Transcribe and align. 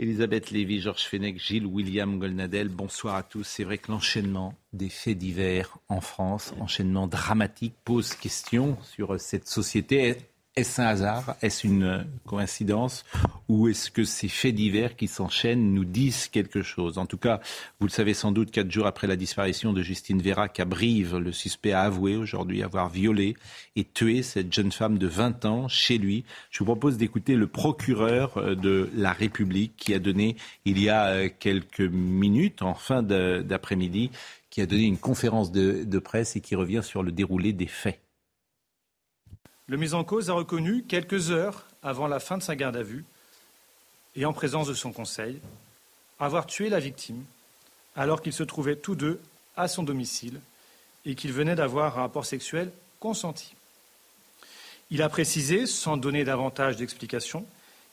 Elisabeth 0.00 0.52
Lévy, 0.52 0.80
Georges 0.80 1.08
Fenech, 1.08 1.40
Gilles 1.40 1.66
William 1.66 2.20
Golnadel, 2.20 2.68
bonsoir 2.68 3.16
à 3.16 3.24
tous. 3.24 3.42
C'est 3.42 3.64
vrai 3.64 3.78
que 3.78 3.90
l'enchaînement 3.90 4.54
des 4.72 4.90
faits 4.90 5.18
divers 5.18 5.76
en 5.88 6.00
France, 6.00 6.54
enchaînement 6.60 7.08
dramatique, 7.08 7.74
pose 7.84 8.14
question 8.14 8.78
sur 8.82 9.20
cette 9.20 9.48
société. 9.48 10.16
Est-ce 10.58 10.82
un 10.82 10.86
hasard? 10.86 11.36
Est-ce 11.40 11.68
une 11.68 12.04
coïncidence? 12.26 13.04
Ou 13.48 13.68
est-ce 13.68 13.92
que 13.92 14.02
ces 14.02 14.26
faits 14.26 14.56
divers 14.56 14.96
qui 14.96 15.06
s'enchaînent 15.06 15.72
nous 15.72 15.84
disent 15.84 16.26
quelque 16.26 16.62
chose? 16.62 16.98
En 16.98 17.06
tout 17.06 17.16
cas, 17.16 17.38
vous 17.78 17.86
le 17.86 17.92
savez 17.92 18.12
sans 18.12 18.32
doute, 18.32 18.50
quatre 18.50 18.68
jours 18.68 18.88
après 18.88 19.06
la 19.06 19.14
disparition 19.14 19.72
de 19.72 19.82
Justine 19.82 20.20
Vérac 20.20 20.58
à 20.58 20.64
Brive, 20.64 21.16
le 21.18 21.30
suspect 21.30 21.70
a 21.70 21.82
avoué 21.82 22.16
aujourd'hui 22.16 22.64
avoir 22.64 22.88
violé 22.88 23.36
et 23.76 23.84
tué 23.84 24.24
cette 24.24 24.52
jeune 24.52 24.72
femme 24.72 24.98
de 24.98 25.06
20 25.06 25.44
ans 25.44 25.68
chez 25.68 25.96
lui. 25.96 26.24
Je 26.50 26.58
vous 26.58 26.64
propose 26.64 26.96
d'écouter 26.96 27.36
le 27.36 27.46
procureur 27.46 28.36
euh, 28.38 28.56
de 28.56 28.90
la 28.96 29.12
République 29.12 29.76
qui 29.76 29.94
a 29.94 30.00
donné, 30.00 30.34
il 30.64 30.82
y 30.82 30.88
a 30.88 31.04
euh, 31.04 31.28
quelques 31.38 31.82
minutes, 31.82 32.62
en 32.62 32.74
fin 32.74 33.04
d'après-midi, 33.04 34.10
qui 34.50 34.60
a 34.60 34.66
donné 34.66 34.86
une 34.86 34.98
conférence 34.98 35.52
de, 35.52 35.84
de 35.84 35.98
presse 36.00 36.34
et 36.34 36.40
qui 36.40 36.56
revient 36.56 36.82
sur 36.82 37.04
le 37.04 37.12
déroulé 37.12 37.52
des 37.52 37.68
faits. 37.68 38.00
Le 39.68 39.76
mis 39.76 39.92
en 39.92 40.02
cause 40.02 40.30
a 40.30 40.32
reconnu, 40.32 40.82
quelques 40.82 41.30
heures 41.30 41.64
avant 41.82 42.08
la 42.08 42.20
fin 42.20 42.38
de 42.38 42.42
sa 42.42 42.56
garde 42.56 42.76
à 42.76 42.82
vue, 42.82 43.04
et 44.16 44.24
en 44.24 44.32
présence 44.32 44.66
de 44.66 44.74
son 44.74 44.92
conseil, 44.92 45.40
avoir 46.18 46.46
tué 46.46 46.68
la 46.70 46.80
victime 46.80 47.22
alors 47.94 48.22
qu'ils 48.22 48.32
se 48.32 48.42
trouvaient 48.42 48.76
tous 48.76 48.94
deux 48.94 49.20
à 49.56 49.68
son 49.68 49.82
domicile 49.82 50.40
et 51.04 51.14
qu'ils 51.14 51.32
venaient 51.32 51.54
d'avoir 51.54 51.98
un 51.98 52.02
rapport 52.02 52.24
sexuel 52.24 52.72
consenti. 52.98 53.54
Il 54.90 55.02
a 55.02 55.08
précisé, 55.08 55.66
sans 55.66 55.96
donner 55.96 56.24
davantage 56.24 56.76
d'explications, 56.76 57.46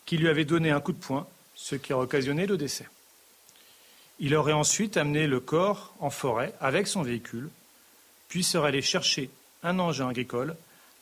qu'il 0.05 0.21
lui 0.21 0.29
avait 0.29 0.45
donné 0.45 0.71
un 0.71 0.79
coup 0.79 0.93
de 0.93 0.97
poing, 0.97 1.27
ce 1.55 1.75
qui 1.75 1.91
a 1.91 1.97
occasionné 1.97 2.45
le 2.45 2.57
décès. 2.57 2.87
Il 4.19 4.33
aurait 4.35 4.53
ensuite 4.53 4.95
amené 4.95 5.27
le 5.27 5.41
corps 5.41 5.93
en 5.99 6.09
forêt 6.09 6.53
avec 6.61 6.87
son 6.87 7.01
véhicule, 7.01 7.49
puis 8.29 8.43
serait 8.43 8.69
allé 8.69 8.81
chercher 8.81 9.29
un 9.61 9.77
engin 9.79 10.07
agricole 10.07 10.55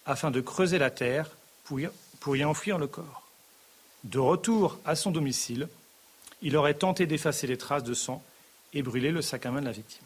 afin 0.05 0.31
de 0.31 0.41
creuser 0.41 0.77
la 0.77 0.89
terre 0.89 1.29
pour 1.63 2.35
y, 2.35 2.43
enfouir 2.43 2.77
le 2.77 2.87
corps. 2.87 3.27
De 4.03 4.19
retour 4.19 4.79
à 4.85 4.95
son 4.95 5.11
domicile, 5.11 5.67
il 6.41 6.57
aurait 6.57 6.73
tenté 6.73 7.05
d'effacer 7.05 7.47
les 7.47 7.57
traces 7.57 7.83
de 7.83 7.93
sang 7.93 8.21
et 8.73 8.81
brûler 8.81 9.11
le 9.11 9.21
sac 9.21 9.45
à 9.45 9.51
main 9.51 9.61
de 9.61 9.65
la 9.65 9.71
victime. 9.71 10.05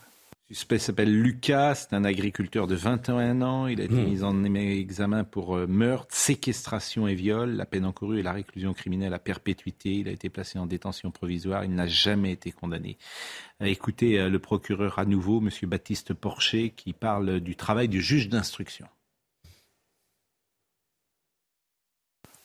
Le 0.49 0.55
suspect 0.55 0.79
s'appelle 0.79 1.13
Lucas, 1.13 1.75
c'est 1.75 1.93
un 1.93 2.05
agriculteur 2.05 2.67
de 2.67 2.75
21 2.75 3.41
ans. 3.41 3.67
Il 3.67 3.81
a 3.81 3.83
été 3.83 3.95
hmm. 3.95 4.09
mis 4.09 4.23
en 4.23 4.45
examen 4.45 5.25
pour 5.25 5.57
euh, 5.57 5.67
meurtre, 5.67 6.15
séquestration 6.15 7.05
et 7.05 7.15
viol. 7.15 7.51
La 7.51 7.65
peine 7.65 7.83
encourue 7.83 8.19
est 8.19 8.23
la 8.23 8.31
réclusion 8.31 8.73
criminelle 8.73 9.13
à 9.13 9.19
perpétuité. 9.19 9.89
Il 9.89 10.07
a 10.07 10.11
été 10.11 10.29
placé 10.29 10.57
en 10.57 10.65
détention 10.65 11.11
provisoire. 11.11 11.65
Il 11.65 11.75
n'a 11.75 11.87
jamais 11.87 12.31
été 12.31 12.53
condamné. 12.53 12.97
Écoutez 13.59 14.19
euh, 14.19 14.29
le 14.29 14.39
procureur 14.39 14.99
à 14.99 15.05
nouveau, 15.05 15.41
M. 15.41 15.49
Baptiste 15.63 16.13
Porcher, 16.13 16.69
qui 16.69 16.93
parle 16.93 17.41
du 17.41 17.57
travail 17.57 17.89
du 17.89 18.01
juge 18.01 18.29
d'instruction. 18.29 18.87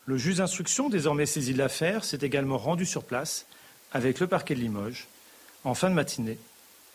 Le 0.06 0.16
juge 0.16 0.36
d'instruction, 0.36 0.88
désormais 0.88 1.26
saisi 1.26 1.52
de 1.52 1.58
l'affaire, 1.58 2.04
s'est 2.04 2.18
également 2.22 2.58
rendu 2.58 2.86
sur 2.86 3.04
place 3.04 3.46
avec 3.92 4.18
le 4.18 4.26
parquet 4.26 4.54
de 4.54 4.60
Limoges 4.60 5.06
en 5.64 5.74
fin 5.74 5.90
de 5.90 5.94
matinée 5.94 6.38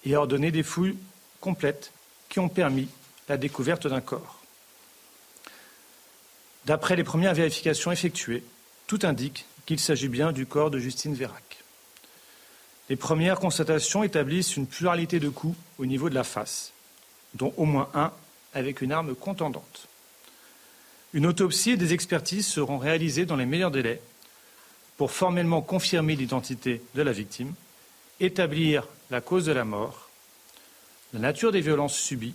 et 0.05 0.15
a 0.15 0.19
ordonné 0.19 0.51
des 0.51 0.63
fouilles 0.63 0.97
complètes 1.39 1.91
qui 2.29 2.39
ont 2.39 2.49
permis 2.49 2.89
la 3.29 3.37
découverte 3.37 3.87
d'un 3.87 4.01
corps. 4.01 4.41
D'après 6.65 6.97
les 6.97 7.03
premières 7.03 7.33
vérifications 7.33 7.91
effectuées, 7.91 8.43
tout 8.87 8.99
indique 9.03 9.45
qu'il 9.65 9.79
s'agit 9.79 10.09
bien 10.09 10.33
du 10.33 10.45
corps 10.45 10.69
de 10.69 10.79
Justine 10.79 11.13
Vérac. 11.13 11.63
Les 12.89 12.95
premières 12.95 13.39
constatations 13.39 14.03
établissent 14.03 14.55
une 14.57 14.67
pluralité 14.67 15.19
de 15.19 15.29
coups 15.29 15.57
au 15.77 15.85
niveau 15.85 16.09
de 16.09 16.15
la 16.15 16.23
face, 16.23 16.71
dont 17.35 17.53
au 17.57 17.65
moins 17.65 17.89
un 17.93 18.11
avec 18.53 18.81
une 18.81 18.91
arme 18.91 19.15
contendante. 19.15 19.87
Une 21.13 21.25
autopsie 21.25 21.71
et 21.71 21.77
des 21.77 21.93
expertises 21.93 22.47
seront 22.47 22.77
réalisées 22.77 23.25
dans 23.25 23.37
les 23.37 23.45
meilleurs 23.45 23.71
délais 23.71 24.01
pour 24.97 25.11
formellement 25.11 25.61
confirmer 25.61 26.15
l'identité 26.15 26.81
de 26.95 27.01
la 27.01 27.11
victime, 27.11 27.53
établir 28.19 28.87
la 29.09 29.21
cause 29.21 29.45
de 29.45 29.51
la 29.51 29.63
mort, 29.63 30.09
la 31.13 31.19
nature 31.19 31.51
des 31.51 31.61
violences 31.61 31.97
subies, 31.97 32.33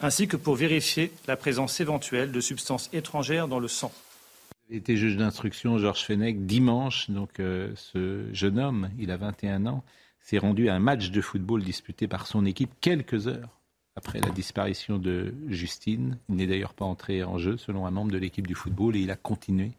ainsi 0.00 0.26
que 0.26 0.36
pour 0.36 0.56
vérifier 0.56 1.12
la 1.28 1.36
présence 1.36 1.80
éventuelle 1.80 2.32
de 2.32 2.40
substances 2.40 2.90
étrangères 2.92 3.46
dans 3.46 3.60
le 3.60 3.68
sang. 3.68 3.92
Il 4.68 4.76
était 4.76 4.96
juge 4.96 5.16
d'instruction, 5.16 5.78
Georges 5.78 6.04
Fenech, 6.04 6.44
dimanche. 6.44 7.08
Donc, 7.08 7.38
euh, 7.38 7.72
ce 7.76 8.26
jeune 8.32 8.58
homme, 8.58 8.90
il 8.98 9.12
a 9.12 9.16
21 9.16 9.66
ans, 9.66 9.84
s'est 10.20 10.38
rendu 10.38 10.68
à 10.68 10.74
un 10.74 10.80
match 10.80 11.10
de 11.10 11.20
football 11.20 11.62
disputé 11.62 12.08
par 12.08 12.26
son 12.26 12.44
équipe 12.44 12.70
quelques 12.80 13.28
heures 13.28 13.60
après 13.96 14.20
la 14.20 14.30
disparition 14.30 14.98
de 14.98 15.34
Justine. 15.48 16.18
Il 16.28 16.36
n'est 16.36 16.46
d'ailleurs 16.46 16.74
pas 16.74 16.84
entré 16.84 17.24
en 17.24 17.38
jeu 17.38 17.56
selon 17.56 17.86
un 17.86 17.90
membre 17.90 18.12
de 18.12 18.18
l'équipe 18.18 18.46
du 18.46 18.54
football 18.54 18.94
et 18.96 19.00
il 19.00 19.10
a 19.10 19.16
continué 19.16 19.72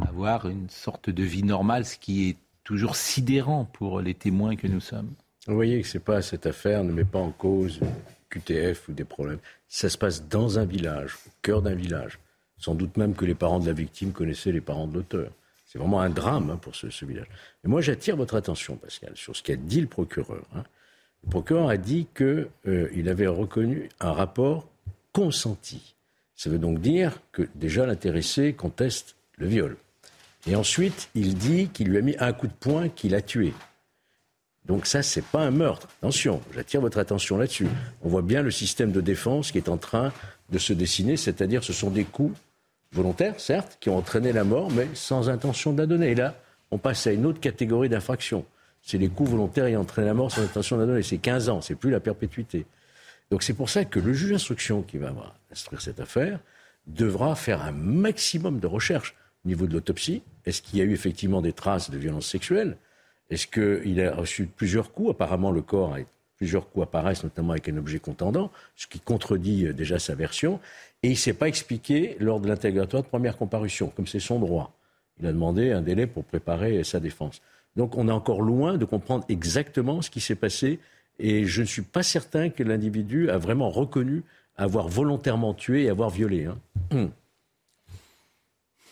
à 0.00 0.08
avoir 0.08 0.48
une 0.48 0.70
sorte 0.70 1.10
de 1.10 1.22
vie 1.22 1.44
normale, 1.44 1.84
ce 1.84 1.98
qui 1.98 2.30
est 2.30 2.36
toujours 2.64 2.96
sidérant 2.96 3.64
pour 3.64 4.00
les 4.00 4.14
témoins 4.14 4.56
que 4.56 4.66
nous 4.66 4.80
sommes. 4.80 5.12
Vous 5.46 5.54
voyez 5.54 5.80
que 5.82 5.88
c'est 5.88 6.00
pas 6.00 6.22
cette 6.22 6.46
affaire 6.46 6.84
ne 6.84 6.92
met 6.92 7.04
pas 7.04 7.18
en 7.18 7.30
cause 7.30 7.80
QTF 8.30 8.88
ou 8.88 8.92
des 8.92 9.04
problèmes. 9.04 9.40
Ça 9.68 9.88
se 9.88 9.98
passe 9.98 10.26
dans 10.28 10.58
un 10.58 10.64
village, 10.64 11.16
au 11.26 11.30
cœur 11.42 11.62
d'un 11.62 11.74
village. 11.74 12.18
Sans 12.58 12.74
doute 12.74 12.96
même 12.96 13.14
que 13.14 13.24
les 13.24 13.34
parents 13.34 13.58
de 13.58 13.66
la 13.66 13.72
victime 13.72 14.12
connaissaient 14.12 14.52
les 14.52 14.60
parents 14.60 14.86
de 14.86 14.94
l'auteur. 14.94 15.30
C'est 15.66 15.78
vraiment 15.78 16.00
un 16.00 16.10
drame 16.10 16.50
hein, 16.50 16.58
pour 16.58 16.76
ce, 16.76 17.04
village. 17.04 17.26
Et 17.64 17.68
moi, 17.68 17.80
j'attire 17.80 18.16
votre 18.16 18.36
attention, 18.36 18.76
Pascal, 18.76 19.12
sur 19.14 19.34
ce 19.34 19.42
qu'a 19.42 19.56
dit 19.56 19.80
le 19.80 19.86
procureur. 19.86 20.44
Hein. 20.54 20.64
Le 21.24 21.30
procureur 21.30 21.68
a 21.68 21.76
dit 21.76 22.06
qu'il 22.14 22.48
euh, 22.66 23.10
avait 23.10 23.26
reconnu 23.26 23.88
un 24.00 24.12
rapport 24.12 24.68
consenti. 25.12 25.94
Ça 26.34 26.50
veut 26.50 26.58
donc 26.58 26.80
dire 26.80 27.20
que 27.30 27.48
déjà 27.54 27.86
l'intéressé 27.86 28.52
conteste 28.52 29.16
le 29.38 29.46
viol. 29.46 29.76
Et 30.46 30.56
ensuite, 30.56 31.08
il 31.14 31.34
dit 31.36 31.68
qu'il 31.68 31.88
lui 31.88 31.98
a 31.98 32.02
mis 32.02 32.16
un 32.18 32.32
coup 32.32 32.48
de 32.48 32.52
poing 32.52 32.88
qu'il 32.88 33.14
a 33.14 33.22
tué. 33.22 33.52
Donc 34.66 34.86
ça, 34.86 35.02
c'est 35.02 35.24
pas 35.24 35.40
un 35.40 35.50
meurtre. 35.50 35.88
Attention, 36.00 36.40
j'attire 36.54 36.80
votre 36.80 36.98
attention 36.98 37.36
là-dessus. 37.36 37.68
On 38.02 38.08
voit 38.08 38.22
bien 38.22 38.42
le 38.42 38.50
système 38.50 38.92
de 38.92 39.00
défense 39.00 39.52
qui 39.52 39.58
est 39.58 39.68
en 39.68 39.76
train 39.76 40.12
de 40.50 40.58
se 40.58 40.72
dessiner, 40.72 41.16
c'est-à-dire 41.16 41.64
ce 41.64 41.72
sont 41.72 41.90
des 41.90 42.04
coups 42.04 42.36
volontaires, 42.92 43.38
certes, 43.40 43.78
qui 43.80 43.88
ont 43.88 43.96
entraîné 43.96 44.32
la 44.32 44.44
mort, 44.44 44.70
mais 44.70 44.88
sans 44.94 45.28
intention 45.28 45.72
de 45.72 45.78
la 45.78 45.86
donner. 45.86 46.10
Et 46.10 46.14
là, 46.14 46.36
on 46.70 46.78
passe 46.78 47.06
à 47.06 47.12
une 47.12 47.26
autre 47.26 47.40
catégorie 47.40 47.88
d'infraction 47.88 48.44
c'est 48.82 48.98
les 48.98 49.08
coups 49.08 49.30
volontaires 49.30 49.66
et 49.66 49.76
entraîner 49.76 50.08
la 50.08 50.14
mort 50.14 50.30
sans 50.30 50.42
intention 50.42 50.76
de 50.76 50.82
la 50.82 50.86
donner. 50.86 51.02
C'est 51.02 51.18
15 51.18 51.48
ans, 51.48 51.60
c'est 51.60 51.76
plus 51.76 51.90
la 51.90 52.00
perpétuité. 52.00 52.66
Donc 53.30 53.42
c'est 53.42 53.54
pour 53.54 53.70
ça 53.70 53.84
que 53.84 53.98
le 53.98 54.12
juge 54.12 54.32
d'instruction 54.32 54.82
qui 54.82 54.98
va 54.98 55.14
instruire 55.50 55.80
cette 55.80 56.00
affaire 56.00 56.40
devra 56.86 57.34
faire 57.36 57.62
un 57.62 57.72
maximum 57.72 58.58
de 58.58 58.66
recherche 58.66 59.14
au 59.44 59.48
niveau 59.48 59.66
de 59.66 59.72
l'autopsie. 59.72 60.22
Est-ce 60.44 60.60
qu'il 60.60 60.78
y 60.78 60.82
a 60.82 60.84
eu 60.84 60.92
effectivement 60.92 61.40
des 61.40 61.52
traces 61.52 61.90
de 61.90 61.96
violences 61.96 62.26
sexuelles? 62.26 62.76
Est-ce 63.30 63.46
qu'il 63.46 64.00
a 64.00 64.14
reçu 64.14 64.46
plusieurs 64.46 64.92
coups? 64.92 65.10
Apparemment, 65.10 65.52
le 65.52 65.62
corps, 65.62 65.96
plusieurs 66.36 66.68
coups 66.68 66.82
apparaissent, 66.82 67.22
notamment 67.22 67.52
avec 67.52 67.68
un 67.68 67.76
objet 67.76 68.00
contendant, 68.00 68.50
ce 68.76 68.86
qui 68.86 69.00
contredit 69.00 69.68
euh, 69.68 69.72
déjà 69.72 69.98
sa 69.98 70.14
version. 70.14 70.60
Et 71.02 71.08
il 71.08 71.12
ne 71.12 71.16
s'est 71.16 71.32
pas 71.32 71.48
expliqué 71.48 72.16
lors 72.20 72.40
de 72.40 72.48
l'interrogatoire 72.48 73.02
de 73.04 73.08
première 73.08 73.36
comparution, 73.36 73.92
comme 73.96 74.06
c'est 74.06 74.20
son 74.20 74.40
droit. 74.40 74.74
Il 75.20 75.26
a 75.26 75.32
demandé 75.32 75.70
un 75.70 75.82
délai 75.82 76.06
pour 76.06 76.24
préparer 76.24 76.82
sa 76.84 77.00
défense. 77.00 77.40
Donc 77.76 77.96
on 77.96 78.08
est 78.08 78.12
encore 78.12 78.42
loin 78.42 78.76
de 78.76 78.84
comprendre 78.84 79.24
exactement 79.28 80.02
ce 80.02 80.10
qui 80.10 80.20
s'est 80.20 80.34
passé 80.34 80.78
et 81.18 81.44
je 81.44 81.62
ne 81.62 81.66
suis 81.66 81.82
pas 81.82 82.02
certain 82.02 82.50
que 82.50 82.62
l'individu 82.62 83.30
a 83.30 83.38
vraiment 83.38 83.70
reconnu 83.70 84.22
avoir 84.56 84.88
volontairement 84.88 85.54
tué 85.54 85.84
et 85.84 85.88
avoir 85.88 86.10
violé. 86.10 86.46
Hein. 86.46 86.58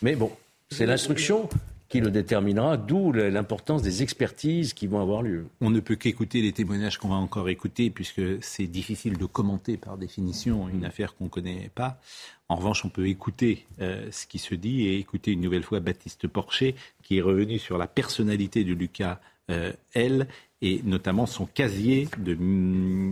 Mais 0.03 0.17
bon, 0.17 0.31
c'est 0.71 0.87
l'instruction 0.87 1.49
qui 1.91 2.01
le 2.01 2.13
déterminera, 2.13 2.77
d'où 2.77 3.11
l'importance 3.13 3.83
des 3.83 4.05
expertises 4.05 4.75
qui 4.75 4.87
vont 4.87 5.01
avoir 5.01 5.23
lieu. 5.23 5.49
On 5.61 5.71
ne 5.71 5.81
peut 5.81 5.97
qu'écouter 5.97 6.41
les 6.41 6.53
témoignages 6.53 6.99
qu'on 6.99 7.09
va 7.09 7.17
encore 7.17 7.49
écouter, 7.49 7.91
puisque 7.91 8.23
c'est 8.43 8.69
difficile 8.69 9.19
de 9.19 9.25
commenter 9.27 9.77
par 9.77 9.99
définition 9.99 10.69
une 10.69 10.85
affaire 10.85 11.17
qu'on 11.17 11.25
ne 11.25 11.29
connaît 11.29 11.69
pas. 11.75 12.01
En 12.49 12.55
revanche, 12.55 12.85
on 12.85 12.91
peut 12.91 13.09
écouter 13.09 13.67
euh, 13.81 14.07
ce 14.13 14.29
qui 14.29 14.39
se 14.39 14.55
dit 14.55 14.87
et 14.87 14.99
écouter 14.99 15.33
une 15.33 15.41
nouvelle 15.41 15.65
fois 15.65 15.81
Baptiste 15.81 16.29
Porcher, 16.29 16.77
qui 17.03 17.19
est 17.19 17.23
revenu 17.23 17.59
sur 17.59 17.77
la 17.77 17.89
personnalité 17.89 18.63
de 18.63 18.73
Lucas 18.73 19.21
euh, 19.51 19.73
L 19.95 20.29
et 20.63 20.83
notamment 20.85 21.27
son 21.27 21.47
casier, 21.47 22.09
de, 22.19 22.37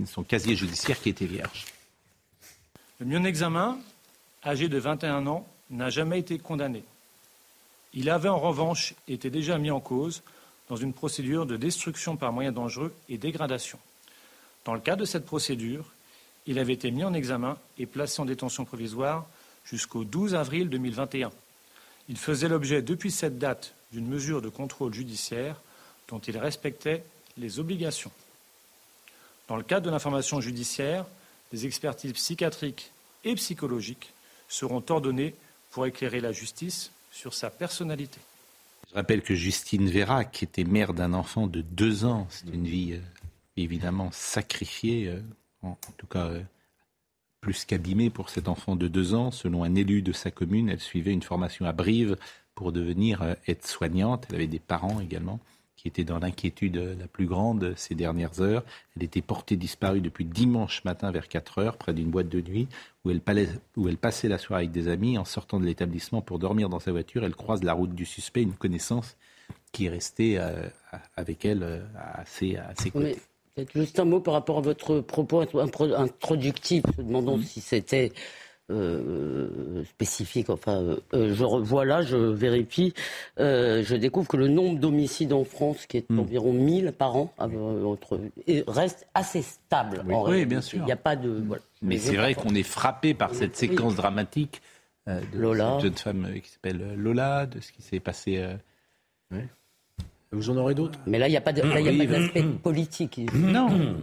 son 0.07 0.23
casier 0.23 0.55
judiciaire 0.55 1.01
qui 1.01 1.09
était 1.09 1.27
vierge. 1.27 1.65
Le 3.01 3.07
mieux 3.07 3.27
examen, 3.27 3.77
âgé 4.45 4.69
de 4.69 4.79
21 4.79 5.27
ans, 5.27 5.49
n'a 5.69 5.91
jamais 5.91 6.21
été 6.21 6.39
condamné. 6.39 6.85
Il 7.95 8.11
avait 8.11 8.29
en 8.29 8.39
revanche 8.39 8.95
été 9.07 9.31
déjà 9.31 9.59
mis 9.59 9.71
en 9.71 9.81
cause 9.81 10.23
dans 10.69 10.77
une 10.77 10.93
procédure 10.93 11.47
de 11.47 11.57
destruction 11.57 12.17
par 12.17 12.33
moyens 12.33 12.55
dangereux 12.55 12.95
et 13.09 13.19
dégradation. 13.19 13.79
Dans 14.65 14.75
le 14.75 14.81
cadre 14.81 15.01
de 15.01 15.07
cette 15.07 15.25
procédure, 15.25 15.87
il 16.47 16.59
avait 16.59 16.75
été 16.75 16.91
mis 16.91 17.05
en 17.05 17.15
examen 17.15 17.59
et 17.79 17.87
placé 17.87 18.21
en 18.21 18.25
détention 18.25 18.65
provisoire 18.65 19.27
jusqu'au 19.65 20.05
12 20.05 20.35
avril 20.35 20.69
2021. 20.69 21.31
Il 22.09 22.17
faisait 22.17 22.49
l'objet 22.49 22.83
depuis 22.83 23.11
cette 23.11 23.39
date 23.39 23.75
d'une 23.93 24.07
mesure 24.07 24.43
de 24.43 24.49
contrôle 24.49 24.95
judiciaire 24.95 25.57
dont 26.09 26.19
il 26.19 26.37
respectait 26.39 27.05
les 27.37 27.59
obligations. 27.59 28.11
Dans 29.47 29.57
le 29.57 29.63
cadre 29.63 29.87
de 29.87 29.91
l'information 29.91 30.41
judiciaire, 30.41 31.07
des 31.53 31.67
expertises 31.67 32.13
psychiatriques 32.13 32.93
et 33.25 33.35
psychologiques 33.35 34.13
seront 34.49 34.85
ordonnées 34.89 35.35
pour 35.71 35.87
éclairer 35.87 36.21
la 36.21 36.33
justice 36.33 36.91
sur 37.11 37.35
sa 37.35 37.51
personnalité. 37.51 38.21
Je 38.91 38.95
rappelle 38.95 39.23
que 39.23 39.35
Justine 39.35 39.89
Vérac 39.89 40.33
qui 40.33 40.45
était 40.45 40.65
mère 40.65 40.95
d'un 40.95 41.13
enfant 41.13 41.47
de 41.47 41.61
deux 41.61 42.05
ans. 42.05 42.27
C'est 42.31 42.49
une 42.49 42.67
vie 42.67 42.95
euh, 42.95 43.01
évidemment 43.57 44.11
sacrifiée, 44.13 45.09
euh, 45.09 45.21
en, 45.63 45.77
tout 45.97 46.07
cas 46.07 46.27
euh, 46.27 46.43
plus 47.41 47.65
qu'abîmée 47.65 48.09
pour 48.09 48.31
cet 48.31 48.49
enfant 48.49 48.77
de 48.77 48.89
deux 48.89 49.15
ans. 49.15 49.31
Selon 49.31 49.63
un 49.63 49.75
élu 49.75 50.01
de 50.01 50.13
sa 50.13 50.31
commune, 50.31 50.71
elle 50.71 50.81
suivait 50.81 51.13
une 51.13 51.23
formation 51.23 51.67
à 51.67 51.73
Brive 51.73 52.17
pour 52.55 52.73
devenir 52.73 53.37
aide-soignante. 53.47 54.27
Elle 54.29 54.37
avait 54.37 54.47
des 54.47 54.59
parents 54.59 55.01
également 55.01 55.39
qui 55.79 55.87
était 55.87 56.05
dans 56.05 56.19
l'inquiétude 56.19 56.77
la 56.99 57.07
plus 57.07 57.27
grande 57.27 57.73
ces 57.77 57.95
dernières 57.95 58.41
heures. 58.41 58.65
Elle 58.97 59.05
était 59.05 59.23
portée 59.23 59.57
disparue 59.57 60.01
depuis 60.01 60.25
dimanche 60.25 60.85
matin 60.85 61.13
vers 61.13 61.29
4 61.29 61.59
heures 61.59 61.77
près 61.77 61.95
d'une 61.95 62.11
boîte 62.11 62.29
de 62.29 62.41
nuit 62.41 62.67
où 63.05 63.11
elle, 63.11 63.23
où 63.77 63.89
elle 63.89 63.97
passait 63.97 64.29
la 64.29 64.39
soirée 64.39 64.65
avec 64.65 64.73
des 64.73 64.89
amis. 64.89 65.17
En 65.17 65.25
sortant 65.25 65.61
de 65.61 65.65
l'établissement 65.65 66.21
pour 66.21 66.41
dormir 66.41 66.69
dans 66.69 66.81
sa 66.81 66.91
voiture, 66.91 67.25
elle 67.25 67.37
croise 67.37 67.63
la 67.63 67.75
route 67.75 67.95
du 67.95 68.05
suspect, 68.05 68.43
une 68.43 68.55
connaissance 68.55 69.17
qui 69.71 69.87
est 69.87 69.91
restée 69.91 70.39
euh, 70.39 70.69
avec 71.17 71.45
elle 71.45 71.63
euh, 71.63 71.81
assez, 71.95 72.57
à 72.57 72.75
ses 72.77 72.91
côtés. 72.91 73.17
juste 73.73 74.01
un 74.01 74.05
mot 74.05 74.21
par 74.21 74.35
rapport 74.35 74.59
à 74.59 74.63
votre 74.63 75.01
propos 75.01 75.45
introductif. 75.97 76.83
Demandons 76.99 77.41
si 77.41 77.61
c'était 77.61 78.13
euh, 78.71 79.83
spécifique. 79.85 80.51
Enfin, 80.51 80.97
euh, 81.15 81.35
je 81.35 81.45
revois 81.45 81.87
là, 81.87 82.03
je 82.03 82.17
vérifie, 82.17 82.93
euh, 83.41 83.83
je 83.83 83.97
découvre 83.97 84.29
que 84.29 84.37
le 84.37 84.49
nombre 84.49 84.79
d'homicides 84.79 85.33
en 85.33 85.45
France, 85.45 85.87
qui 85.87 85.97
est 85.97 86.11
hmm. 86.11 86.53
1000 86.53 86.93
par 86.93 87.17
an, 87.17 87.33
reste 88.67 89.07
assez 89.15 89.41
stable. 89.41 90.05
Oui, 90.07 90.45
bien 90.45 90.61
sûr. 90.61 90.81
Il 90.81 90.85
n'y 90.85 90.93
a 90.93 90.97
pas 90.97 91.17
de. 91.17 91.43
Mais 91.81 91.97
c'est 91.97 92.17
vrai 92.17 92.35
qu'on 92.35 92.55
est 92.55 92.63
frappé 92.63 93.15
par 93.15 93.35
cette 93.35 93.57
séquence 93.57 93.95
dramatique 93.95 94.61
de 95.07 95.39
Lola. 95.39 95.79
cette 95.81 95.85
jeune 95.85 95.97
femme 95.97 96.41
qui 96.43 96.51
s'appelle 96.51 96.95
Lola, 96.95 97.47
de 97.47 97.61
ce 97.61 97.73
qui 97.73 97.81
s'est 97.81 98.01
passé. 98.01 98.45
Vous 100.31 100.51
en 100.51 100.57
aurez 100.59 100.75
d'autres 100.75 100.99
Mais 101.07 101.19
là, 101.19 101.27
il 101.27 101.31
n'y 101.31 101.39
a 101.39 101.41
pas 101.41 101.55
d'aspect 101.55 102.43
politique. 102.63 103.21
Non, 103.35 103.97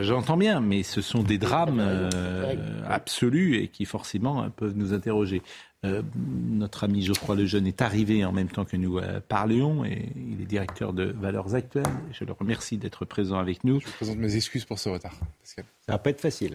j'entends 0.00 0.36
bien, 0.38 0.60
mais 0.60 0.82
ce 0.82 1.02
sont 1.02 1.22
des 1.22 1.36
drames 1.36 1.80
euh, 1.80 2.50
absolus 2.88 3.56
et 3.56 3.68
qui 3.68 3.84
forcément 3.84 4.48
peuvent 4.50 4.76
nous 4.76 4.94
interroger. 4.94 5.42
Euh, 5.84 6.02
notre 6.48 6.84
ami 6.84 7.02
Geoffroy 7.02 7.36
Lejeune 7.36 7.66
est 7.66 7.82
arrivé 7.82 8.24
en 8.24 8.32
même 8.32 8.48
temps 8.48 8.64
que 8.64 8.78
nous 8.78 8.98
euh, 8.98 9.20
parlions 9.20 9.84
et 9.84 10.08
il 10.16 10.40
est 10.40 10.46
directeur 10.46 10.94
de 10.94 11.04
Valeurs 11.04 11.54
Actuelles. 11.54 11.84
Je 12.12 12.24
le 12.24 12.32
remercie 12.32 12.78
d'être 12.78 13.04
présent 13.04 13.38
avec 13.38 13.64
nous. 13.64 13.80
Je 13.80 13.86
présente 13.88 14.16
mes 14.16 14.34
excuses 14.34 14.64
pour 14.64 14.78
ce 14.78 14.88
retard. 14.88 15.14
Ça 15.44 15.62
va 15.88 15.98
pas 15.98 16.10
être 16.10 16.22
facile. 16.22 16.54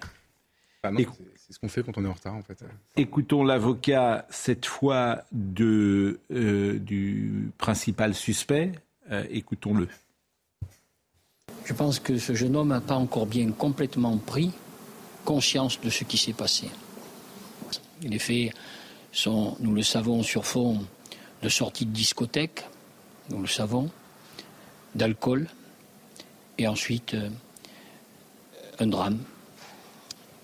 Ah 0.84 0.92
c'est 1.51 1.56
ce 1.56 1.59
qu'on 1.59 1.68
fait 1.68 1.83
quand 1.83 1.98
on 1.98 2.06
est 2.06 2.07
en 2.07 2.13
retard, 2.13 2.36
en 2.36 2.42
fait. 2.42 2.63
Écoutons 2.95 3.44
l'avocat, 3.44 4.25
cette 4.30 4.65
fois 4.65 5.24
de, 5.33 6.18
euh, 6.31 6.80
du 6.80 7.51
principal 7.57 8.15
suspect. 8.15 8.71
Euh, 9.12 9.25
écoutons-le. 9.30 9.89
Je 11.65 11.74
pense 11.74 12.00
que 12.00 12.18
ce 12.18 12.33
jeune 12.36 12.56
homme 12.56 12.69
n'a 12.69 12.80
pas 12.80 12.95
encore 12.95 13.25
bien 13.25 13.51
complètement 13.51 14.18
pris 14.18 14.53
conscience 15.25 15.80
de 15.81 15.89
ce 15.89 16.06
qui 16.06 16.18
s'est 16.18 16.31
passé. 16.31 16.69
Les 18.01 18.18
faits 18.18 18.53
sont, 19.12 19.57
nous 19.59 19.74
le 19.74 19.83
savons, 19.83 20.24
sur 20.24 20.45
fond 20.45 20.80
de 21.42 21.50
sortie 21.50 21.86
de 21.86 21.92
discothèque, 21.92 22.63
nous 23.30 23.42
le 23.42 23.48
savons, 23.48 23.92
d'alcool, 24.95 25.50
et 26.57 26.68
ensuite 26.68 27.13
euh, 27.13 27.30
un 28.80 28.88
drame 28.88 29.19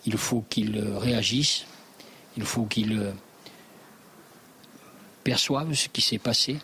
il 0.07 0.17
faut 0.17 0.41
qu'il 0.49 0.79
réagisse, 0.79 1.65
il 2.37 2.43
faut 2.43 2.65
qu'il 2.65 3.13
perçoive 5.23 5.73
ce 5.73 5.89
qui 5.89 6.01
s'est 6.01 6.17
passé. 6.19 6.57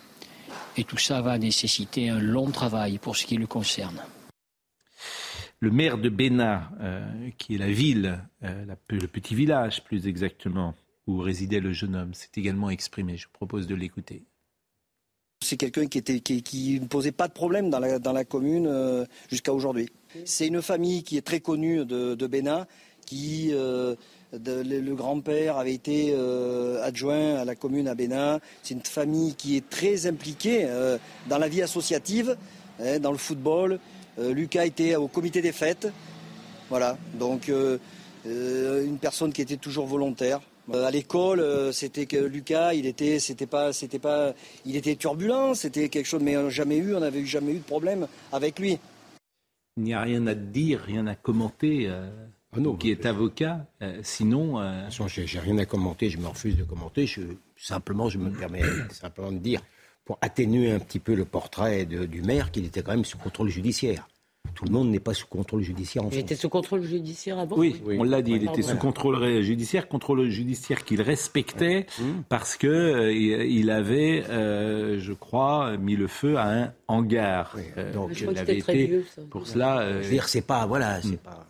Et 0.78 0.84
tout 0.84 0.96
ça 0.96 1.20
va 1.20 1.36
nécessiter 1.38 2.08
un 2.08 2.18
long 2.18 2.50
travail 2.50 2.96
pour 2.98 3.14
ce 3.16 3.26
qui 3.26 3.36
le 3.36 3.46
concerne. 3.46 4.02
Le 5.60 5.70
maire 5.70 5.98
de 5.98 6.08
Bénin, 6.08 6.70
euh, 6.80 7.30
qui 7.36 7.54
est 7.54 7.58
la 7.58 7.70
ville, 7.70 8.20
euh, 8.42 8.64
le 8.88 9.06
petit 9.06 9.34
village 9.34 9.84
plus 9.84 10.06
exactement, 10.06 10.74
où 11.06 11.18
résidait 11.18 11.60
le 11.60 11.74
jeune 11.74 11.94
homme, 11.94 12.14
s'est 12.14 12.30
également 12.36 12.70
exprimé. 12.70 13.18
Je 13.18 13.26
vous 13.26 13.32
propose 13.34 13.66
de 13.66 13.74
l'écouter. 13.74 14.24
C'est 15.42 15.58
quelqu'un 15.58 15.86
qui, 15.86 16.02
qui, 16.22 16.80
ne 16.80 16.86
posait 16.86 17.12
pas 17.12 17.28
de 17.28 17.34
problème 17.34 17.68
dans 17.68 17.78
la, 17.78 18.24
commune 18.24 18.66
euh, 18.66 19.04
jusqu'à 19.28 19.52
aujourd'hui. 19.52 19.90
C'est 20.24 20.46
une 20.46 20.62
famille 20.62 21.02
qui 21.02 21.18
est 21.18 21.26
très 21.26 21.40
connue 21.40 21.84
de 21.84 22.26
Bénin, 22.26 22.66
qui 23.04 23.52
euh, 24.34 24.62
le, 24.64 24.94
grand-père 24.94 25.58
avait 25.58 25.74
été 25.74 26.12
euh, 26.14 26.82
adjoint 26.82 27.36
à 27.36 27.44
la 27.44 27.54
commune 27.54 27.88
à 27.88 27.94
Bénin. 27.94 28.40
C'est 28.62 28.74
une 28.74 28.80
famille 28.80 29.34
qui 29.34 29.56
est 29.56 29.68
très 29.68 30.06
impliquée 30.06 30.64
euh, 30.64 30.98
dans 31.28 31.38
la 31.38 31.48
vie 31.48 31.62
associative, 31.62 32.36
hein, 32.80 32.98
dans 32.98 33.12
le 33.12 33.18
football. 33.18 33.78
Lucas 34.16 34.64
était 34.64 34.94
au 34.94 35.08
comité 35.08 35.42
des 35.42 35.50
fêtes. 35.50 35.88
Voilà, 36.70 36.96
donc 37.18 37.50
une 38.24 38.98
personne 39.00 39.32
qui 39.32 39.42
était 39.42 39.56
toujours 39.56 39.86
volontaire. 39.86 40.40
à 40.72 40.88
l'école, 40.92 41.72
c'était 41.72 42.06
que 42.06 42.18
Lucas, 42.18 42.74
il 42.74 42.86
était, 42.86 43.18
c'était 43.18 43.46
pas, 43.48 43.72
c'était 43.72 43.98
pas, 43.98 44.32
il 44.64 44.76
était 44.76 44.94
turbulent, 44.94 45.54
c'était 45.54 45.88
quelque 45.88 46.06
chose, 46.06 46.22
mais 46.22 46.36
on 46.36 46.48
jamais 46.48 46.76
eu, 46.76 46.94
on 46.94 47.00
n'avait 47.00 47.24
jamais 47.26 47.54
eu 47.54 47.58
de 47.58 47.64
problème 47.64 48.06
avec 48.30 48.60
lui. 48.60 48.78
Il 49.78 49.82
n'y 49.82 49.94
a 49.94 50.02
rien 50.02 50.28
à 50.28 50.36
dire, 50.36 50.78
rien 50.78 51.08
à 51.08 51.16
commenter. 51.16 51.90
Ah 52.56 52.60
qui 52.78 52.90
est 52.90 53.06
avocat. 53.06 53.66
Euh, 53.82 53.98
sinon. 54.02 54.60
Euh... 54.60 54.88
J'ai 55.06 55.38
rien 55.38 55.58
à 55.58 55.64
commenter, 55.64 56.10
je 56.10 56.18
me 56.18 56.26
refuse 56.26 56.56
de 56.56 56.64
commenter. 56.64 57.06
Je, 57.06 57.22
simplement, 57.56 58.08
je 58.08 58.18
me 58.18 58.30
permets 58.30 58.62
simplement 58.90 59.32
de 59.32 59.38
dire, 59.38 59.60
pour 60.04 60.18
atténuer 60.20 60.72
un 60.72 60.78
petit 60.78 60.98
peu 60.98 61.14
le 61.14 61.24
portrait 61.24 61.84
du 61.86 62.22
maire, 62.22 62.50
qu'il 62.50 62.64
était 62.64 62.82
quand 62.82 62.92
même 62.92 63.04
sous 63.04 63.18
contrôle 63.18 63.48
judiciaire. 63.48 64.08
Tout 64.54 64.66
le 64.66 64.70
monde 64.70 64.90
n'est 64.90 65.00
pas 65.00 65.14
sous 65.14 65.26
contrôle 65.26 65.62
judiciaire 65.62 66.04
en 66.04 66.10
Il 66.10 66.18
était 66.18 66.36
sous 66.36 66.48
contrôle 66.48 66.82
judiciaire 66.82 67.38
avant 67.38 67.56
Oui, 67.56 67.80
on 67.86 68.04
l'a 68.04 68.22
dit, 68.22 68.32
il 68.32 68.44
était 68.44 68.62
sous 68.62 68.76
contrôle 68.76 69.40
judiciaire, 69.40 69.88
contrôle 69.88 70.28
judiciaire 70.28 70.84
qu'il 70.84 71.00
respectait 71.02 71.86
parce 72.28 72.56
que 72.56 72.66
euh, 72.66 73.12
il 73.12 73.70
avait, 73.70 74.22
euh, 74.28 75.00
je 75.00 75.12
crois, 75.12 75.76
mis 75.78 75.96
le 75.96 76.06
feu 76.06 76.36
à 76.36 76.50
un 76.50 76.72
hangar. 76.86 77.56
donc, 77.94 78.20
il 78.20 78.38
avait 78.38 78.58
été 78.58 79.02
pour 79.30 79.46
cela. 79.46 79.92
je 79.92 80.04
veux 80.04 80.10
dire, 80.10 80.28
c'est 80.28 80.46
pas, 80.46 80.66
voilà, 80.66 81.00
c'est 81.00 81.20
pas. 81.20 81.46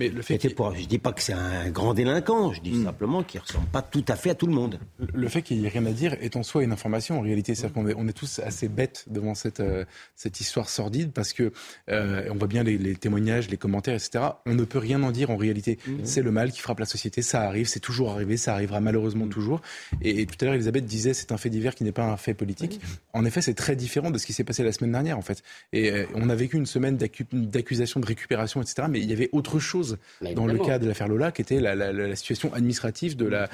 Mais 0.00 0.08
le 0.08 0.22
fait 0.22 0.38
pour, 0.54 0.74
je 0.74 0.86
dis 0.86 0.98
pas 0.98 1.12
que 1.12 1.22
c'est 1.22 1.32
un 1.32 1.70
grand 1.70 1.94
délinquant, 1.94 2.52
je 2.52 2.60
dis 2.60 2.72
hmm. 2.72 2.84
simplement 2.84 3.22
qu'il 3.22 3.40
ressemble 3.40 3.66
pas 3.68 3.80
tout 3.80 4.04
à 4.08 4.16
fait 4.16 4.30
à 4.30 4.34
tout 4.34 4.48
le 4.48 4.52
monde. 4.52 4.80
Le 4.98 5.28
fait 5.28 5.40
qu'il 5.40 5.60
n'y 5.60 5.66
ait 5.66 5.68
rien 5.68 5.86
à 5.86 5.92
dire 5.92 6.14
est 6.20 6.34
en 6.34 6.42
soi 6.42 6.64
une 6.64 6.72
information 6.72 7.18
en 7.18 7.20
réalité, 7.20 7.54
c'est-à-dire 7.54 7.74
qu'on 7.74 7.86
est, 7.86 7.94
on 7.96 8.08
est 8.08 8.12
tous 8.12 8.40
assez 8.40 8.68
bêtes 8.68 9.04
devant 9.08 9.36
cette 9.36 9.60
euh, 9.60 9.84
cette 10.16 10.40
histoire 10.40 10.68
sordide 10.68 11.12
parce 11.12 11.32
que 11.32 11.52
euh, 11.90 12.28
on 12.28 12.34
voit 12.34 12.48
bien 12.48 12.64
les, 12.64 12.96
témoignages, 12.96 13.48
les 13.48 13.56
commentaires, 13.56 13.94
etc. 13.94 14.24
On 14.46 14.54
ne 14.54 14.64
peut 14.64 14.78
rien 14.78 15.00
en 15.04 15.12
dire 15.12 15.30
en 15.30 15.36
réalité. 15.36 15.78
Hmm. 15.86 15.98
C'est 16.02 16.22
le 16.22 16.32
mal 16.32 16.50
qui 16.50 16.60
frappe 16.60 16.80
la 16.80 16.86
société, 16.86 17.22
ça 17.22 17.42
arrive, 17.42 17.68
c'est 17.68 17.78
toujours 17.78 18.10
arrivé, 18.10 18.36
ça 18.36 18.52
arrivera 18.52 18.80
malheureusement 18.80 19.26
hmm. 19.26 19.30
toujours. 19.30 19.60
Et, 20.02 20.26
tout 20.26 20.36
à 20.40 20.46
l'heure, 20.46 20.54
Elisabeth 20.54 20.86
disait 20.86 21.14
c'est 21.14 21.30
un 21.30 21.36
fait 21.36 21.50
divers 21.50 21.76
qui 21.76 21.84
n'est 21.84 21.92
pas 21.92 22.06
un 22.06 22.16
fait 22.16 22.34
politique. 22.34 22.80
En 23.12 23.24
effet, 23.24 23.42
c'est 23.42 23.54
très 23.54 23.76
différent 23.76 24.10
de 24.10 24.18
ce 24.18 24.26
qui 24.26 24.32
s'est 24.32 24.42
passé 24.42 24.64
la 24.64 24.72
semaine 24.72 24.90
dernière 24.90 25.18
en 25.18 25.22
fait. 25.22 25.44
Et 25.72 25.92
euh, 25.92 26.06
on 26.14 26.28
a 26.30 26.34
vécu 26.34 26.56
une 26.56 26.66
semaine 26.66 26.96
d'accusations 26.96 28.00
de 28.00 28.06
récupération, 28.06 28.60
etc. 28.60 28.88
Mais 28.90 28.98
il 28.98 29.08
y 29.08 29.12
avait 29.12 29.28
autre 29.32 29.60
chose 29.60 29.83
chose 29.84 29.98
dans 30.34 30.46
le 30.46 30.58
cas 30.58 30.78
de 30.78 30.86
l'affaire 30.86 31.08
Lola, 31.08 31.32
qui 31.32 31.42
était 31.42 31.60
la, 31.60 32.16
situation 32.16 32.52
administrative 32.54 33.16
de 33.16 33.26
la, 33.26 33.48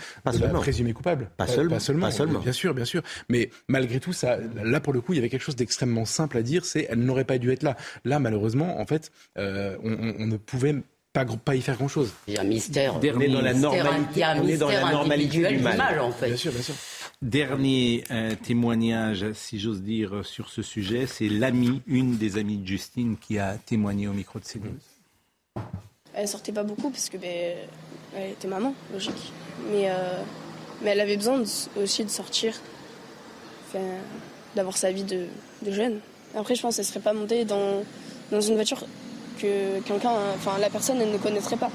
présumée 0.54 0.92
coupable. 0.92 1.30
Pas, 1.36 1.46
seulement, 1.46 1.76
pas, 1.76 2.10
seulement, 2.10 2.40
Bien 2.40 2.52
sûr, 2.52 2.74
bien 2.74 2.84
sûr. 2.84 3.02
Mais 3.28 3.50
malgré 3.68 4.00
tout, 4.00 4.12
ça, 4.12 4.38
là 4.62 4.80
pour 4.80 4.92
le 4.92 5.00
coup, 5.00 5.12
il 5.12 5.16
y 5.16 5.18
avait 5.18 5.28
quelque 5.28 5.42
chose 5.42 5.56
d'extrêmement 5.56 6.04
simple 6.04 6.36
à 6.38 6.42
dire, 6.42 6.64
c'est 6.64 6.86
elle 6.90 7.00
n'aurait 7.00 7.24
pas 7.24 7.38
dû 7.38 7.50
être 7.50 7.62
là. 7.62 7.76
Là, 8.04 8.18
malheureusement, 8.18 8.80
en 8.80 8.86
fait, 8.86 9.10
euh, 9.38 9.76
on, 9.82 10.26
ne 10.26 10.36
pouvait 10.36 10.76
pas, 11.12 11.24
pas 11.24 11.56
y 11.56 11.60
faire 11.60 11.76
grand-chose. 11.76 12.12
Il 12.28 12.34
y 12.34 12.36
a 12.36 12.42
un 12.42 12.44
mystère. 12.44 12.96
On 12.96 13.20
est 13.20 13.28
dans 13.28 13.40
la 13.40 13.54
normalité, 13.54 14.24
on 14.36 14.46
est 14.46 14.56
dans 14.56 14.68
la 14.68 14.92
normalité 14.92 15.48
du 15.48 15.58
mal. 15.58 16.00
en 16.00 16.12
fait. 16.12 16.26
Bien 16.26 16.36
sûr, 16.36 16.52
bien 16.52 16.62
sûr. 16.62 16.74
Dernier 17.22 18.04
euh, 18.10 18.34
témoignage, 18.34 19.26
si 19.34 19.60
j'ose 19.60 19.82
dire, 19.82 20.24
sur 20.24 20.48
ce 20.48 20.62
sujet, 20.62 21.06
c'est 21.06 21.28
l'amie, 21.28 21.82
une 21.86 22.16
des 22.16 22.38
amies 22.38 22.56
de 22.56 22.66
Justine, 22.66 23.16
qui 23.20 23.38
a 23.38 23.56
témoigné 23.66 24.08
au 24.08 24.12
micro 24.12 24.38
de 24.38 24.44
CNews. 24.44 24.78
Elle 26.20 26.28
sortait 26.28 26.52
pas 26.52 26.64
beaucoup 26.64 26.90
parce 26.90 27.08
que 27.08 27.16
ben, 27.16 27.56
elle 28.14 28.32
était 28.32 28.46
maman, 28.46 28.74
logique. 28.92 29.32
Mais, 29.70 29.90
euh, 29.90 30.22
mais 30.82 30.90
elle 30.90 31.00
avait 31.00 31.16
besoin 31.16 31.42
aussi 31.82 32.04
de 32.04 32.10
sortir, 32.10 32.54
d'avoir 34.54 34.76
sa 34.76 34.92
vie 34.92 35.04
de, 35.04 35.28
jeune. 35.66 36.00
Après, 36.36 36.54
je 36.54 36.60
pense 36.60 36.76
qu'elle 36.76 36.84
serait 36.84 37.00
pas 37.00 37.14
montée 37.14 37.46
dans, 37.46 37.82
dans 38.30 38.40
une 38.40 38.54
voiture 38.54 38.84
que 39.40 39.80
quelqu'un, 39.80 40.12
enfin 40.34 40.58
la 40.58 40.68
personne, 40.68 41.00
elle 41.00 41.10
ne 41.10 41.18
connaîtrait 41.18 41.56
pas. 41.56 41.70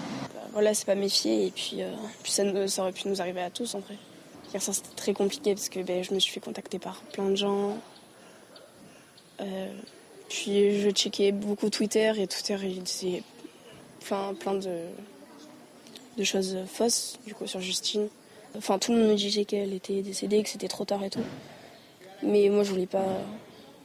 Voilà, 0.53 0.75
c'est 0.75 0.85
pas 0.85 0.95
méfier 0.95 1.47
et 1.47 1.51
puis, 1.51 1.81
euh, 1.81 1.91
puis 2.21 2.31
ça, 2.31 2.43
aurait 2.81 2.91
pu 2.91 3.07
nous 3.07 3.21
arriver 3.21 3.41
à 3.41 3.49
tous 3.49 3.73
en 3.73 3.79
vrai. 3.79 3.97
C'était 4.57 4.95
très 4.95 5.13
compliqué 5.13 5.55
parce 5.55 5.69
que 5.69 5.79
ben, 5.79 6.03
je 6.03 6.13
me 6.13 6.19
suis 6.19 6.31
fait 6.31 6.39
contacter 6.39 6.77
par 6.77 7.01
plein 7.11 7.29
de 7.29 7.35
gens. 7.35 7.77
Euh, 9.41 9.73
puis 10.29 10.79
je 10.81 10.89
checkais 10.91 11.31
beaucoup 11.31 11.69
Twitter 11.69 12.13
et 12.17 12.27
Twitter 12.27 12.57
il 12.63 12.83
disait 12.83 13.23
enfin, 14.05 14.35
plein 14.39 14.53
de, 14.53 14.85
de 16.17 16.23
choses 16.23 16.57
fausses 16.67 17.19
du 17.25 17.33
coup 17.33 17.47
sur 17.47 17.59
Justine. 17.59 18.07
Enfin 18.55 18.77
tout 18.79 18.93
le 18.93 18.99
monde 18.99 19.09
me 19.09 19.15
disait 19.15 19.45
qu'elle 19.45 19.73
était 19.73 20.01
décédée, 20.01 20.43
que 20.43 20.49
c'était 20.49 20.67
trop 20.67 20.85
tard 20.85 21.03
et 21.03 21.09
tout. 21.09 21.23
Mais 22.23 22.49
moi 22.49 22.63
je 22.63 22.69
voulais 22.69 22.85
pas 22.85 23.05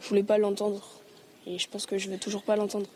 je 0.01 0.09
voulais 0.09 0.23
pas 0.23 0.39
l'entendre. 0.39 0.87
Et 1.47 1.59
je 1.59 1.69
pense 1.69 1.87
que 1.87 1.99
je 1.99 2.11
vais 2.11 2.19
toujours 2.19 2.43
pas 2.43 2.57
l'entendre. 2.57 2.87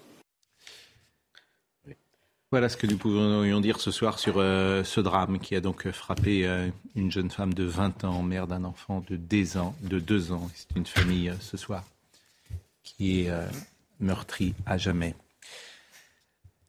Voilà 2.51 2.69
ce 2.69 2.77
que 2.77 2.87
nous 2.87 2.99
pouvons 2.99 3.61
dire 3.61 3.81
ce 3.81 3.91
soir 3.91 4.21
sur 4.21 4.35
euh, 4.39 4.85
ce 4.85 5.01
drame 5.01 5.41
qui 5.41 5.57
a 5.57 5.61
donc 5.61 5.91
frappé 5.91 6.47
euh, 6.47 6.69
une 6.95 7.11
jeune 7.11 7.31
femme 7.31 7.53
de 7.53 7.65
20 7.65 8.05
ans, 8.05 8.23
mère 8.23 8.47
d'un 8.47 8.63
enfant 8.63 9.03
de 9.09 9.17
2 9.17 9.57
ans. 9.57 9.75
De 9.83 9.99
deux 9.99 10.31
ans. 10.31 10.49
C'est 10.55 10.77
une 10.77 10.87
famille 10.87 11.31
euh, 11.31 11.35
ce 11.41 11.57
soir 11.57 11.83
qui 12.85 13.23
est 13.23 13.31
meurtrie 13.99 14.55
à 14.67 14.77
jamais. 14.77 15.15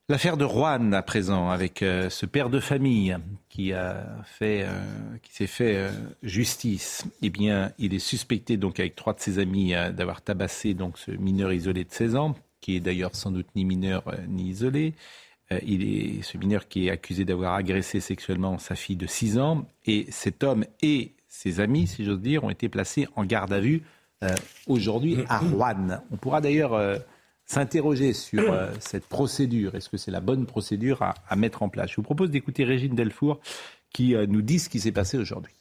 L'affaire 0.08 0.38
de 0.38 0.46
Rouen 0.46 0.92
à 0.92 1.02
présent, 1.02 1.50
avec 1.50 1.80
ce 1.80 2.26
père 2.28 2.52
de 2.52 2.60
famille 2.60 3.18
qui 3.50 3.74
a 3.74 4.24
fait, 4.24 4.68
qui 5.24 5.34
s'est 5.34 5.48
fait 5.48 5.90
justice. 6.22 7.06
Eh 7.24 7.32
bien, 7.32 7.72
il 7.80 7.96
est 7.96 8.00
suspecté 8.00 8.56
donc 8.56 8.80
avec 8.80 8.96
trois 8.96 9.16
de 9.16 9.20
ses 9.20 9.40
amis 9.40 9.74
d'avoir 9.94 10.22
tabassé 10.22 10.76
donc 10.76 11.00
ce 11.00 11.10
mineur 11.10 11.52
isolé 11.52 11.86
de 11.86 11.92
16 11.92 12.16
ans, 12.18 12.36
qui 12.62 12.76
est 12.76 12.82
d'ailleurs 12.82 13.16
sans 13.16 13.32
doute 13.32 13.48
ni 13.56 13.66
mineur 13.66 14.04
ni 14.28 14.50
isolé. 14.50 14.94
Euh, 15.52 15.60
il 15.66 15.84
est 15.84 16.22
ce 16.24 16.38
mineur 16.38 16.68
qui 16.68 16.88
est 16.88 16.90
accusé 16.90 17.26
d'avoir 17.26 17.54
agressé 17.54 18.00
sexuellement 18.00 18.58
sa 18.58 18.76
fille 18.76 18.96
de 18.96 19.08
6 19.08 19.38
ans. 19.38 19.68
Et 19.86 20.08
cet 20.10 20.44
homme 20.44 20.66
et 20.82 21.14
ses 21.28 21.60
amis, 21.60 21.88
si 21.88 22.04
j'ose 22.04 22.22
dire, 22.22 22.44
ont 22.44 22.50
été 22.50 22.70
placés 22.70 23.08
en 23.16 23.26
garde 23.26 23.54
à 23.54 23.60
vue 23.60 23.84
euh, 24.24 24.30
aujourd'hui 24.68 25.18
à 25.30 25.40
Rouen. 25.40 26.00
On 26.12 26.18
pourra 26.18 26.42
d'ailleurs 26.42 26.74
euh, 26.74 26.98
s'interroger 27.46 28.14
sur 28.14 28.44
cette 28.80 29.06
procédure. 29.08 29.76
Est-ce 29.76 29.90
que 29.90 29.98
c'est 29.98 30.12
la 30.12 30.22
bonne 30.22 30.46
procédure 30.46 31.02
à, 31.02 31.16
à, 31.28 31.36
mettre 31.36 31.64
en 31.64 31.70
place? 31.70 31.92
Je 31.92 31.96
vous 31.98 32.04
propose 32.04 32.30
d'écouter 32.30 32.64
Régine 32.64 32.96
Delfour 32.96 33.40
qui 33.94 34.14
nous 34.28 34.42
dit 34.42 34.60
ce 34.60 34.68
qui 34.68 34.82
s'est 34.82 34.92
passé 34.92 35.18
aujourd'hui. 35.18 35.54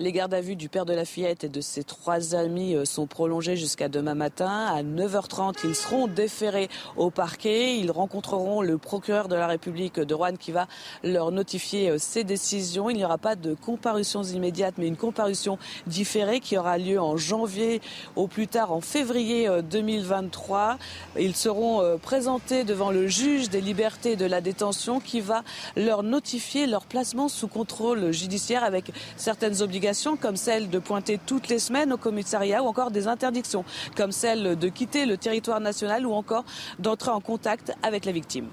Les 0.00 0.12
gardes 0.12 0.32
à 0.32 0.40
vue 0.40 0.56
du 0.56 0.70
père 0.70 0.86
de 0.86 0.94
la 0.94 1.04
fillette 1.04 1.44
et 1.44 1.50
de 1.50 1.60
ses 1.60 1.84
trois 1.84 2.34
amis 2.34 2.74
euh, 2.74 2.86
sont 2.86 3.06
prolongés 3.06 3.54
jusqu'à 3.54 3.90
demain 3.90 4.14
matin. 4.14 4.64
À 4.74 4.82
9h30, 4.82 5.56
ils 5.64 5.74
seront 5.74 6.06
déférés 6.06 6.70
au 6.96 7.10
parquet. 7.10 7.76
Ils 7.76 7.90
rencontreront 7.90 8.62
le 8.62 8.78
procureur 8.78 9.28
de 9.28 9.34
la 9.34 9.46
République 9.46 10.00
de 10.00 10.14
Rouen 10.14 10.36
qui 10.36 10.52
va 10.52 10.68
leur 11.04 11.32
notifier 11.32 11.90
euh, 11.90 12.22
décisions. 12.24 12.88
Il 12.88 12.96
n'y 12.96 13.04
aura 13.04 13.18
pas 13.18 13.36
de 13.36 13.52
comparutions 13.52 14.22
immédiates, 14.22 14.76
mais 14.78 14.88
une 14.88 14.96
comparution 14.96 15.58
différée 15.86 16.40
qui 16.40 16.56
aura 16.56 16.78
lieu 16.78 16.98
en 16.98 17.18
janvier 17.18 17.82
au 18.16 18.26
plus 18.26 18.48
tard 18.48 18.72
en 18.72 18.80
février 18.80 19.50
2023. 19.70 20.78
Euh, 21.18 21.20
ils 21.20 21.36
seront 21.36 21.98
présentés 22.00 22.64
devant 22.64 22.90
le 22.90 23.06
juge 23.06 23.50
des 23.50 23.60
libertés 23.60 24.16
de 24.16 24.24
la 24.24 24.40
détention 24.40 24.98
qui 24.98 25.20
va 25.20 25.42
leur 25.76 26.02
notifier 26.02 26.66
leur 26.66 26.86
placement 26.86 27.28
sous 27.28 27.48
contrôle 27.48 28.12
judiciaire 28.12 28.64
avec 28.64 28.92
certaines 29.18 29.60
obligations 29.60 29.89
comme 30.20 30.36
celle 30.36 30.70
de 30.70 30.78
pointer 30.78 31.18
toutes 31.24 31.48
les 31.48 31.58
semaines 31.58 31.92
au 31.92 31.96
commissariat 31.96 32.62
ou 32.62 32.66
encore 32.66 32.90
des 32.90 33.08
interdictions 33.08 33.64
comme 33.96 34.12
celle 34.12 34.56
de 34.56 34.68
quitter 34.68 35.06
le 35.06 35.16
territoire 35.16 35.60
national 35.60 36.06
ou 36.06 36.12
encore 36.12 36.44
d'entrer 36.78 37.10
en 37.10 37.20
contact 37.20 37.72
avec 37.82 38.04
la 38.04 38.12
victime. 38.12 38.46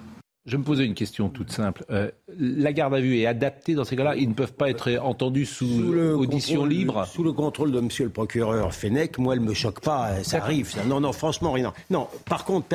Je 0.45 0.55
me 0.55 0.63
posais 0.63 0.85
une 0.85 0.93
question 0.93 1.27
toute 1.27 1.51
simple. 1.51 1.83
Euh, 1.89 2.09
la 2.39 2.71
garde 2.71 2.95
à 2.95 3.01
vue 3.01 3.17
est 3.17 3.25
adaptée 3.25 3.75
dans 3.75 3.83
ces 3.83 3.97
cas-là? 3.97 4.15
Ils 4.15 4.29
ne 4.29 4.33
peuvent 4.33 4.53
pas 4.53 4.69
être 4.69 4.97
entendus 5.01 5.45
sous, 5.45 5.93
audition 5.93 6.65
libre? 6.65 7.05
Sous 7.05 7.23
le 7.23 7.33
contrôle 7.33 7.73
de 7.73 7.81
monsieur 7.81 8.05
le 8.05 8.11
procureur 8.11 8.73
Fenech, 8.73 9.17
moi, 9.17 9.33
elle 9.33 9.41
ne 9.41 9.47
me 9.47 9.53
choque 9.53 9.81
pas, 9.81 10.23
ça 10.23 10.37
arrive. 10.37 10.73
Non, 10.87 11.01
non, 11.01 11.11
franchement, 11.11 11.51
rien. 11.51 11.73
Non, 11.89 12.07
par 12.25 12.45
contre, 12.45 12.67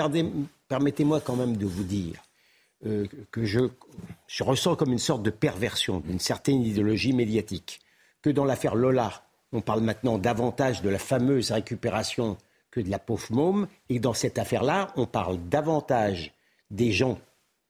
permettez-moi 0.69 1.21
quand 1.21 1.37
même 1.37 1.57
de 1.57 1.65
vous 1.65 1.85
dire 1.85 2.17
euh, 2.85 3.07
que 3.31 3.47
je, 3.47 3.61
je 4.27 4.45
ressens 4.45 4.77
comme 4.77 4.93
une 4.93 4.99
sorte 4.99 5.23
de 5.23 5.31
perversion 5.31 6.01
d'une 6.01 6.21
certaine 6.21 6.63
idéologie 6.63 7.15
médiatique 7.15 7.81
que 8.23 8.31
dans 8.31 8.45
l'affaire 8.45 8.75
Lola, 8.75 9.25
on 9.53 9.61
parle 9.61 9.83
maintenant 9.83 10.19
davantage 10.19 10.83
de 10.83 10.89
la 10.89 10.99
fameuse 10.99 11.51
récupération 11.51 12.39
que 12.71 12.81
de 12.81 12.91
la 12.91 12.99
pauvre 12.99 13.31
môme, 13.31 13.69
et 13.91 13.99
dans 13.99 14.15
cette 14.15 14.39
affaire-là, 14.39 14.93
on 14.97 15.07
parle 15.07 15.39
davantage 15.49 16.33
des 16.71 16.91
gens 16.93 17.19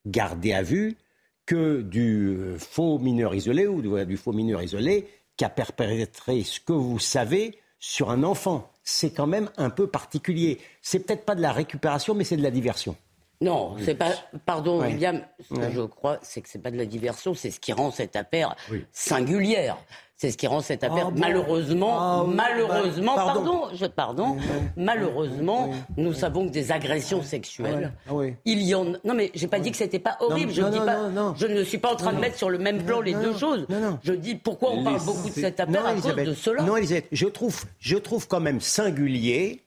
gardés 0.07 0.53
à 0.53 0.63
vue 0.63 0.97
que 1.45 1.81
du 1.83 2.29
euh, 2.29 2.59
faux 2.59 2.99
mineur 2.99 3.35
isolé 3.35 3.67
ou 3.67 3.83
du 4.05 4.17
faux 4.17 4.33
mineur 4.33 4.63
isolé 4.63 5.09
qui 5.37 5.45
a 5.45 5.49
perpétré 5.49 6.45
ce 6.45 6.61
que 6.61 6.73
vous 6.73 7.01
savez 7.01 7.59
sur 7.81 8.11
un 8.11 8.23
enfant. 8.23 8.71
C'est 8.85 9.11
quand 9.11 9.27
même 9.27 9.51
un 9.57 9.71
peu 9.71 9.89
particulier. 9.89 10.61
C'est 10.83 11.01
peut-être 11.01 11.25
pas 11.25 11.35
de 11.35 11.43
la 11.43 11.53
récupération, 11.53 12.15
mais 12.15 12.25
c'est 12.25 12.37
de 12.37 12.43
la 12.43 12.51
diversion. 12.51 12.97
Non, 13.43 13.75
c'est 13.85 13.95
pas. 13.95 14.13
Pardon, 14.47 14.81
William. 14.81 15.21
Ce 15.41 15.55
que 15.55 15.71
je 15.71 15.83
crois, 15.83 16.19
c'est 16.23 16.41
que 16.41 16.49
c'est 16.49 16.63
pas 16.63 16.71
de 16.71 16.79
la 16.79 16.87
diversion. 16.87 17.35
C'est 17.35 17.51
ce 17.51 17.61
qui 17.61 17.73
rend 17.73 17.91
cette 17.91 18.17
affaire 18.17 18.55
singulière. 18.93 19.77
C'est 20.23 20.31
ce 20.31 20.37
qui 20.37 20.47
rend 20.47 20.61
cette 20.61 20.85
affaire 20.85 21.09
ah 21.09 21.15
malheureusement, 21.17 21.97
ah 21.99 22.25
malheureusement, 22.29 23.17
bah, 23.17 23.25
pardon, 23.27 23.63
je 23.75 23.87
pardon, 23.87 24.37
malheureusement, 24.77 25.71
nous 25.97 26.13
savons 26.13 26.47
que 26.47 26.53
des 26.53 26.71
agressions 26.71 27.25
sexuelles, 27.25 27.93
ah 28.09 28.13
il 28.45 28.63
y 28.63 28.73
en. 28.73 28.85
Non 29.03 29.15
mais 29.17 29.33
j'ai 29.35 29.49
pas 29.49 29.59
dit 29.59 29.73
que 29.73 29.77
c'était 29.77 29.99
pas 29.99 30.17
horrible. 30.21 30.53
je, 30.53 30.63
dis 30.63 30.79
pas, 30.79 31.11
je 31.35 31.47
ne 31.49 31.65
suis 31.65 31.79
pas 31.79 31.93
en 31.93 31.97
train 31.97 32.13
de 32.13 32.21
mettre 32.21 32.39
sur 32.39 32.51
le 32.51 32.59
même 32.59 32.85
plan 32.85 33.01
les 33.01 33.15
deux 33.15 33.37
choses. 33.37 33.67
Je 34.05 34.13
dis 34.13 34.37
pourquoi 34.37 34.71
on 34.71 34.85
parle 34.85 35.05
beaucoup 35.05 35.29
de 35.29 35.35
cette 35.35 35.59
affaire 35.59 35.87
à 35.87 35.95
cause 35.95 36.15
de 36.15 36.35
cela. 36.35 36.63
Non, 36.63 36.77
Elisabeth, 36.77 37.09
je 37.11 37.27
trouve, 37.27 37.65
je 37.81 37.97
trouve 37.97 38.29
quand 38.29 38.39
même 38.39 38.61
singulier 38.61 39.65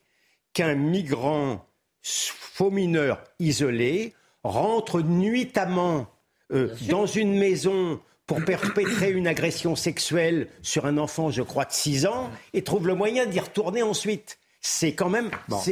qu'un 0.54 0.74
migrant 0.74 1.65
faux 2.06 2.70
mineur 2.70 3.22
isolé 3.38 4.14
rentre 4.44 5.00
nuitamment 5.00 6.06
euh, 6.52 6.68
dans 6.88 7.06
une 7.06 7.36
maison 7.36 8.00
pour 8.26 8.44
perpétrer 8.44 9.10
une 9.10 9.26
agression 9.26 9.76
sexuelle 9.76 10.48
sur 10.62 10.86
un 10.86 10.98
enfant, 10.98 11.30
je 11.30 11.42
crois, 11.42 11.64
de 11.64 11.72
6 11.72 12.06
ans, 12.06 12.30
et 12.54 12.62
trouve 12.62 12.86
le 12.86 12.94
moyen 12.94 13.26
d'y 13.26 13.40
retourner 13.40 13.82
ensuite 13.82 14.38
c'est 14.68 14.94
quand 14.94 15.08
même, 15.08 15.30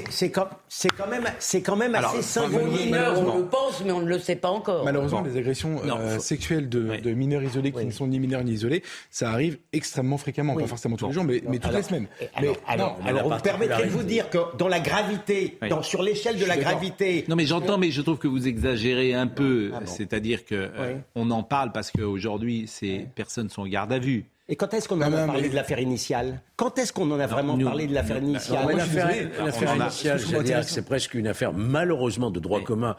c'est 0.08 0.30
quand, 0.30 0.48
quand, 0.96 1.08
même, 1.08 1.24
c'est 1.40 1.62
quand 1.62 1.74
même 1.74 1.96
assez 1.96 2.22
symbolique. 2.22 2.94
On 3.16 3.38
le 3.38 3.44
pense, 3.46 3.82
mais 3.84 3.90
on 3.90 4.00
ne 4.00 4.06
le 4.06 4.20
sait 4.20 4.36
pas 4.36 4.50
encore. 4.50 4.84
Malheureusement, 4.84 5.20
les 5.22 5.36
agressions 5.36 5.80
euh, 5.84 6.20
sexuelles 6.20 6.68
de, 6.68 7.12
mineurs 7.12 7.42
isolés 7.42 7.72
qui 7.72 7.84
ne 7.84 7.90
sont 7.90 8.06
ni 8.06 8.20
mineurs 8.20 8.44
ni 8.44 8.52
isolés, 8.52 8.84
ça 9.10 9.30
arrive 9.30 9.58
extrêmement 9.72 10.16
fréquemment, 10.16 10.54
pas 10.54 10.68
forcément 10.68 10.96
tous 10.96 11.08
les 11.08 11.12
jours, 11.12 11.24
mais, 11.24 11.40
toutes 11.40 11.72
les 11.72 11.82
semaines. 11.82 12.06
Alors, 12.36 12.56
alors, 13.04 13.28
vous 13.28 13.42
permettrez 13.42 13.86
de 13.86 13.90
vous 13.90 14.04
dire 14.04 14.30
que 14.30 14.38
dans 14.56 14.68
la 14.68 14.80
gravité, 14.80 15.58
dans, 15.68 15.82
sur 15.82 16.02
l'échelle 16.02 16.38
de 16.38 16.44
la 16.44 16.56
gravité. 16.56 17.24
Non, 17.26 17.34
mais 17.34 17.46
j'entends, 17.46 17.78
mais 17.78 17.90
je 17.90 18.00
trouve 18.00 18.18
que 18.18 18.28
vous 18.28 18.46
exagérez 18.46 19.12
un 19.12 19.26
peu. 19.26 19.72
Ah 19.74 19.80
C'est-à-dire 19.86 20.44
que 20.44 20.54
euh, 20.54 20.94
on 21.16 21.32
en 21.32 21.42
parle 21.42 21.72
parce 21.72 21.90
qu'aujourd'hui, 21.90 22.66
ces 22.68 23.08
personnes 23.16 23.50
sont 23.50 23.62
en 23.62 23.66
garde 23.66 23.92
à 23.92 23.98
vue. 23.98 24.26
Et 24.48 24.56
quand 24.56 24.74
est-ce 24.74 24.88
qu'on 24.88 25.00
en 25.00 25.12
a 25.12 25.26
parlé 25.26 25.48
de 25.48 25.54
l'affaire 25.54 25.78
initiale? 25.78 26.42
Quand 26.56 26.78
est-ce 26.78 26.92
qu'on 26.92 27.10
en 27.10 27.18
a 27.18 27.26
vraiment 27.26 27.58
parlé 27.58 27.86
de 27.86 27.94
l'affaire 27.94 28.18
initiale? 28.18 28.76
L'affaire 28.76 29.76
initiale, 29.76 30.64
c'est 30.64 30.84
presque 30.84 31.14
une 31.14 31.26
affaire 31.26 31.52
malheureusement 31.52 32.30
de 32.30 32.40
droit 32.40 32.60
commun 32.62 32.96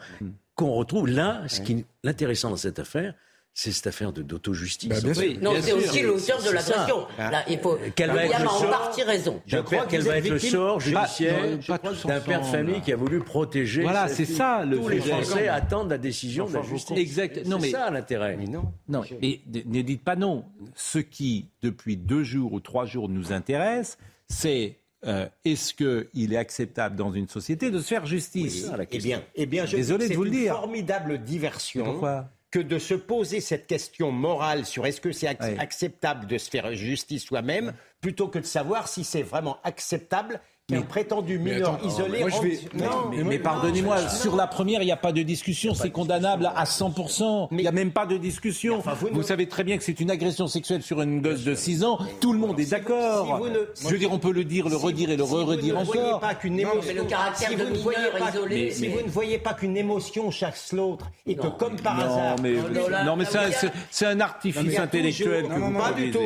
qu'on 0.56 0.72
retrouve. 0.72 1.06
Là, 1.08 1.42
ce 1.46 1.60
qui 1.60 1.84
l'intéressant 2.02 2.50
dans 2.50 2.56
cette 2.56 2.78
affaire, 2.78 3.14
c'est 3.58 3.72
cette 3.72 3.86
affaire 3.86 4.12
de 4.12 4.20
d'auto-justice. 4.20 4.90
Bah. 4.90 4.96
Non, 5.40 5.54
c'est 5.62 5.72
aussi 5.72 6.02
l'auteur 6.02 6.38
de 6.42 6.50
l'agression. 6.50 7.06
ça. 7.16 7.30
Là, 7.30 7.42
il 7.48 7.58
faut. 7.58 7.78
Quel 7.94 8.10
va 8.10 8.26
être 8.26 8.38
le 8.38 8.46
en 8.46 8.60
partie 8.68 9.02
raison. 9.02 9.40
Je 9.46 9.56
crois 9.56 9.78
père, 9.78 9.86
quel 9.88 10.02
vous 10.02 10.08
va 10.08 10.18
être 10.18 10.28
le 10.28 10.38
sort 10.38 10.78
judiciaire 10.78 11.34
d'un 12.04 12.20
père 12.20 12.40
de 12.42 12.46
famille 12.46 12.82
qui 12.82 12.92
a 12.92 12.96
voulu 12.96 13.20
protéger. 13.20 13.80
Voilà, 13.80 14.08
c'est 14.08 14.26
ça, 14.26 14.62
le 14.66 14.76
Tous 14.76 14.88
les. 14.88 15.00
Français 15.00 15.48
attendent 15.48 15.88
la 15.88 15.96
décision 15.96 16.46
de 16.46 16.52
la 16.54 16.62
justice. 16.62 16.98
exact. 16.98 17.46
Non, 17.46 17.56
mais- 17.58 17.68
c'est 17.68 17.72
ça 17.72 17.90
l'intérêt. 17.90 18.36
Mais 18.38 18.44
non. 18.46 18.64
Non, 18.90 19.02
et 19.22 19.40
d- 19.46 19.64
ne 19.66 19.80
dites 19.80 20.04
pas 20.04 20.16
non. 20.16 20.44
Ce 20.74 20.98
qui, 20.98 21.46
depuis 21.62 21.96
deux 21.96 22.24
jours 22.24 22.52
ou 22.52 22.60
trois 22.60 22.84
jours, 22.84 23.08
nous 23.08 23.32
intéresse, 23.32 23.96
c'est 24.28 24.76
euh, 25.06 25.26
est-ce 25.46 25.72
qu'il 25.72 26.32
est 26.34 26.36
acceptable 26.36 26.94
dans 26.96 27.10
une 27.10 27.28
société 27.28 27.70
de 27.70 27.78
se 27.78 27.86
faire 27.88 28.04
justice? 28.04 28.66
Ça, 28.66 28.76
la 28.76 28.84
Eh 28.90 28.98
bien, 28.98 29.22
eh 29.34 29.46
bien, 29.46 29.64
je 29.64 29.76
Désolé 29.76 30.08
de 30.10 30.14
vous 30.14 30.24
le 30.24 30.30
c'est 30.30 30.36
une 30.36 30.42
dire. 30.42 30.54
formidable 30.56 31.22
diversion. 31.24 31.84
Pourquoi? 31.84 32.28
Que 32.56 32.60
de 32.62 32.78
se 32.78 32.94
poser 32.94 33.42
cette 33.42 33.66
question 33.66 34.10
morale 34.10 34.64
sur 34.64 34.86
est-ce 34.86 35.02
que 35.02 35.12
c'est 35.12 35.26
ac- 35.26 35.58
acceptable 35.58 36.26
de 36.26 36.38
se 36.38 36.48
faire 36.48 36.74
justice 36.74 37.24
soi-même, 37.24 37.74
plutôt 38.00 38.28
que 38.28 38.38
de 38.38 38.46
savoir 38.46 38.88
si 38.88 39.04
c'est 39.04 39.20
vraiment 39.22 39.58
acceptable 39.62 40.40
qu'un 40.68 40.82
prétendu 40.82 41.38
Mais 41.38 41.54
mineur 41.54 41.74
attends, 41.74 41.86
isolé 41.86 42.20
moi, 42.20 42.28
je 42.28 42.34
rentre- 42.34 42.46
vais- 42.48 42.58
Non, 42.74 42.90
Mais, 43.12 43.22
mais 43.22 43.38
pardonnez-moi, 43.38 44.08
sur 44.08 44.34
la 44.34 44.48
première, 44.48 44.82
il 44.82 44.86
n'y 44.86 44.90
a 44.92 44.96
pas 44.96 45.12
de 45.12 45.22
discussion, 45.22 45.74
c'est 45.74 45.90
condamnable 45.90 46.50
à 46.56 46.64
100%. 46.66 47.48
Il 47.52 47.58
n'y 47.58 47.68
a 47.68 47.72
même 47.72 47.92
pas 47.92 48.04
de 48.04 48.16
discussion. 48.16 48.78
enfin, 48.78 48.94
vous 48.94 49.06
vous 49.12 49.18
ne- 49.18 49.22
savez 49.22 49.46
très 49.48 49.62
bien 49.62 49.76
que 49.78 49.84
c'est 49.84 50.00
une 50.00 50.10
agression 50.10 50.48
sexuelle 50.48 50.82
sur 50.82 51.00
une 51.02 51.20
gosse 51.20 51.44
de 51.44 51.54
6 51.54 51.84
ans. 51.84 51.98
Tout 52.20 52.32
le 52.32 52.40
monde 52.40 52.58
est 52.58 52.70
d'accord. 52.70 53.26
si 53.26 53.32
vous 53.42 53.48
ne- 53.48 53.58
Je 53.80 53.88
veux 53.88 53.98
dire, 53.98 54.12
on 54.12 54.18
peut 54.18 54.32
le 54.32 54.42
dire, 54.44 54.68
le 54.68 54.76
Si 54.76 54.84
redire 54.84 55.10
et 55.10 55.16
le 55.16 55.22
vous- 55.22 55.38
si 55.38 55.44
vous 55.44 55.52
ne 55.78 55.84
voyez 55.84 56.02
encore. 56.02 56.20
pas 56.20 56.34
qu'une 56.34 56.58
émotion, 56.58 56.82
si 56.82 57.54
vous 57.54 57.64
ne 59.02 59.08
voyez 59.10 59.38
pas- 59.38 59.54
qu'une 59.54 59.76
émotion 59.76 60.30
chasse 60.32 60.72
l'autre 60.72 61.06
et 61.26 61.36
que 61.36 61.46
comme 61.46 61.76
par 61.76 61.98
hasard, 62.00 62.36
non, 63.04 63.14
mais 63.16 63.24
c'est 63.90 64.06
un- 64.06 64.20
artifice 64.20 64.78
intellectuel 64.78 65.46
pas 65.46 65.92
du 65.92 66.10
tout. 66.10 66.18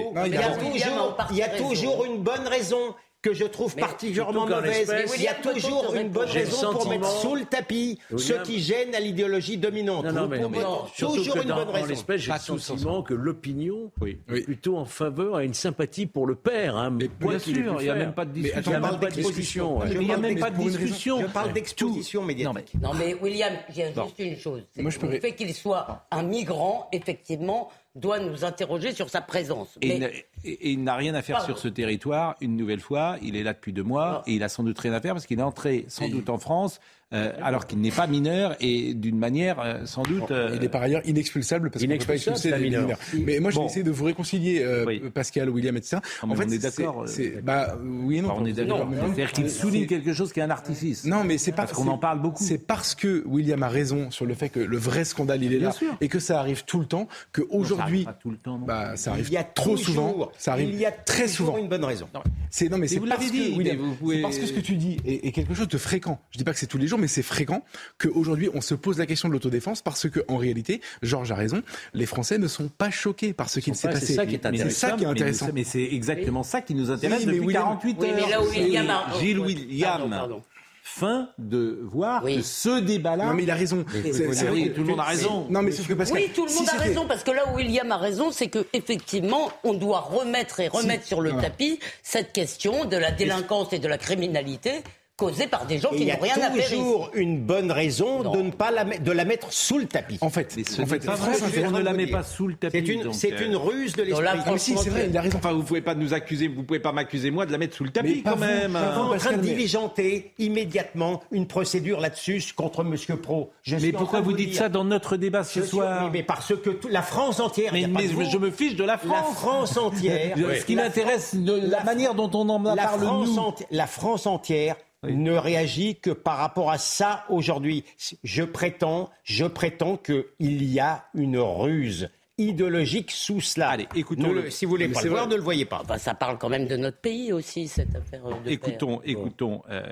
Il 1.30 1.36
y 1.36 1.42
a 1.42 1.48
toujours 1.50 2.04
une 2.06 2.22
bonne 2.22 2.46
raison 2.48 2.78
que 3.22 3.34
je 3.34 3.44
trouve 3.44 3.74
Mais 3.76 3.82
particulièrement 3.82 4.46
mauvaise. 4.46 4.90
Il 5.16 5.22
y 5.22 5.28
a 5.28 5.34
toujours 5.34 5.94
une 5.94 6.08
bonne 6.08 6.28
raison 6.28 6.72
pour 6.72 6.88
mettre 6.88 7.04
sentiment- 7.06 7.20
sous 7.30 7.36
le 7.36 7.44
tapis 7.44 7.98
William- 8.10 8.18
ce 8.18 8.42
qui 8.46 8.60
gêne 8.60 8.94
à 8.94 9.00
l'idéologie 9.00 9.58
dominante. 9.58 10.06
Non, 10.06 10.12
non, 10.12 10.28
mais, 10.28 10.38
non, 10.38 10.50
toujours 10.98 11.36
une 11.36 11.48
dans, 11.48 11.56
bonne 11.56 11.68
en 11.68 11.72
raison. 11.72 11.86
l'espèce, 11.86 12.20
j'ai 12.22 12.32
le 12.32 12.38
tous 12.38 12.58
sentiment 12.58 13.02
que 13.02 13.12
l'opinion 13.14 13.90
Oui. 14.00 14.18
est 14.34 14.40
plutôt 14.42 14.78
en 14.78 14.84
faveur 14.86 15.40
et 15.40 15.44
une 15.44 15.52
sympathie 15.54 16.06
pour 16.06 16.26
le 16.26 16.34
père. 16.34 16.76
Hein, 16.76 16.90
mais 16.90 17.08
Bien 17.20 17.38
sûr, 17.38 17.76
il 17.80 17.82
n'y 17.84 17.90
a 17.90 17.94
même 17.94 18.14
pas 18.14 18.24
de 18.24 18.30
discussion. 18.32 18.62
Il 18.62 18.68
n'y 18.68 18.74
a 18.74 18.78
on 18.78 18.80
même 18.80 18.90
parle 18.90 19.00
pas 19.00 19.10
de 19.10 19.14
discussion. 19.14 19.78
ouais. 19.78 19.84
Mais 19.88 19.94
il 19.94 19.98
n'y 20.00 20.04
a 20.04 20.08
parle 20.08 20.20
même 20.22 20.38
pas 20.38 20.50
de 20.50 20.54
pour 20.56 20.64
une 20.64 20.70
raison. 20.72 20.84
discussion. 20.86 21.20
Je 21.20 21.26
parle 21.26 21.52
d'exposition 21.52 22.20
Non, 22.22 22.26
médiatique. 22.26 22.80
Non, 22.80 22.90
mais 22.94 23.14
William, 23.14 23.52
il 23.68 23.76
y 23.76 23.82
a 23.82 23.92
juste 23.92 24.18
une 24.18 24.36
chose. 24.38 24.62
Le 24.76 24.90
fait 25.20 25.34
qu'il 25.34 25.52
soit 25.54 26.06
un 26.10 26.22
migrant, 26.22 26.88
effectivement, 26.92 27.70
doit 27.96 28.20
nous 28.20 28.44
interroger 28.44 28.92
sur 28.92 29.10
sa 29.10 29.20
présence. 29.20 29.76
Et, 29.80 29.88
Mais- 29.88 29.94
il 29.94 30.00
n'a- 30.00 30.08
et- 30.08 30.22
et 30.44 30.70
il 30.70 30.84
n'a 30.84 30.94
rien 30.94 31.14
à 31.14 31.22
faire 31.22 31.38
Pardon. 31.38 31.54
sur 31.54 31.58
ce 31.58 31.68
territoire, 31.68 32.36
une 32.40 32.56
nouvelle 32.56 32.80
fois. 32.80 33.16
Il 33.22 33.36
est 33.36 33.42
là 33.42 33.52
depuis 33.52 33.72
deux 33.72 33.82
mois 33.82 34.22
et 34.26 34.34
il 34.34 34.42
a 34.42 34.48
sans 34.48 34.62
doute 34.62 34.78
rien 34.78 34.92
à 34.92 35.00
faire 35.00 35.14
parce 35.14 35.26
qu'il 35.26 35.38
est 35.40 35.42
entré 35.42 35.84
sans 35.88 36.08
doute 36.08 36.28
en 36.30 36.38
France 36.38 36.80
euh, 37.12 37.32
alors 37.42 37.66
qu'il 37.66 37.80
n'est 37.80 37.90
pas 37.90 38.06
mineur 38.06 38.54
et 38.60 38.94
d'une 38.94 39.18
manière 39.18 39.58
euh, 39.60 39.84
sans 39.84 40.02
doute. 40.02 40.30
euh, 40.30 40.52
Il 40.54 40.62
est 40.64 40.68
par 40.68 40.82
ailleurs 40.82 41.02
inexpulsable 41.04 41.70
parce 41.70 41.84
qu'on 41.84 41.90
ne 41.90 41.96
peut 41.96 42.04
pas 42.04 42.14
expulser 42.14 42.52
des 42.52 42.58
mineur. 42.58 42.82
mineurs. 42.82 42.98
Mais 43.14 43.40
moi, 43.40 43.50
je 43.50 43.56
vais 43.56 43.62
Bon. 43.62 43.66
essayer 43.66 43.82
de 43.82 43.90
vous 43.90 44.04
réconcilier, 44.04 44.62
euh, 44.62 44.84
Oui. 44.86 45.02
Pascal, 45.12 45.50
William, 45.50 45.76
etc. 45.76 45.96
Non, 46.22 46.34
mais 46.34 46.44
on 46.44 46.48
est 46.48 46.50
c'est- 46.50 46.58
d'accord, 46.58 47.04
bah, 47.42 47.76
oui 47.82 48.18
et 48.18 48.22
non. 48.22 48.30
enfin, 48.30 48.42
on 48.42 48.46
est 48.46 48.52
d'accord. 48.52 48.88
C'est-à-dire 49.02 49.32
qu'il 49.32 49.50
souligne 49.50 49.86
quelque 49.86 50.12
chose 50.12 50.32
qui 50.32 50.40
est 50.40 50.44
un 50.44 50.50
artifice. 50.50 51.04
Non, 51.04 51.24
mais 51.24 51.36
c'est 51.38 51.50
Parce 51.52 51.72
parce 51.72 51.82
qu'on 51.84 51.90
en 51.90 51.98
parle 51.98 52.20
beaucoup. 52.22 52.44
C'est 52.44 52.58
parce 52.58 52.94
que 52.94 53.24
William 53.26 53.62
a 53.64 53.68
raison 53.68 54.10
sur 54.10 54.24
le 54.26 54.34
fait 54.34 54.48
que 54.48 54.60
le 54.60 54.76
vrai 54.76 55.04
scandale 55.04 55.42
il 55.42 55.52
est 55.52 55.58
Bien 55.58 55.68
là 55.68 55.72
sûr. 55.72 55.96
et 56.00 56.08
que 56.08 56.18
ça 56.20 56.38
arrive 56.38 56.64
tout 56.64 56.78
le 56.78 56.86
temps. 56.86 57.08
Que 57.32 57.40
Non, 57.42 57.46
ça 57.48 57.54
arrive 57.54 57.60
aujourd'hui, 57.64 58.04
pas 58.04 58.12
tout 58.12 58.30
le 58.30 58.36
temps. 58.36 58.58
non. 58.58 58.66
bah, 58.66 58.96
ça 58.96 59.10
arrive 59.12 59.26
Il 59.28 59.32
y 59.34 59.36
a 59.36 59.44
trop 59.44 59.76
souvent. 59.76 60.30
Ça 60.38 60.52
arrive 60.52 60.70
il 60.70 60.78
y 60.78 60.86
a 60.86 60.92
très 60.92 61.26
souvent. 61.28 61.56
une 61.58 61.68
bonne 61.68 61.84
raison. 61.84 62.06
C'est 62.50 62.68
non 62.68 62.78
mais 62.78 62.88
c'est 62.88 62.96
vous 62.98 63.06
parce 63.06 63.20
l'avez 63.20 63.30
que 63.54 63.62
c'est 64.10 64.22
parce 64.22 64.38
que 64.38 64.46
ce 64.46 64.52
que 64.52 64.60
tu 64.60 64.76
dis 64.76 64.96
est, 65.04 65.26
est 65.26 65.32
quelque 65.32 65.54
chose 65.54 65.68
de 65.68 65.78
fréquent. 65.78 66.20
Je 66.32 66.38
dis 66.38 66.44
pas 66.44 66.52
que 66.52 66.58
c'est 66.58 66.66
tous 66.66 66.78
les 66.78 66.86
jours, 66.86 66.98
mais 67.00 67.08
c'est 67.08 67.22
fréquent 67.22 67.64
qu'aujourd'hui 67.98 68.48
on 68.54 68.60
se 68.60 68.74
pose 68.74 68.98
la 68.98 69.06
question 69.06 69.28
de 69.28 69.32
l'autodéfense 69.34 69.82
parce 69.82 70.08
que 70.08 70.20
en 70.28 70.36
réalité, 70.36 70.80
Georges 71.02 71.32
a 71.32 71.34
raison, 71.34 71.62
les 71.94 72.06
Français 72.06 72.38
ne 72.38 72.46
sont 72.48 72.68
pas 72.68 72.90
choqués 72.90 73.32
par 73.32 73.50
ce 73.50 73.60
qu'il 73.60 73.74
s'est 73.74 73.88
pas- 73.88 73.94
passé. 73.94 74.06
c'est 74.06 74.14
ça 74.14 74.26
qui 74.26 74.34
est 74.36 74.44
Mais 74.44 74.48
intéressant. 74.60 74.70
C'est 74.70 74.86
ça 74.86 74.92
qui 74.92 75.02
est 75.02 75.06
Mais 75.06 75.12
intéressant. 75.12 75.46
nous- 75.48 75.52
Mais 75.54 75.64
c'est 75.64 75.82
exactement 75.82 76.42
ça 76.42 76.60
qui 76.60 76.74
nous 76.74 76.90
intéresse 76.90 77.20
Oui, 77.20 77.26
mais 77.26 77.32
depuis 77.32 77.46
William- 77.46 77.62
48 77.64 77.96
Oui, 77.98 78.08
heures. 78.08 78.14
mais 78.16 78.30
là 78.30 78.42
où 78.42 78.46
C'est 78.52 78.60
William 78.60 78.90
a- 78.90 79.06
Gilles. 79.18 79.38
William. 79.40 79.90
Pardon, 79.98 80.10
pardon. 80.10 80.42
Fin 80.82 81.28
de 81.38 81.78
voir 81.82 82.24
Oui. 82.24 82.38
que 82.38 82.42
ce 82.42 82.80
débat-là. 82.80 83.26
Non 83.26 83.34
mais 83.34 83.44
il 83.44 83.50
a 83.50 83.54
raison. 83.54 83.84
C'est- 83.92 84.46
Ah 84.46 84.50
oui, 84.52 84.72
tout 84.74 84.80
le 84.80 84.88
monde 84.88 84.98
a 85.00 85.04
raison. 85.04 85.46
Non 85.48 85.62
mais 85.62 85.70
sauf 85.70 85.86
que 85.86 85.92
Pascal, 85.94 86.18
Oui, 86.20 86.30
tout 86.34 86.44
le 86.44 86.48
si 86.48 86.56
monde 86.58 86.68
a 86.68 86.72
c'était- 86.72 86.84
raison, 86.84 87.06
parce 87.06 87.22
que 87.22 87.30
là 87.30 87.42
où 87.52 87.56
William 87.56 87.92
a 87.92 87.96
raison, 87.98 88.32
c'est 88.32 88.48
que 88.48 88.66
effectivement, 88.72 89.52
on 89.62 89.74
doit 89.74 90.00
remettre 90.00 90.58
et 90.60 90.68
remettre 90.68 91.06
sur 91.06 91.20
le 91.20 91.30
voilà. 91.30 91.48
tapis 91.48 91.78
cette 92.02 92.32
question 92.32 92.86
de 92.86 92.96
la 92.96 93.12
délinquance 93.12 93.72
et 93.72 93.78
de 93.78 93.86
la 93.86 93.98
criminalité 93.98 94.82
causée 95.20 95.46
par 95.46 95.66
des 95.66 95.78
gens 95.78 95.90
Et 95.92 95.96
qui 95.96 96.02
il 96.02 96.08
y 96.08 96.10
a 96.10 96.16
n'ont 96.16 96.22
rien 96.22 96.34
à 96.36 96.50
faire 96.50 96.56
ici. 96.56 96.74
toujours 96.76 97.10
une 97.14 97.40
bonne 97.40 97.70
raison 97.70 98.22
Non. 98.22 98.32
de 98.32 98.40
ne 98.42 98.50
pas 98.50 98.70
la, 98.70 98.84
de 98.84 99.12
la 99.12 99.24
mettre 99.26 99.52
sous 99.52 99.78
le 99.78 99.84
tapis. 99.84 100.16
En 100.22 100.30
fait, 100.30 100.56
en 100.80 100.86
fait, 100.86 101.04
pas 101.04 101.16
France 101.16 101.38
vrai, 101.40 101.46
Inter- 101.48 101.64
on 101.66 101.70
ne 101.72 101.82
la 101.82 101.92
met 101.92 102.06
pas 102.06 102.22
sous 102.22 102.48
le 102.48 102.54
tapis. 102.54 102.78
C'est 102.78 102.92
une, 102.92 103.06
euh, 103.06 103.46
une 103.46 103.56
ruse 103.56 103.94
de 103.94 104.02
l'esprit. 104.02 104.26
Ah, 104.26 104.36
mais 104.50 104.58
si, 104.58 104.76
c'est 104.78 104.88
vrai, 104.90 105.06
il 105.10 105.16
a 105.16 105.20
raison. 105.20 105.36
Enfin, 105.38 105.52
vous 105.52 105.62
pouvez 105.62 105.82
pas 105.82 105.94
nous 105.94 106.14
accuser, 106.14 106.48
vous 106.48 106.62
pouvez 106.62 106.80
pas 106.80 106.92
m'accuser 106.92 107.30
moi 107.30 107.44
de 107.44 107.52
la 107.52 107.58
mettre 107.58 107.76
sous 107.76 107.84
le 107.84 107.90
tapis 107.90 108.16
Mais 108.16 108.22
quand 108.30 108.36
vous, 108.36 108.40
même. 108.44 108.72
Vous 108.72 109.00
en 109.12 109.16
train 109.18 109.36
de 109.36 109.42
diligenter 109.42 110.32
immédiatement 110.38 111.22
une 111.30 111.46
procédure 111.46 112.00
là-dessus 112.00 112.42
contre 112.56 112.82
Monsieur 112.82 113.16
Pro. 113.16 113.50
Je 113.62 113.76
Mais 113.76 113.92
pourquoi 113.92 114.20
vous 114.20 114.32
dites 114.32 114.54
ça 114.54 114.68
dans 114.68 114.84
notre 114.84 115.16
débat 115.16 115.44
ce 115.44 115.62
soir 115.62 116.10
mais, 116.12 116.22
parce 116.22 116.54
que 116.56 116.78
la 116.88 117.02
France 117.02 117.40
entière. 117.40 117.76
il 117.76 117.88
Mais, 117.88 118.04
y 118.06 118.22
a 118.22 118.30
je 118.30 118.38
me 118.38 118.50
fiche 118.50 118.76
de 118.76 118.84
la 118.84 118.94
La 118.94 118.98
France. 118.98 119.36
France 119.36 119.76
entière. 119.76 120.36
Ce 120.60 120.64
qui 120.64 120.76
m'intéresse, 120.76 121.34
la, 121.34 121.84
manière 121.84 122.14
dont 122.14 122.30
on 122.34 122.48
en 122.48 122.60
parle 122.62 122.78
France, 122.78 123.62
la 123.70 123.86
France 123.86 124.26
entière 124.26 124.76
ne 125.02 125.32
réagit 125.32 125.96
que 125.96 126.10
par 126.10 126.36
rapport 126.38 126.70
à 126.70 126.78
ça 126.78 127.24
aujourd'hui. 127.28 127.84
Je 128.22 128.42
prétends, 128.42 129.10
je 129.24 129.44
prétends 129.46 129.96
qu'il 129.96 130.24
y 130.64 130.78
a 130.80 131.06
une 131.14 131.38
ruse 131.38 132.10
idéologique 132.38 133.10
sous 133.10 133.40
cela. 133.40 133.68
Allez, 133.70 133.86
écoutons 133.94 134.28
Ne 134.28 134.32
le- 134.32 134.42
le- 134.42 134.50
si 134.50 134.64
vous 134.64 134.70
voulez 134.70 134.88
pas 134.88 135.02
le 135.02 135.10
voir, 135.10 135.26
ne 135.28 135.36
le 135.36 135.42
voyez 135.42 135.64
pas. 135.66 135.80
Enfin, 135.82 135.98
ça 135.98 136.14
parle 136.14 136.38
quand 136.38 136.48
même 136.48 136.66
de 136.66 136.76
notre 136.76 136.98
pays 136.98 137.32
aussi, 137.32 137.68
cette 137.68 137.94
affaire 137.94 138.26
euh, 138.26 138.32
de 138.44 138.50
Écoutons, 138.50 138.98
père. 138.98 139.10
écoutons 139.10 139.62
euh, 139.70 139.84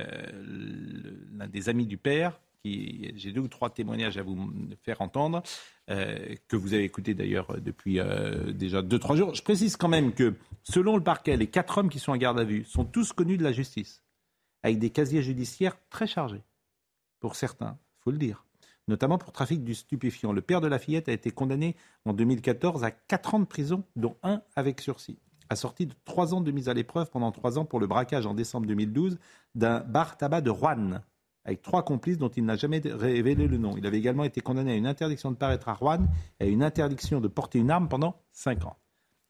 l'un 1.36 1.46
des 1.46 1.68
amis 1.68 1.86
du 1.86 1.96
père. 1.96 2.38
Qui, 2.64 3.12
j'ai 3.14 3.30
deux 3.30 3.42
ou 3.42 3.46
trois 3.48 3.70
témoignages 3.70 4.18
à 4.18 4.22
vous 4.22 4.50
faire 4.84 5.00
entendre, 5.00 5.44
euh, 5.90 6.34
que 6.48 6.56
vous 6.56 6.74
avez 6.74 6.82
écouté 6.82 7.14
d'ailleurs 7.14 7.56
depuis 7.60 8.00
euh, 8.00 8.52
déjà 8.52 8.82
deux, 8.82 8.98
trois 8.98 9.14
jours. 9.14 9.32
Je 9.32 9.42
précise 9.42 9.76
quand 9.76 9.86
même 9.86 10.12
que, 10.12 10.34
selon 10.64 10.96
le 10.96 11.02
parquet, 11.02 11.36
les 11.36 11.46
quatre 11.46 11.78
hommes 11.78 11.88
qui 11.88 12.00
sont 12.00 12.10
en 12.10 12.16
garde 12.16 12.40
à 12.40 12.42
vue 12.44 12.64
sont 12.64 12.84
tous 12.84 13.12
connus 13.12 13.36
de 13.36 13.44
la 13.44 13.52
justice, 13.52 14.02
avec 14.62 14.78
des 14.78 14.90
casiers 14.90 15.22
judiciaires 15.22 15.76
très 15.90 16.06
chargés, 16.06 16.42
pour 17.20 17.36
certains, 17.36 17.78
il 17.98 18.02
faut 18.02 18.10
le 18.10 18.18
dire, 18.18 18.44
notamment 18.86 19.18
pour 19.18 19.32
trafic 19.32 19.64
du 19.64 19.74
stupéfiant. 19.74 20.32
Le 20.32 20.40
père 20.40 20.60
de 20.60 20.66
la 20.66 20.78
fillette 20.78 21.08
a 21.08 21.12
été 21.12 21.30
condamné 21.30 21.76
en 22.04 22.12
2014 22.12 22.84
à 22.84 22.90
quatre 22.90 23.34
ans 23.34 23.40
de 23.40 23.44
prison, 23.44 23.84
dont 23.96 24.16
un 24.22 24.42
avec 24.56 24.80
sursis, 24.80 25.18
assorti 25.50 25.86
de 25.86 25.94
trois 26.04 26.34
ans 26.34 26.40
de 26.40 26.50
mise 26.50 26.68
à 26.68 26.74
l'épreuve 26.74 27.10
pendant 27.10 27.32
trois 27.32 27.58
ans 27.58 27.64
pour 27.64 27.80
le 27.80 27.86
braquage 27.86 28.26
en 28.26 28.34
décembre 28.34 28.66
2012 28.66 29.18
d'un 29.54 29.80
bar 29.80 30.16
tabac 30.16 30.40
de 30.40 30.50
Rouen, 30.50 31.00
avec 31.44 31.62
trois 31.62 31.84
complices 31.84 32.18
dont 32.18 32.28
il 32.28 32.44
n'a 32.44 32.56
jamais 32.56 32.80
révélé 32.84 33.48
le 33.48 33.58
nom. 33.58 33.76
Il 33.76 33.86
avait 33.86 33.98
également 33.98 34.24
été 34.24 34.40
condamné 34.40 34.72
à 34.72 34.76
une 34.76 34.86
interdiction 34.86 35.30
de 35.30 35.36
paraître 35.36 35.68
à 35.68 35.74
Rouen 35.74 36.06
et 36.40 36.44
à 36.44 36.46
une 36.46 36.62
interdiction 36.62 37.20
de 37.20 37.28
porter 37.28 37.58
une 37.58 37.70
arme 37.70 37.88
pendant 37.88 38.20
cinq 38.32 38.64
ans. 38.64 38.76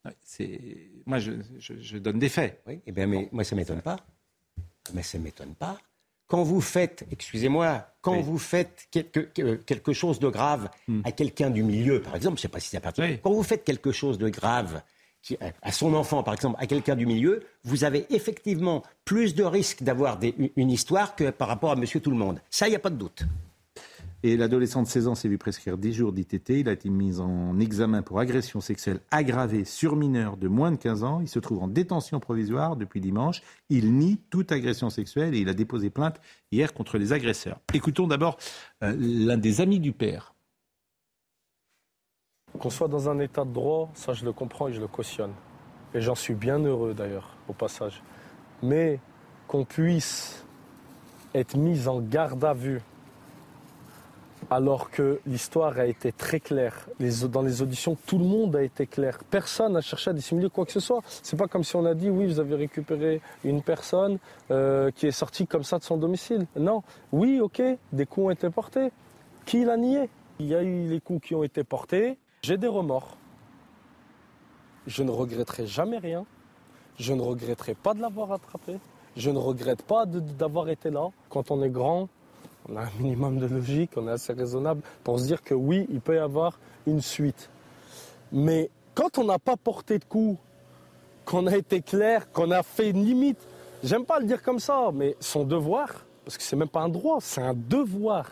Ouais, 0.05 0.17
C'est... 0.21 0.91
Moi, 1.07 1.19
je 1.19 1.99
donne 1.99 2.19
des 2.19 2.29
faits. 2.29 2.63
Oui, 2.67 2.81
eh 2.87 2.93
bien, 2.93 3.07
mais 3.07 3.29
moi, 3.33 3.45
ça 3.45 3.55
ne 3.55 3.61
m'étonne 3.61 3.83
pas. 3.83 3.97
Mais 4.95 5.03
ça 5.03 5.19
ne 5.19 5.25
m'étonne 5.25 5.55
pas. 5.55 5.79
Quand 6.27 6.43
vous 6.43 6.61
faites, 6.61 7.07
excusez-moi, 7.11 7.87
quand 8.03 8.17
Oui. 8.17 8.23
vous 8.23 8.39
faites 8.39 8.87
quelque, 8.91 9.21
que- 9.21 9.55
quelque 9.55 9.93
chose 9.95 10.19
de 10.19 10.29
grave 10.29 10.69
Hmm. 10.87 11.01
à 11.05 11.13
quelqu'un 11.13 11.49
du 11.51 11.63
milieu, 11.63 12.03
par 12.03 12.17
exemple, 12.17 12.37
je 12.37 12.41
ne 12.41 12.43
sais 12.43 12.49
pas 12.49 12.61
si 12.61 12.69
c'est 12.69 12.81
parti, 12.81 13.01
Oui. 13.01 13.19
quand 13.23 13.33
vous 13.33 13.43
faites 13.43 13.65
quelque 13.65 13.93
chose 13.93 14.19
de 14.19 14.29
grave 14.29 14.83
qui- 15.23 15.39
à 15.63 15.73
son 15.73 15.95
enfant, 15.95 16.23
par 16.23 16.35
exemple, 16.35 16.57
à 16.61 16.67
quelqu'un 16.67 16.97
du 16.97 17.07
milieu, 17.07 17.43
vous 17.65 17.85
avez 17.85 18.05
effectivement 18.11 18.83
plus 19.07 19.35
de 19.35 19.43
risques 19.43 19.83
d'avoir 19.83 20.19
une 20.57 20.71
histoire 20.71 21.17
que 21.17 21.31
par 21.31 21.49
rapport 21.49 21.71
à 21.71 21.77
monsieur 21.77 22.01
tout 22.01 22.11
le 22.11 22.17
monde. 22.19 22.41
Ça, 22.51 22.67
il 22.67 22.71
n'y 22.71 22.77
a 22.77 22.81
pas 22.81 22.91
de 22.91 22.97
doute. 22.97 23.23
Et 24.25 24.37
l'adolescent 24.37 24.83
de 24.83 24.89
16 24.89 25.09
ans 25.09 25.15
s'est 25.15 25.29
vu 25.29 25.39
prescrire 25.39 25.79
10 25.79 25.93
jours 25.93 26.13
d'ITT. 26.13 26.49
Il 26.51 26.69
a 26.69 26.73
été 26.73 26.91
mis 26.91 27.21
en 27.21 27.61
examen 27.61 28.03
pour 28.03 28.19
agression 28.19 28.61
sexuelle 28.61 29.01
aggravée 29.13 29.65
sur 29.65 29.95
mineur 29.95 30.37
de 30.37 30.49
moins 30.49 30.73
de 30.73 30.77
15 30.77 31.05
ans. 31.05 31.21
Il 31.21 31.29
se 31.29 31.39
trouve 31.39 31.63
en 31.63 31.69
détention 31.69 32.19
provisoire 32.19 32.75
depuis 32.75 33.01
dimanche. 33.01 33.43
Il 33.69 33.95
nie 33.95 34.19
toute 34.31 34.51
agression 34.51 34.91
sexuelle 34.91 35.37
et 35.37 35.39
il 35.39 35.49
a 35.49 35.55
déposé 35.55 35.89
plainte 35.89 36.21
hier 36.51 36.75
contre 36.75 36.99
les 36.99 37.13
agresseurs. 37.13 37.61
Écoutons 37.73 38.09
d'abord 38.09 38.39
euh, 38.83 38.93
l'un 38.99 39.37
des 39.37 39.61
amis 39.61 39.79
du 39.79 39.93
père. 39.93 40.35
Qu'on 42.59 42.71
soit 42.71 42.89
dans 42.89 43.09
un 43.09 43.21
état 43.21 43.45
de 43.45 43.53
droit, 43.53 43.89
ça 43.95 44.15
je 44.15 44.25
le 44.25 44.33
comprends 44.33 44.67
et 44.67 44.73
je 44.73 44.81
le 44.81 44.89
cautionne. 44.89 45.33
Et 45.95 46.01
j'en 46.01 46.17
suis 46.17 46.35
bien 46.35 46.59
heureux 46.59 46.93
d'ailleurs, 46.93 47.37
au 47.47 47.53
passage. 47.53 48.03
Mais 48.65 48.99
qu'on 49.47 49.65
puisse 49.65 50.45
être 51.35 51.57
mis 51.57 51.87
en 51.87 52.01
garde 52.01 52.45
à 52.45 52.53
vue 52.53 52.81
alors 54.51 54.91
que 54.91 55.21
l'histoire 55.27 55.79
a 55.79 55.87
été 55.87 56.13
très 56.13 56.41
claire. 56.41 56.89
dans 56.99 57.43
les 57.43 57.63
auditions, 57.63 57.97
tout 58.07 58.19
le 58.19 58.25
monde 58.25 58.57
a 58.57 58.63
été 58.63 58.87
clair. 58.87 59.19
Personne 59.31 59.75
n'a 59.75 59.81
cherché 59.81 60.11
à 60.11 60.13
dissimuler 60.13 60.49
quoi 60.49 60.65
que 60.65 60.73
ce 60.73 60.81
soit. 60.81 61.01
C'est 61.23 61.37
pas 61.37 61.47
comme 61.47 61.65
si 61.65 61.77
on 61.77 61.85
a 61.85 61.95
dit 61.95 62.11
oui, 62.11 62.27
vous 62.27 62.41
avez 62.41 62.55
récupéré 62.55 63.21
une 63.45 63.63
personne 63.63 64.19
euh, 64.51 64.91
qui 64.91 65.07
est 65.07 65.13
sortie 65.13 65.47
comme 65.47 65.65
ça 65.65 65.79
de 65.79 65.85
son 65.85 65.97
domicile. 65.97 66.47
Non. 66.57 66.83
Oui, 67.13 67.41
ok, 67.41 67.63
des 67.93 68.07
coups 68.07 68.27
ont 68.27 68.31
été 68.31 68.51
portés. 68.51 68.91
Qui 69.45 69.65
l'a 69.65 69.77
nié? 69.77 70.09
Il 70.41 70.47
y 70.47 70.55
a 70.55 70.63
eu 70.63 70.89
les 70.89 71.01
coups 71.01 71.29
qui 71.29 71.35
ont 71.35 71.43
été 71.43 71.65
portés. 71.65 72.19
J'ai 72.43 72.57
des 72.57 72.69
remords. 72.69 73.17
Je 74.87 75.03
ne 75.03 75.11
regretterai 75.11 75.67
jamais 75.67 75.99
rien. 75.99 76.25
Je 76.99 77.13
ne 77.13 77.21
regretterai 77.21 77.75
pas 77.75 77.95
de 77.95 78.01
l'avoir 78.01 78.33
attrapé. 78.33 78.79
Je 79.17 79.31
ne 79.31 79.39
regrette 79.39 79.83
pas 79.83 80.07
d'avoir 80.07 80.69
été 80.69 80.91
là. 80.91 81.09
Quand 81.29 81.51
on 81.51 81.63
est 81.63 81.71
grand, 81.71 82.09
on 82.69 82.77
a 82.77 82.83
un 82.83 82.91
minimum 82.99 83.39
de 83.39 83.47
logique, 83.47 83.91
on 83.97 84.09
est 84.09 84.13
assez 84.13 84.33
raisonnable 84.33 84.83
pour 85.05 85.19
se 85.19 85.27
dire 85.27 85.43
que 85.43 85.55
oui, 85.55 85.87
il 85.91 86.01
peut 86.01 86.17
y 86.17 86.19
avoir 86.19 86.59
une 86.87 87.01
suite. 87.01 87.51
Mais 88.33 88.71
quand 88.95 89.19
on 89.19 89.25
n'a 89.25 89.39
pas 89.39 89.57
porté 89.57 89.99
de 89.99 90.05
coup, 90.05 90.37
qu'on 91.25 91.47
a 91.47 91.57
été 91.57 91.83
clair, 91.83 92.31
qu'on 92.33 92.51
a 92.51 92.63
fait 92.63 92.91
une 92.91 93.05
limite, 93.05 93.39
j'aime 93.83 94.05
pas 94.05 94.19
le 94.19 94.27
dire 94.27 94.43
comme 94.43 94.59
ça, 94.59 94.91
mais 94.93 95.17
son 95.21 95.45
devoir, 95.45 96.05
parce 96.25 96.37
que 96.37 96.43
c'est 96.43 96.57
même 96.57 96.69
pas 96.69 96.81
un 96.81 96.89
droit, 96.89 97.19
c'est 97.21 97.43
un 97.43 97.55
devoir 97.55 98.31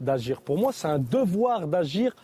d'agir. 0.00 0.40
Pour 0.40 0.58
moi, 0.58 0.72
c'est 0.72 0.88
un 0.88 0.98
devoir 0.98 1.66
d'agir, 1.66 2.14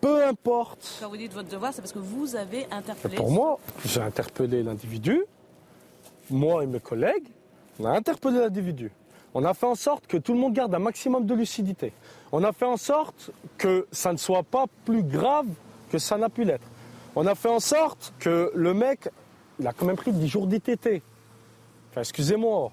peu 0.00 0.24
importe. 0.24 0.98
Quand 1.00 1.08
vous 1.08 1.16
dites 1.16 1.32
votre 1.32 1.48
devoir, 1.48 1.72
c'est 1.72 1.82
parce 1.82 1.92
que 1.92 1.98
vous 1.98 2.36
avez 2.36 2.66
interpellé. 2.70 3.16
pour 3.16 3.30
moi, 3.30 3.58
j'ai 3.84 4.00
interpellé 4.00 4.62
l'individu, 4.62 5.24
moi 6.30 6.64
et 6.64 6.66
mes 6.66 6.80
collègues, 6.80 7.28
on 7.78 7.84
a 7.84 7.90
interpellé 7.90 8.38
l'individu. 8.38 8.90
On 9.34 9.44
a 9.44 9.54
fait 9.54 9.66
en 9.66 9.74
sorte 9.74 10.06
que 10.06 10.16
tout 10.16 10.34
le 10.34 10.38
monde 10.38 10.52
garde 10.52 10.74
un 10.74 10.78
maximum 10.78 11.26
de 11.26 11.34
lucidité. 11.34 11.92
On 12.32 12.44
a 12.44 12.52
fait 12.52 12.66
en 12.66 12.76
sorte 12.76 13.30
que 13.56 13.86
ça 13.90 14.12
ne 14.12 14.18
soit 14.18 14.42
pas 14.42 14.66
plus 14.84 15.02
grave 15.02 15.46
que 15.90 15.98
ça 15.98 16.18
n'a 16.18 16.28
pu 16.28 16.44
l'être. 16.44 16.66
On 17.14 17.26
a 17.26 17.34
fait 17.34 17.48
en 17.48 17.60
sorte 17.60 18.12
que 18.18 18.50
le 18.54 18.74
mec, 18.74 19.08
il 19.58 19.66
a 19.66 19.72
quand 19.72 19.86
même 19.86 19.96
pris 19.96 20.12
10 20.12 20.28
jours 20.28 20.46
d'ITT. 20.46 21.02
Enfin, 21.90 22.00
excusez-moi, 22.00 22.72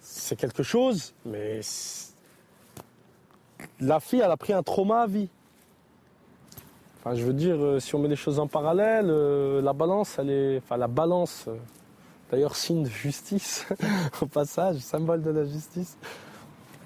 c'est 0.00 0.36
quelque 0.36 0.62
chose, 0.62 1.14
mais 1.24 1.60
la 3.80 4.00
fille, 4.00 4.20
elle 4.20 4.30
a 4.30 4.36
pris 4.36 4.52
un 4.52 4.62
trauma 4.62 5.02
à 5.02 5.06
vie. 5.06 5.28
Enfin, 6.98 7.14
je 7.14 7.24
veux 7.24 7.32
dire, 7.32 7.56
euh, 7.56 7.80
si 7.80 7.94
on 7.94 7.98
met 7.98 8.08
les 8.08 8.16
choses 8.16 8.38
en 8.38 8.46
parallèle, 8.46 9.06
euh, 9.08 9.62
la 9.62 9.72
balance, 9.72 10.18
elle 10.18 10.30
est, 10.30 10.58
enfin, 10.58 10.76
la 10.76 10.88
balance, 10.88 11.46
euh, 11.48 11.56
D'ailleurs, 12.30 12.54
signe 12.54 12.84
de 12.84 12.88
justice, 12.88 13.66
au 14.20 14.26
passage, 14.26 14.76
symbole 14.78 15.22
de 15.22 15.30
la 15.30 15.44
justice. 15.44 15.96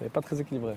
Elle 0.01 0.05
n'est 0.05 0.11
pas 0.11 0.23
très 0.23 0.41
équilibrée. 0.41 0.77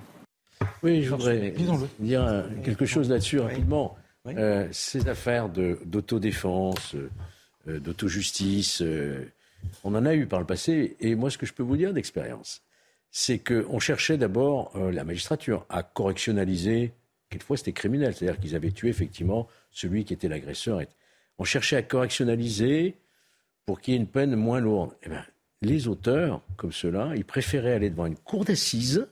Oui, 0.84 1.04
je 1.04 1.10
voudrais 1.12 1.54
dire 2.00 2.46
quelque 2.64 2.86
chose 2.86 3.10
là-dessus 3.10 3.40
rapidement. 3.40 3.98
Euh, 4.36 4.68
ces 4.72 5.08
affaires 5.08 5.50
d'autodéfense, 5.50 6.96
euh, 7.68 7.80
d'autojustice, 7.80 8.82
euh, 8.82 9.32
on 9.84 9.96
en 9.96 10.06
a 10.06 10.14
eu 10.14 10.26
par 10.26 10.40
le 10.40 10.46
passé. 10.46 10.98
Et 11.00 11.16
moi, 11.16 11.30
ce 11.30 11.38
que 11.38 11.46
je 11.46 11.54
peux 11.54 11.64
vous 11.64 11.78
dire 11.78 11.94
d'expérience, 11.94 12.62
c'est 13.12 13.40
qu'on 13.40 13.80
cherchait 13.80 14.18
d'abord, 14.18 14.78
la 14.78 15.04
magistrature, 15.04 15.66
à 15.70 15.82
correctionnaliser. 15.82 16.92
Quelquefois, 17.30 17.58
c'était 17.58 17.74
criminel. 17.74 18.14
C'est-à-dire 18.14 18.40
qu'ils 18.40 18.56
avaient 18.56 18.72
tué 18.72 18.90
effectivement 18.90 19.48
celui 19.72 20.06
qui 20.06 20.14
était 20.14 20.28
l'agresseur. 20.28 20.82
On 21.40 21.44
cherchait 21.44 21.78
à 21.78 21.82
correctionnaliser 21.82 22.98
pour 23.68 23.82
qu'il 23.82 23.94
y 23.94 23.98
ait 23.98 24.00
une 24.00 24.08
peine 24.08 24.36
moins 24.36 24.60
lourde. 24.60 24.94
Eh 25.04 25.10
bien, 25.10 25.24
les 25.62 25.88
auteurs, 25.88 26.42
comme 26.56 26.72
ceux-là, 26.72 27.12
ils 27.16 27.26
préféraient 27.26 27.74
aller 27.74 27.92
devant 27.92 28.08
une 28.08 28.16
cour 28.16 28.46
d'assises, 28.46 29.08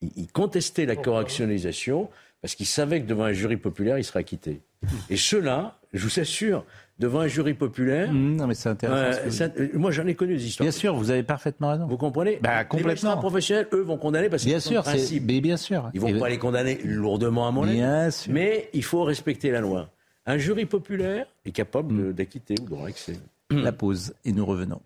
ils, 0.00 0.28
contestaient 0.28 0.86
la 0.86 0.96
correctionnalisation 0.96 2.08
parce 2.40 2.54
qu'ils 2.54 2.66
savaient 2.66 3.02
que 3.02 3.06
devant 3.06 3.24
un 3.24 3.32
jury 3.32 3.58
populaire, 3.58 3.98
ils 3.98 4.04
seraient 4.04 4.20
acquittés. 4.20 4.62
Et 5.10 5.16
ceux-là, 5.16 5.78
je 5.92 6.02
vous 6.04 6.20
assure, 6.20 6.64
devant 6.98 7.20
un 7.20 7.26
jury 7.26 7.52
populaire. 7.52 8.10
Mmh, 8.10 8.36
non, 8.36 8.46
mais 8.46 8.54
c'est 8.54 8.68
intéressant. 8.68 9.42
Euh, 9.58 9.68
moi, 9.74 9.90
j'en 9.90 10.06
ai 10.06 10.14
connu 10.14 10.36
des 10.36 10.46
histoires. 10.46 10.64
Bien 10.64 10.72
sûr, 10.72 10.94
vous 10.94 11.10
avez 11.10 11.22
parfaitement 11.22 11.70
raison. 11.70 11.86
Vous 11.86 11.98
comprenez 11.98 12.38
bah, 12.40 12.64
Complètement. 12.64 13.14
Les 13.14 13.20
professionnels, 13.20 13.66
eux, 13.72 13.82
vont 13.82 13.98
condamner 13.98 14.30
parce 14.30 14.44
qu'ils 14.44 14.58
sûr, 14.60 14.82
principe. 14.82 15.24
Mais 15.26 15.40
bien 15.40 15.56
sûr. 15.58 15.90
Ils 15.92 16.00
vont 16.00 16.18
pas 16.18 16.28
les 16.28 16.38
condamner 16.38 16.78
lourdement 16.84 17.48
à 17.48 17.50
mon 17.50 17.64
avis. 17.64 17.74
Bien 17.74 18.10
sûr. 18.10 18.32
Mais 18.32 18.70
il 18.72 18.84
faut 18.84 19.02
respecter 19.02 19.50
la 19.50 19.60
loi. 19.60 19.90
Un 20.24 20.38
jury 20.38 20.64
populaire 20.64 21.26
est 21.44 21.50
capable 21.50 21.92
mmh. 21.92 22.12
d'acquitter 22.12 22.54
ou 22.62 22.76
de 22.76 22.88
excès. 22.88 23.18
La 23.50 23.72
pause 23.72 24.14
et 24.24 24.32
nous 24.32 24.46
revenons. 24.46 24.80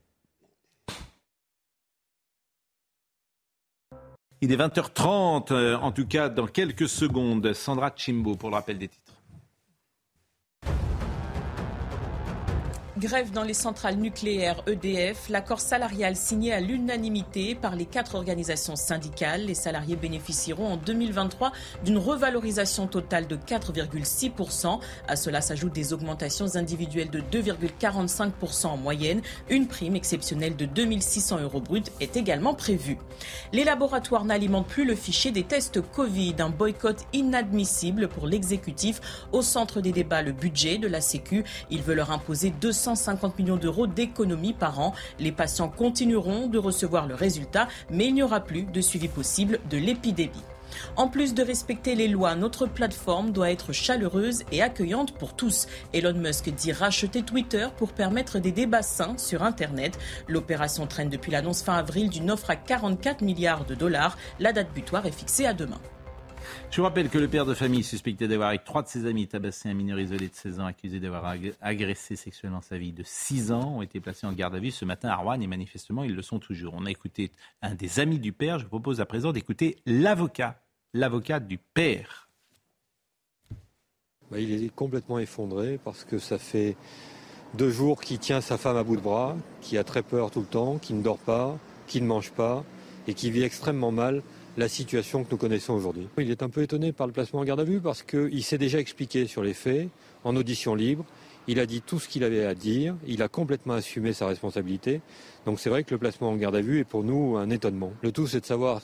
Il 4.41 4.53
est 4.53 4.57
20h30, 4.57 5.53
euh, 5.53 5.77
en 5.77 5.93
tout 5.93 6.07
cas 6.07 6.29
dans 6.29 6.47
quelques 6.47 6.89
secondes. 6.89 7.53
Sandra 7.55 7.93
Chimbo 7.97 8.35
pour 8.35 8.51
le 8.51 8.57
rappel 8.57 8.79
des 8.79 8.89
titres. 8.89 9.04
Grève 13.05 13.33
dans 13.33 13.43
les 13.43 13.53
centrales 13.53 13.97
nucléaires 13.97 14.63
EDF, 14.67 15.29
l'accord 15.29 15.61
salarial 15.61 16.17
signé 16.17 16.55
à 16.55 16.61
l'unanimité 16.61 17.55
par 17.55 17.77
les 17.77 17.85
quatre 17.85 18.15
organisations 18.15 18.77
syndicales. 18.77 19.45
Les 19.45 19.53
salariés 19.53 19.95
bénéficieront 19.95 20.69
en 20.69 20.77
2023 20.79 21.53
d'une 21.85 21.99
revalorisation 21.99 22.87
totale 22.87 23.27
de 23.27 23.37
4,6%. 23.37 24.81
À 25.07 25.17
cela 25.17 25.43
s'ajoutent 25.43 25.75
des 25.75 25.93
augmentations 25.93 26.57
individuelles 26.57 27.11
de 27.11 27.21
2,45% 27.21 28.69
en 28.69 28.79
moyenne. 28.79 29.21
Une 29.51 29.69
prime 29.69 29.97
exceptionnelle 29.97 30.57
de 30.57 30.65
2600 30.65 31.41
euros 31.41 31.61
bruts 31.61 31.83
est 32.01 32.17
également 32.17 32.55
prévue. 32.55 32.97
Les 33.53 33.65
laboratoires 33.65 34.25
n'alimentent 34.25 34.67
plus 34.67 34.87
le 34.87 34.95
fichier 34.95 35.31
des 35.31 35.45
tests 35.45 35.83
Covid. 35.83 36.37
Un 36.39 36.49
boycott 36.49 37.05
inadmissible 37.13 38.09
pour 38.09 38.27
l'exécutif. 38.27 39.03
Au 39.33 39.43
centre 39.43 39.83
des 39.83 39.93
débats, 39.93 40.23
le 40.23 40.33
budget 40.33 40.79
de 40.79 40.89
la 40.89 41.03
Sécu. 41.03 41.45
Il 41.69 41.83
veut 41.83 41.95
leur 41.95 42.11
imposer 42.11 42.49
200 42.49 42.94
150 42.95 43.39
millions 43.39 43.57
d'euros 43.57 43.87
d'économies 43.87 44.53
par 44.53 44.81
an. 44.81 44.95
Les 45.19 45.33
patients 45.33 45.69
continueront 45.69 46.47
de 46.47 46.59
recevoir 46.59 47.07
le 47.07 47.15
résultat, 47.15 47.69
mais 47.91 48.07
il 48.07 48.15
n'y 48.15 48.23
aura 48.23 48.41
plus 48.41 48.63
de 48.63 48.81
suivi 48.81 49.09
possible 49.09 49.61
de 49.71 49.79
l'épidémie. 49.79 50.33
En 50.97 51.09
plus 51.09 51.35
de 51.35 51.43
respecter 51.43 51.95
les 51.95 52.09
lois, 52.09 52.35
notre 52.35 52.67
plateforme 52.67 53.31
doit 53.31 53.51
être 53.51 53.73
chaleureuse 53.73 54.43
et 54.53 54.63
accueillante 54.63 55.13
pour 55.13 55.35
tous. 55.35 55.67
Elon 55.93 56.15
Musk 56.15 56.51
dit 56.51 56.73
racheter 56.73 57.23
Twitter 57.23 57.69
pour 57.77 57.93
permettre 57.93 58.39
des 58.39 58.53
débats 58.53 58.83
sains 58.83 59.17
sur 59.19 59.43
Internet. 59.43 59.99
L'opération 60.29 60.87
traîne 60.87 61.11
depuis 61.11 61.33
l'annonce 61.33 61.63
fin 61.63 61.75
avril 61.75 62.11
d'une 62.11 62.31
offre 62.31 62.51
à 62.51 62.57
44 62.57 63.23
milliards 63.23 63.65
de 63.65 63.75
dollars. 63.75 64.17
La 64.41 64.53
date 64.53 64.73
butoir 64.75 65.07
est 65.07 65.13
fixée 65.13 65.47
à 65.47 65.55
demain. 65.55 65.81
Je 66.71 66.79
vous 66.79 66.83
rappelle 66.83 67.09
que 67.09 67.19
le 67.19 67.29
père 67.29 67.47
de 67.47 67.55
famille 67.55 67.85
suspecté 67.85 68.27
d'avoir 68.27 68.49
avec 68.49 68.65
trois 68.65 68.83
de 68.83 68.89
ses 68.89 69.07
amis 69.07 69.29
tabassé 69.29 69.69
un 69.69 69.75
mineur 69.75 69.99
isolé 70.01 70.29
de 70.29 70.35
16 70.35 70.61
ans 70.61 70.67
accusé 70.67 70.99
d'avoir 70.99 71.35
agressé 71.61 72.17
sexuellement 72.17 72.61
sa 72.61 72.79
vie 72.79 72.93
de 72.93 73.03
6 73.05 73.53
ans 73.53 73.77
ont 73.77 73.83
été 73.83 74.01
placés 74.01 74.27
en 74.27 74.33
garde 74.33 74.55
à 74.57 74.59
vue 74.59 74.71
ce 74.71 74.85
matin 74.85 75.09
à 75.09 75.17
Rouen 75.17 75.41
et 75.41 75.47
manifestement 75.47 76.05
ils 76.05 76.15
le 76.15 76.23
sont 76.23 76.39
toujours. 76.39 76.75
On 76.77 76.87
a 76.87 76.91
écouté 76.91 77.31
un 77.63 77.75
des 77.75 78.01
amis 78.01 78.19
du 78.19 78.33
père. 78.33 78.59
Je 78.59 78.65
vous 78.65 78.71
propose 78.71 79.01
à 79.01 79.07
présent 79.07 79.33
d'écouter 79.33 79.77
l'avocat, 79.87 80.61
l'avocat 80.95 81.39
du 81.39 81.59
père. 81.59 82.29
Bah, 84.31 84.41
il 84.41 84.65
est 84.65 84.75
complètement 84.75 85.19
effondré 85.19 85.79
parce 85.85 86.05
que 86.05 86.19
ça 86.19 86.39
fait 86.39 86.77
deux 87.55 87.71
jours 87.71 88.01
qu'il 88.01 88.19
tient 88.19 88.41
sa 88.41 88.59
femme 88.59 88.77
à 88.77 88.83
bout 88.83 88.97
de 88.97 89.01
bras, 89.01 89.37
qui 89.61 89.79
a 89.79 89.85
très 89.85 90.03
peur 90.03 90.31
tout 90.31 90.41
le 90.41 90.47
temps, 90.47 90.79
qui 90.79 90.93
ne 90.95 91.03
dort 91.03 91.19
pas, 91.19 91.57
qui 91.87 92.01
ne 92.01 92.07
mange 92.07 92.33
pas 92.33 92.65
et 93.07 93.15
qui 93.15 93.31
vit 93.31 93.43
extrêmement 93.43 93.93
mal 93.93 94.23
la 94.57 94.69
situation 94.69 95.25
que 95.25 95.31
nous 95.31 95.37
connaissons 95.37 95.75
aujourd'hui. 95.75 96.09
Il 96.19 96.31
est 96.31 96.43
un 96.43 96.49
peu 96.49 96.63
étonné 96.63 96.93
par 96.93 97.07
le 97.07 97.13
placement 97.13 97.41
en 97.41 97.45
garde 97.45 97.61
à 97.61 97.65
vue 97.65 97.81
parce 97.81 98.03
qu'il 98.03 98.45
s'est 98.45 98.59
déjà 98.59 98.79
expliqué 98.79 99.27
sur 99.27 99.43
les 99.43 99.55
faits 99.55 99.89
en 100.23 100.37
audition 100.37 100.75
libre. 100.75 101.05
Il 101.47 101.61
a 101.61 101.67
dit 101.67 101.83
tout 101.83 101.99
ce 101.99 102.09
qu'il 102.09 102.25
avait 102.25 102.45
à 102.45 102.55
dire, 102.55 102.97
il 103.07 103.23
a 103.23 103.29
complètement 103.29 103.75
assumé 103.75 104.13
sa 104.13 104.27
responsabilité. 104.27 105.01
Donc 105.45 105.61
c'est 105.61 105.71
vrai 105.71 105.85
que 105.85 105.93
le 105.93 105.99
placement 105.99 106.31
en 106.31 106.37
garde 106.37 106.57
à 106.57 106.61
vue 106.61 106.81
est 106.81 106.85
pour 106.85 107.05
nous 107.05 107.37
un 107.37 107.51
étonnement. 107.51 107.93
Le 108.03 108.13
tout 108.13 108.27
c'est 108.27 108.41
de 108.41 108.47
savoir 108.47 108.83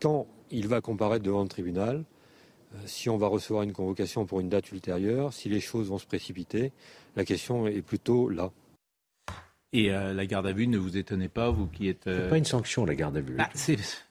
quand 0.00 0.26
il 0.50 0.66
va 0.66 0.80
comparaître 0.80 1.24
devant 1.24 1.42
le 1.42 1.48
tribunal, 1.48 2.04
euh, 2.74 2.78
si 2.86 3.08
on 3.08 3.16
va 3.16 3.28
recevoir 3.28 3.62
une 3.62 3.72
convocation 3.72 4.26
pour 4.26 4.40
une 4.40 4.48
date 4.48 4.72
ultérieure, 4.72 5.32
si 5.32 5.48
les 5.48 5.60
choses 5.60 5.88
vont 5.88 5.98
se 5.98 6.06
précipiter. 6.06 6.72
La 7.16 7.24
question 7.24 7.66
est 7.66 7.82
plutôt 7.82 8.28
là. 8.28 8.50
Et 9.72 9.90
euh, 9.90 10.12
la 10.12 10.26
garde 10.26 10.46
à 10.46 10.52
vue 10.52 10.66
ne 10.66 10.78
vous 10.78 10.96
étonnez 10.96 11.28
pas, 11.28 11.50
vous 11.50 11.66
qui 11.66 11.88
êtes. 11.88 12.06
Euh... 12.08 12.28
pas 12.28 12.38
une 12.38 12.44
sanction, 12.44 12.84
la 12.84 12.94
garde 12.94 13.16
à 13.16 13.20
vue. 13.20 13.36
Ah, 13.38 13.48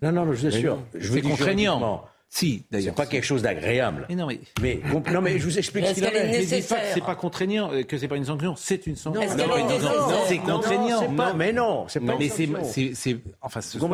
non, 0.02 0.12
non, 0.12 0.34
je 0.34 0.40
vous 0.40 0.46
assure. 0.48 0.80
C'est 1.00 1.22
contraignant. 1.22 2.06
Si, 2.32 2.64
d'ailleurs. 2.70 2.94
C'est 2.96 3.04
pas 3.04 3.10
quelque 3.10 3.24
chose 3.24 3.42
d'agréable. 3.42 4.06
Mais 4.08 4.16
non, 4.16 4.28
mais... 4.28 4.40
mais... 4.62 4.80
non, 5.12 5.20
mais 5.20 5.40
je 5.40 5.46
vous 5.46 5.58
explique 5.58 5.88
ce 5.88 5.94
qu'il 5.96 6.06
en 6.06 6.10
est. 6.10 6.48
Mais 6.48 6.62
pas 6.62 6.76
que 6.76 6.82
c'est 6.94 7.04
pas 7.04 7.16
contraignant, 7.16 7.74
euh, 7.74 7.82
que 7.82 7.98
c'est 7.98 8.08
pas 8.08 8.18
une 8.18 8.26
sanction. 8.26 8.54
C'est 8.56 8.86
une 8.86 8.96
sanction. 8.96 9.36
Non, 9.36 9.48
non, 9.48 9.80
non, 9.80 10.22
c'est 10.28 10.38
contraignant. 10.38 11.12
Pas, 11.14 11.34
mais 11.34 11.52
non, 11.52 11.86
c'est 11.88 12.00
pas. 12.00 12.16
Mais 12.20 12.30
c'est, 12.30 13.18
enfin, 13.42 13.62
ce 13.62 13.80
soir, 13.80 13.90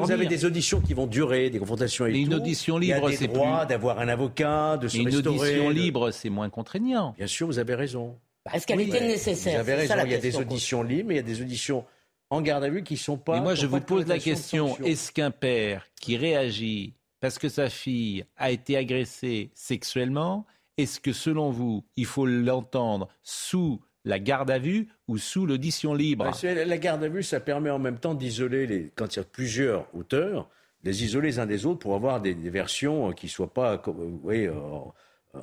vous 0.00 0.12
avez 0.12 0.26
des 0.26 0.44
auditions 0.44 0.80
qui 0.80 0.92
vont 0.92 1.06
durer, 1.06 1.48
des 1.48 1.58
confrontations 1.58 2.06
et 2.06 2.18
Une 2.18 2.34
audition 2.34 2.76
libre, 2.76 3.10
c'est 3.10 3.26
plus. 3.26 3.28
droit 3.28 3.64
d'avoir 3.64 4.00
un 4.00 4.08
avocat, 4.08 4.76
de 4.76 4.86
se 4.86 4.98
Une 4.98 5.16
audition 5.16 5.70
libre, 5.70 6.10
c'est 6.10 6.30
moins 6.30 6.50
contraignant. 6.50 7.14
Bien 7.16 7.26
sûr, 7.26 7.46
vous 7.46 7.58
avez 7.58 7.74
raison. 7.74 8.16
Est-ce 8.52 8.66
qu'elle 8.66 8.80
était 8.80 9.00
nécessaire 9.00 9.54
Vous 9.54 9.70
avez 9.70 9.74
raison, 9.74 9.94
il 10.04 10.12
y 10.12 10.14
a 10.14 10.18
des 10.18 10.36
auditions 10.36 10.82
libres, 10.82 11.08
mais 11.08 11.14
il 11.14 11.18
y 11.18 11.20
a 11.20 11.22
des 11.22 11.40
auditions 11.40 11.84
en 12.30 12.42
garde 12.42 12.64
à 12.64 12.68
vue 12.68 12.82
qui 12.82 12.94
ne 12.94 12.98
sont 12.98 13.16
pas. 13.16 13.36
Mais 13.36 13.42
moi, 13.42 13.54
je 13.54 13.66
vous 13.66 13.80
pose 13.80 14.06
la 14.06 14.18
question 14.18 14.76
est-ce 14.84 15.12
qu'un 15.12 15.30
père 15.30 15.86
qui 16.00 16.16
réagit 16.16 16.94
parce 17.20 17.38
que 17.38 17.48
sa 17.48 17.68
fille 17.68 18.24
a 18.36 18.50
été 18.50 18.76
agressée 18.76 19.50
sexuellement, 19.54 20.46
est-ce 20.76 21.00
que 21.00 21.12
selon 21.12 21.50
vous, 21.50 21.84
il 21.96 22.06
faut 22.06 22.26
l'entendre 22.26 23.08
sous 23.22 23.80
la 24.04 24.18
garde 24.18 24.50
à 24.50 24.58
vue 24.58 24.88
ou 25.08 25.18
sous 25.18 25.44
l'audition 25.44 25.94
libre? 25.94 26.30
La 26.42 26.78
garde 26.78 27.02
à 27.02 27.08
vue, 27.08 27.22
ça 27.22 27.40
permet 27.40 27.70
en 27.70 27.78
même 27.78 27.98
temps 27.98 28.14
d'isoler, 28.14 28.66
les... 28.66 28.92
quand 28.94 29.16
il 29.16 29.18
y 29.18 29.22
a 29.22 29.24
plusieurs 29.24 29.86
auteurs, 29.94 30.48
les 30.84 31.04
isoler 31.04 31.30
les 31.30 31.38
uns 31.40 31.46
des 31.46 31.66
autres 31.66 31.80
pour 31.80 31.94
avoir 31.94 32.20
des, 32.20 32.34
versions 32.34 33.12
qui 33.12 33.26
ne 33.26 33.30
soient 33.30 33.52
pas 33.52 33.82
oui, 34.22 34.46
euh, 34.46 34.54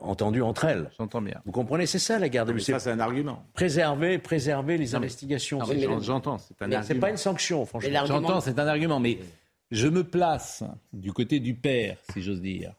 entendues 0.01 0.41
entre 0.41 0.65
elles. 0.65 0.89
J'entends 0.97 1.21
bien. 1.21 1.41
Vous 1.45 1.51
comprenez 1.51 1.85
C'est 1.85 1.99
ça 1.99 2.19
la 2.19 2.29
garde 2.29 2.49
à 2.49 2.53
vue. 2.53 2.59
Ça, 2.59 2.79
c'est 2.79 2.91
un 2.91 2.99
argument. 2.99 3.43
Préserver, 3.53 4.17
préserver 4.17 4.77
les 4.77 4.95
investigations. 4.95 5.59
J'entends, 6.01 6.37
c'est 6.37 6.61
un 6.61 6.65
argument. 6.65 6.83
C'est 6.83 6.95
pas 6.95 7.09
une 7.09 7.17
sanction, 7.17 7.65
franchement. 7.65 8.05
J'entends, 8.05 8.41
c'est 8.41 8.59
un 8.59 8.67
argument, 8.67 8.99
mais 8.99 9.19
je 9.71 9.87
me 9.87 10.03
place 10.03 10.63
du 10.93 11.11
côté 11.11 11.39
du 11.39 11.55
père, 11.55 11.97
si 12.13 12.21
j'ose 12.21 12.41
dire, 12.41 12.73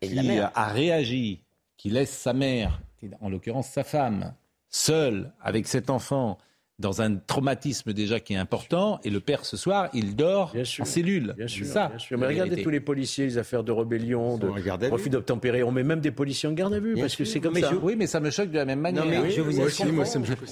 qui 0.00 0.38
a 0.38 0.66
réagi, 0.66 1.42
qui 1.76 1.90
laisse 1.90 2.10
sa 2.10 2.32
mère, 2.32 2.80
en 3.20 3.28
l'occurrence 3.28 3.68
sa 3.68 3.84
femme, 3.84 4.34
seule 4.68 5.32
avec 5.40 5.66
cet 5.66 5.90
enfant 5.90 6.38
dans 6.82 7.00
un 7.00 7.16
traumatisme 7.16 7.94
déjà 7.94 8.20
qui 8.20 8.34
est 8.34 8.36
important, 8.36 9.00
et 9.04 9.10
le 9.10 9.20
père 9.20 9.46
ce 9.46 9.56
soir, 9.56 9.88
il 9.94 10.16
dort 10.16 10.54
en 10.80 10.84
cellule. 10.84 11.32
Bien 11.38 11.48
sûr, 11.48 11.64
ça. 11.64 11.92
Mais 12.10 12.26
regardez 12.26 12.62
tous 12.62 12.70
les 12.70 12.80
policiers, 12.80 13.24
les 13.24 13.38
affaires 13.38 13.64
de 13.64 13.72
rébellion, 13.72 14.36
de 14.36 14.48
refus 14.90 15.08
d'obtempérer. 15.08 15.62
On 15.62 15.72
met 15.72 15.84
même 15.84 16.00
des 16.00 16.10
policiers 16.10 16.48
en 16.48 16.52
garde 16.52 16.74
à 16.74 16.80
vue 16.80 16.96
parce 16.96 17.16
que 17.16 17.24
c'est 17.24 17.40
comme 17.40 17.54
ça. 17.56 17.72
Oui, 17.82 17.94
mais 17.96 18.06
ça 18.06 18.20
me 18.20 18.30
choque 18.30 18.50
de 18.50 18.56
la 18.56 18.66
même 18.66 18.80
manière. 18.80 19.04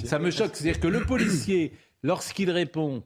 ça 0.04 0.18
me 0.18 0.30
choque. 0.30 0.50
C'est-à-dire 0.54 0.80
que 0.80 0.88
le 0.88 1.00
policier 1.00 1.72
lorsqu'il 2.02 2.50
répond 2.50 3.02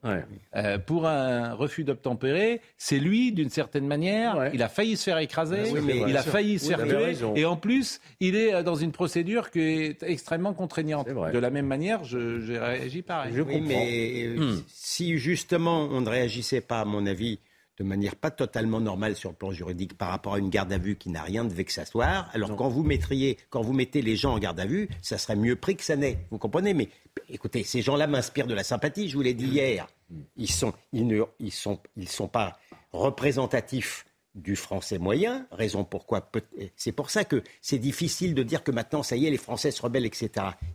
euh, 0.54 0.78
pour 0.78 1.06
un 1.06 1.54
refus 1.54 1.84
d'obtempérer, 1.84 2.60
c'est 2.76 2.98
lui, 2.98 3.32
d'une 3.32 3.50
certaine 3.50 3.86
manière, 3.86 4.50
il 4.52 4.62
a 4.62 4.68
failli 4.68 4.96
se 4.96 5.04
faire 5.04 5.18
écraser, 5.18 5.72
il 6.06 6.16
a 6.16 6.22
failli 6.22 6.58
se 6.58 6.68
faire 6.68 6.84
tuer, 6.84 7.16
et 7.36 7.44
en 7.44 7.56
plus, 7.56 8.00
il 8.20 8.36
est 8.36 8.54
euh, 8.54 8.62
dans 8.62 8.74
une 8.74 8.92
procédure 8.92 9.50
qui 9.50 9.60
est 9.60 10.02
extrêmement 10.02 10.54
contraignante. 10.54 11.08
De 11.08 11.38
la 11.38 11.50
même 11.50 11.66
manière, 11.66 12.04
j'ai 12.04 12.58
réagi 12.58 13.02
pareil. 13.02 13.32
Je 13.34 13.42
comprends. 13.42 13.60
mais 13.60 14.24
euh, 14.26 14.54
hmm. 14.54 14.62
si 14.68 15.18
justement 15.18 15.88
on 15.90 16.00
ne 16.00 16.08
réagissait 16.08 16.60
pas, 16.60 16.80
à 16.80 16.84
mon 16.84 17.06
avis, 17.06 17.38
de 17.78 17.84
manière 17.84 18.16
pas 18.16 18.30
totalement 18.30 18.80
normale 18.80 19.16
sur 19.16 19.30
le 19.30 19.36
plan 19.36 19.50
juridique 19.50 19.96
par 19.96 20.10
rapport 20.10 20.34
à 20.34 20.38
une 20.38 20.50
garde 20.50 20.72
à 20.72 20.78
vue 20.78 20.96
qui 20.96 21.10
n'a 21.10 21.22
rien 21.22 21.44
de 21.44 21.52
vexatoire. 21.52 22.30
Alors 22.32 22.54
quand 22.56 22.68
vous 22.68 22.82
mettriez, 22.82 23.38
quand 23.50 23.62
vous 23.62 23.72
mettez 23.72 24.02
les 24.02 24.16
gens 24.16 24.34
en 24.34 24.38
garde 24.38 24.60
à 24.60 24.66
vue, 24.66 24.88
ça 25.02 25.18
serait 25.18 25.36
mieux 25.36 25.56
pris 25.56 25.76
que 25.76 25.84
ça 25.84 25.96
n'est. 25.96 26.18
Vous 26.30 26.38
comprenez? 26.38 26.74
Mais 26.74 26.88
écoutez, 27.28 27.64
ces 27.64 27.82
gens-là 27.82 28.06
m'inspirent 28.06 28.46
de 28.46 28.54
la 28.54 28.64
sympathie. 28.64 29.08
Je 29.08 29.16
vous 29.16 29.22
l'ai 29.22 29.34
dit 29.34 29.46
hier. 29.46 29.88
Ils 30.36 30.50
sont, 30.50 30.72
ils 30.92 31.06
ne, 31.06 31.22
ils 31.40 31.52
sont, 31.52 31.80
ils 31.96 32.08
sont 32.08 32.28
pas 32.28 32.58
représentatifs 32.92 34.04
du 34.34 34.56
français 34.56 34.98
moyen, 34.98 35.46
raison 35.52 35.84
pourquoi 35.84 36.28
c'est 36.74 36.90
pour 36.90 37.10
ça 37.10 37.24
que 37.24 37.42
c'est 37.60 37.78
difficile 37.78 38.34
de 38.34 38.42
dire 38.42 38.64
que 38.64 38.72
maintenant 38.72 39.04
ça 39.04 39.16
y 39.16 39.26
est 39.26 39.30
les 39.30 39.36
Français 39.36 39.70
se 39.70 39.80
rebellent 39.80 40.06
etc. 40.06 40.30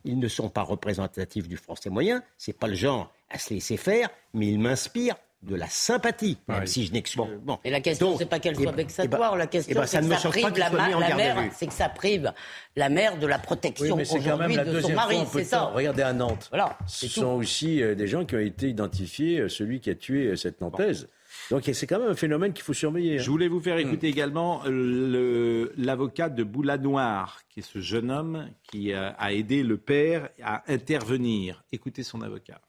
Ils 0.06 0.18
ne 0.18 0.28
sont 0.30 0.50
pas 0.50 0.62
représentatifs 0.62 1.48
du 1.48 1.58
français 1.58 1.90
moyen, 1.90 2.24
c'est 2.38 2.58
pas 2.58 2.68
le 2.68 2.76
genre 2.76 3.14
à 3.30 3.38
se 3.38 3.54
laisser 3.54 3.76
faire, 3.76 4.10
mais 4.34 4.48
ils 4.48 4.60
m'inspirent 4.60 5.18
de 5.42 5.56
la 5.56 5.68
sympathie, 5.70 6.38
même 6.48 6.68
si 6.68 6.86
je 6.86 6.92
n'exclus. 6.92 7.22
Bon. 7.44 7.60
Et 7.64 7.70
la 7.70 7.80
question, 7.80 8.18
c'est 8.18 8.26
pas 8.26 8.40
qu'elle 8.40 8.58
soit 8.58 8.72
vexatoire. 8.72 9.38
la 9.38 9.48
question, 9.48 9.82
c'est 9.86 10.02
que 10.02 10.16
ça 10.16 10.30
prive 10.30 10.58
la, 10.58 10.70
mère. 11.16 11.52
C'est 11.54 11.68
que 11.68 11.74
ça 11.74 11.90
prive 11.90 12.34
la 12.76 12.90
mère 12.90 13.18
de 13.18 13.26
la 13.26 13.40
protection 13.40 13.96
oui, 13.96 14.04
aujourd'hui 14.12 14.58
de 14.58 14.82
son 14.82 14.94
mari. 14.94 15.20
C'est 15.32 15.46
ça. 15.46 15.66
Regardez 15.74 16.04
à 16.04 16.14
Nantes. 16.14 16.48
Voilà. 16.50 16.78
Ce 16.88 17.08
sont 17.08 17.34
aussi 17.36 17.82
euh, 17.82 17.96
des 17.96 18.08
gens 18.08 18.26
qui 18.26 18.36
ont 18.36 18.40
été 18.40 18.70
identifiés. 18.70 19.40
Euh, 19.40 19.50
celui 19.50 19.80
qui 19.80 19.90
a 19.90 19.96
tué 19.96 20.28
euh, 20.28 20.36
cette 20.36 20.62
Nantaise. 20.62 21.08
Donc 21.52 21.70
c'est 21.72 21.88
quand 21.88 22.00
même 22.00 22.10
un 22.10 22.16
phénomène 22.16 22.54
qu'il 22.54 22.64
faut 22.64 22.74
surveiller. 22.74 23.16
Hein. 23.16 23.22
Je 23.22 23.30
voulais 23.30 23.48
vous 23.48 23.62
faire 23.62 23.78
hmm. 23.78 23.88
écouter 23.88 24.08
également 24.08 24.62
l'avocat 24.66 26.30
de 26.30 26.44
Boula-Noir, 26.44 27.42
qui 27.50 27.62
est 27.62 27.64
ce 27.64 27.80
jeune 27.80 28.12
homme 28.12 28.50
qui 28.64 28.94
a 28.94 29.34
aidé 29.34 29.64
le 29.64 29.78
père 29.78 30.30
à 30.44 30.64
intervenir. 30.72 31.64
Écoutez 31.72 32.04
son 32.04 32.22
avocat. 32.22 32.62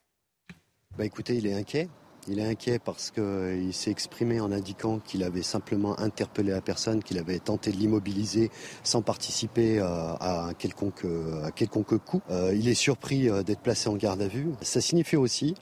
Bah 0.97 1.05
écoutez, 1.05 1.37
il 1.37 1.47
est 1.47 1.55
inquiet. 1.55 1.89
Il 2.29 2.39
est 2.39 2.47
inquiet 2.47 2.79
parce 2.79 3.11
qu'il 3.11 3.73
s'est 3.73 3.91
exprimé 3.91 4.41
en 4.41 4.53
indiquant 4.53 4.99
qu'il 4.99 5.23
avait 5.23 5.43
simplement 5.43 5.99
interpellé 5.99 6.53
la 6.53 6.61
personne, 6.61 7.03
qu'il 7.03 7.19
avait 7.19 7.39
tenté 7.39 7.73
de 7.73 7.77
l'immobiliser 7.77 8.51
sans 8.85 9.01
participer 9.01 9.79
euh, 9.79 9.87
à 10.21 10.51
quelconque, 10.59 11.05
euh, 11.07 11.45
à 11.45 11.51
quelconque 11.51 11.97
coup. 11.99 12.21
Euh, 12.31 12.55
il 12.55 12.69
est 12.69 12.75
surpris 12.75 13.29
d'être 13.45 13.61
placé 13.61 13.89
en 13.89 13.97
garde 13.97 14.21
à 14.21 14.29
vue. 14.29 14.51
Ça 14.61 14.81
signifie 14.81 15.17
aussi 15.17 15.55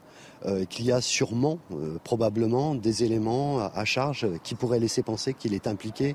qu'il 0.70 0.86
y 0.86 0.92
a 0.92 1.00
sûrement, 1.00 1.58
probablement, 2.04 2.76
des 2.76 3.02
éléments 3.02 3.58
à, 3.58 3.84
charge 3.84 4.24
qui 4.44 4.54
pourraient 4.54 4.78
laisser 4.78 5.02
penser 5.02 5.34
qu'il 5.34 5.52
est 5.52 5.66
impliqué 5.66 6.14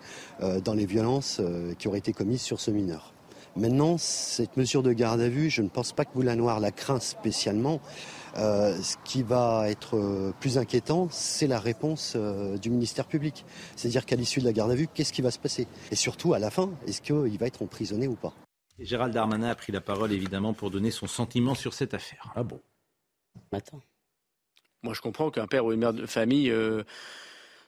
dans 0.63 0.73
les 0.73 0.86
violences 0.86 1.41
qui 1.77 1.89
auraient 1.89 1.97
été 1.97 2.13
commises 2.13 2.41
sur 2.41 2.62
ce 2.62 2.71
mineur. 2.71 3.13
Maintenant, 3.58 3.97
cette 3.97 4.56
mesure 4.56 4.82
de 4.82 4.93
garde 4.93 5.19
à 5.19 5.27
vue, 5.27 5.49
je 5.49 5.62
ne 5.62 5.67
pense 5.67 5.91
pas 5.91 6.06
que 6.06 6.13
Boulanoir 6.13 6.60
la 6.60 6.71
craint 6.71 6.99
spécialement. 6.99 7.82
Euh, 8.35 8.81
ce 8.81 8.97
qui 9.03 9.21
va 9.21 9.69
être 9.69 9.95
euh, 9.95 10.33
plus 10.39 10.57
inquiétant, 10.57 11.07
c'est 11.11 11.45
la 11.45 11.59
réponse 11.59 12.13
euh, 12.15 12.57
du 12.57 12.69
ministère 12.71 13.05
public. 13.05 13.45
C'est-à-dire 13.75 14.05
qu'à 14.05 14.15
l'issue 14.15 14.39
de 14.39 14.45
la 14.45 14.53
garde 14.53 14.71
à 14.71 14.75
vue, 14.75 14.87
qu'est-ce 14.87 15.13
qui 15.13 15.21
va 15.21 15.29
se 15.29 15.37
passer? 15.39 15.67
Et 15.91 15.95
surtout, 15.95 16.33
à 16.33 16.39
la 16.39 16.49
fin, 16.49 16.71
est-ce 16.87 17.01
qu'il 17.01 17.37
va 17.37 17.45
être 17.45 17.61
emprisonné 17.61 18.07
ou 18.07 18.15
pas? 18.15 18.33
Gérald 18.79 19.13
Darmanin 19.13 19.49
a 19.49 19.55
pris 19.55 19.71
la 19.71 19.81
parole, 19.81 20.11
évidemment, 20.11 20.53
pour 20.53 20.71
donner 20.71 20.89
son 20.89 21.05
sentiment 21.05 21.53
sur 21.53 21.73
cette 21.73 21.93
affaire. 21.93 22.33
Ah 22.35 22.43
bon? 22.43 22.59
Attends. 23.51 23.81
Moi, 24.81 24.93
je 24.95 25.01
comprends 25.01 25.29
qu'un 25.29 25.47
père 25.47 25.65
ou 25.65 25.71
une 25.71 25.79
mère 25.79 25.93
de 25.93 26.07
famille 26.07 26.51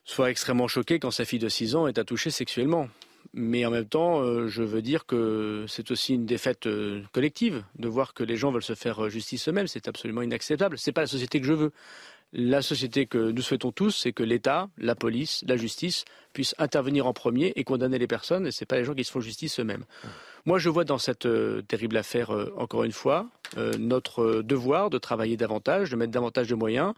soit 0.04 0.32
extrêmement 0.32 0.68
choqué 0.68 1.00
quand 1.00 1.12
sa 1.12 1.26
fille 1.26 1.40
de 1.40 1.48
6 1.48 1.76
ans 1.76 1.88
est 1.88 2.00
attouchée 2.00 2.32
sexuellement. 2.32 2.90
Mais 3.34 3.66
en 3.66 3.72
même 3.72 3.86
temps, 3.86 4.22
euh, 4.22 4.48
je 4.48 4.64
veux 4.64 4.82
dire 4.82 5.06
que 5.06 5.66
c'est 5.68 5.92
aussi 5.92 6.14
une 6.14 6.26
défaite 6.26 6.68
euh, 6.68 7.02
collective 7.12 7.64
de 7.78 7.88
voir 7.88 8.14
que 8.14 8.24
les 8.24 8.38
gens 8.38 8.52
veulent 8.52 8.64
se 8.64 8.76
faire 8.76 9.06
euh, 9.06 9.10
justice 9.10 9.48
eux-mêmes. 9.50 9.68
C'est 9.68 9.88
absolument 9.88 10.22
inacceptable. 10.22 10.78
Ce 10.78 10.90
n'est 10.90 10.94
pas 10.94 11.02
la 11.02 11.08
société 11.08 11.40
que 11.40 11.48
je 11.48 11.54
veux. 11.54 11.72
La 12.34 12.62
société 12.62 13.06
que 13.06 13.32
nous 13.32 13.42
souhaitons 13.42 13.72
tous, 13.72 13.92
c'est 13.92 14.12
que 14.12 14.24
l'État, 14.24 14.70
la 14.78 14.96
police, 14.96 15.44
la 15.48 15.58
justice 15.58 16.06
puissent 16.34 16.56
intervenir 16.58 17.08
en 17.08 17.14
premier 17.14 17.54
et 17.56 17.64
condamner 17.64 17.98
les 17.98 18.08
personnes. 18.08 18.48
Et 18.48 18.52
ce 18.52 18.64
n'est 18.64 18.68
pas 18.68 18.78
les 18.78 18.84
gens 18.84 18.94
qui 18.94 19.04
se 19.04 19.12
font 19.12 19.22
justice 19.22 19.60
eux-mêmes. 19.60 19.86
Moi, 20.46 20.60
je 20.60 20.70
vois 20.70 20.84
dans 20.84 20.98
cette 20.98 21.28
terrible 21.68 21.96
affaire, 21.96 22.32
encore 22.58 22.84
une 22.84 22.92
fois, 22.92 23.28
notre 23.80 24.42
devoir 24.42 24.90
de 24.90 24.98
travailler 24.98 25.38
davantage, 25.38 25.92
de 25.92 25.96
mettre 25.96 26.12
davantage 26.12 26.50
de 26.50 26.56
moyens 26.56 26.94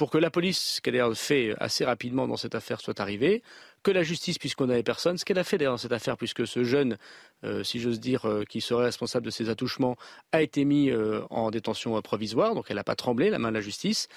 pour 0.00 0.08
que 0.08 0.16
la 0.16 0.30
police, 0.30 0.76
ce 0.76 0.80
qu'elle 0.80 0.98
a 0.98 1.14
fait 1.14 1.54
assez 1.60 1.84
rapidement 1.84 2.26
dans 2.26 2.38
cette 2.38 2.54
affaire, 2.54 2.80
soit 2.80 3.00
arrivée, 3.00 3.42
que 3.82 3.90
la 3.90 4.02
justice, 4.02 4.38
puisqu'on 4.38 4.64
n'avait 4.64 4.82
personne, 4.82 5.18
ce 5.18 5.26
qu'elle 5.26 5.38
a 5.38 5.44
fait 5.44 5.58
d'ailleurs 5.58 5.74
dans 5.74 5.76
cette 5.76 5.92
affaire, 5.92 6.16
puisque 6.16 6.46
ce 6.46 6.64
jeune, 6.64 6.96
euh, 7.44 7.62
si 7.64 7.80
j'ose 7.80 8.00
dire, 8.00 8.24
euh, 8.24 8.44
qui 8.44 8.62
serait 8.62 8.84
responsable 8.84 9.26
de 9.26 9.30
ces 9.30 9.50
attouchements, 9.50 9.98
a 10.32 10.40
été 10.40 10.64
mis 10.64 10.88
euh, 10.88 11.20
en 11.28 11.50
détention 11.50 12.00
provisoire, 12.00 12.54
donc 12.54 12.64
elle 12.70 12.76
n'a 12.76 12.82
pas 12.82 12.96
tremblé, 12.96 13.28
la 13.28 13.38
main 13.38 13.50
de 13.50 13.56
la 13.56 13.60
justice. 13.60 14.08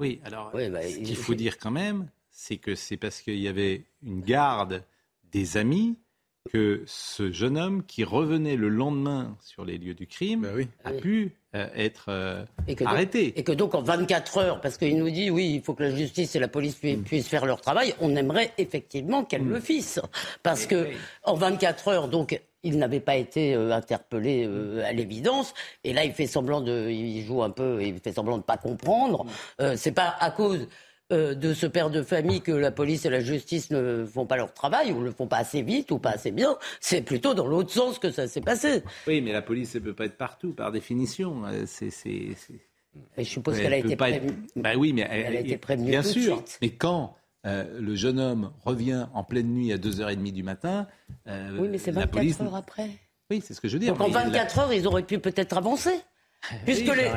Oui, 0.00 0.20
alors, 0.24 0.50
bah, 0.50 0.82
ce 0.82 0.98
qu'il 0.98 1.14
faut 1.14 1.34
dire 1.34 1.58
quand 1.58 1.70
même, 1.70 2.10
c'est 2.32 2.56
que 2.56 2.74
c'est 2.74 2.96
parce 2.96 3.20
qu'il 3.20 3.38
y 3.38 3.46
avait 3.46 3.84
une 4.02 4.22
garde 4.22 4.82
des 5.30 5.58
amis 5.58 5.96
que 6.50 6.82
ce 6.86 7.30
jeune 7.30 7.56
homme 7.56 7.84
qui 7.84 8.04
revenait 8.04 8.56
le 8.56 8.68
lendemain 8.68 9.36
sur 9.40 9.64
les 9.64 9.78
lieux 9.78 9.94
du 9.94 10.06
crime 10.06 10.42
bah 10.42 10.64
a 10.84 10.92
pu 10.92 11.36
euh, 11.54 11.68
être 11.74 12.06
euh, 12.08 12.44
arrêté. 12.84 13.38
et 13.38 13.44
que 13.44 13.52
donc 13.52 13.74
en 13.74 13.82
24 13.82 14.38
heures, 14.38 14.60
parce 14.60 14.76
qu'il 14.76 14.96
nous 14.98 15.10
dit 15.10 15.30
oui, 15.30 15.52
il 15.54 15.62
faut 15.62 15.74
que 15.74 15.84
la 15.84 15.94
justice 15.94 16.34
et 16.34 16.40
la 16.40 16.48
police 16.48 16.82
mm. 16.82 17.02
puissent 17.02 17.28
faire 17.28 17.46
leur 17.46 17.60
travail, 17.60 17.94
on 18.00 18.16
aimerait 18.16 18.52
effectivement 18.58 19.24
qu'elles 19.24 19.44
mm. 19.44 19.52
le 19.52 19.60
fissent. 19.60 20.00
Parce 20.42 20.66
que 20.66 20.88
en 21.24 21.34
24 21.34 21.88
heures, 21.88 22.08
donc 22.08 22.40
il 22.64 22.78
n'avait 22.78 23.00
pas 23.00 23.16
été 23.16 23.54
euh, 23.54 23.70
interpellé 23.70 24.48
à 24.84 24.92
l'évidence. 24.92 25.54
Et 25.84 25.92
là, 25.92 26.04
il 26.04 26.12
fait 26.12 26.26
semblant 26.26 26.60
de, 26.60 26.88
il 26.90 27.24
joue 27.24 27.42
un 27.42 27.50
peu, 27.50 27.82
il 27.82 27.98
fait 28.00 28.12
semblant 28.12 28.38
de 28.38 28.42
pas 28.42 28.56
comprendre. 28.56 29.26
Mm. 29.60 29.76
c'est 29.76 29.92
pas 29.92 30.16
à 30.18 30.30
cause 30.30 30.66
euh, 31.12 31.34
de 31.34 31.52
ce 31.52 31.66
père 31.66 31.90
de 31.90 32.02
famille 32.02 32.40
que 32.40 32.52
la 32.52 32.70
police 32.70 33.04
et 33.04 33.10
la 33.10 33.20
justice 33.20 33.70
ne 33.70 34.04
font 34.04 34.24
pas 34.24 34.36
leur 34.36 34.54
travail 34.54 34.92
ou 34.92 35.00
ne 35.00 35.04
le 35.04 35.10
font 35.10 35.26
pas 35.26 35.36
assez 35.36 35.60
vite 35.60 35.90
ou 35.90 35.98
pas 35.98 36.10
assez 36.10 36.30
bien. 36.30 36.56
C'est 36.80 37.02
plutôt 37.02 37.34
dans 37.34 37.46
l'autre 37.46 37.70
sens 37.70 37.98
que 37.98 38.10
ça 38.10 38.26
s'est 38.26 38.40
passé. 38.40 38.82
Oui, 39.06 39.20
mais 39.20 39.32
la 39.32 39.42
police 39.42 39.74
ne 39.74 39.80
peut 39.80 39.94
pas 39.94 40.06
être 40.06 40.16
partout 40.16 40.52
par 40.52 40.72
définition. 40.72 41.44
Euh, 41.46 41.64
c'est, 41.66 41.90
je 43.18 43.22
suppose 43.22 43.58
qu'elle 43.58 43.74
a 43.74 43.78
été 43.78 43.94
prévenue. 43.94 44.32
Bah 44.56 44.70
oui, 44.76 44.92
mais 44.92 45.06
elle, 45.10 45.36
a 45.36 45.40
été 45.40 45.58
prévenue 45.58 45.90
bien 45.90 46.02
sûr. 46.02 46.42
Mais 46.62 46.70
quand 46.70 47.14
euh, 47.46 47.78
le 47.78 47.94
jeune 47.94 48.18
homme 48.18 48.52
revient 48.64 49.06
en 49.12 49.22
pleine 49.22 49.48
nuit 49.48 49.72
à 49.72 49.76
2h30 49.76 50.32
du 50.32 50.42
matin. 50.42 50.86
oui, 51.26 51.68
mais 51.70 51.78
c'est 51.78 51.90
24 51.90 52.42
heures 52.42 52.54
après. 52.54 52.88
Oui, 53.30 53.42
c'est 53.44 53.54
ce 53.54 53.60
que 53.60 53.68
je 53.68 53.74
veux 53.74 53.80
dire. 53.80 53.94
Donc 53.94 54.08
en 54.08 54.10
24 54.10 54.58
heures, 54.60 54.72
ils 54.72 54.86
auraient 54.86 55.02
pu 55.02 55.18
peut-être 55.18 55.56
avancer. 55.56 56.00
Puisque 56.64 56.90
oui, 56.90 56.96
les... 56.96 57.10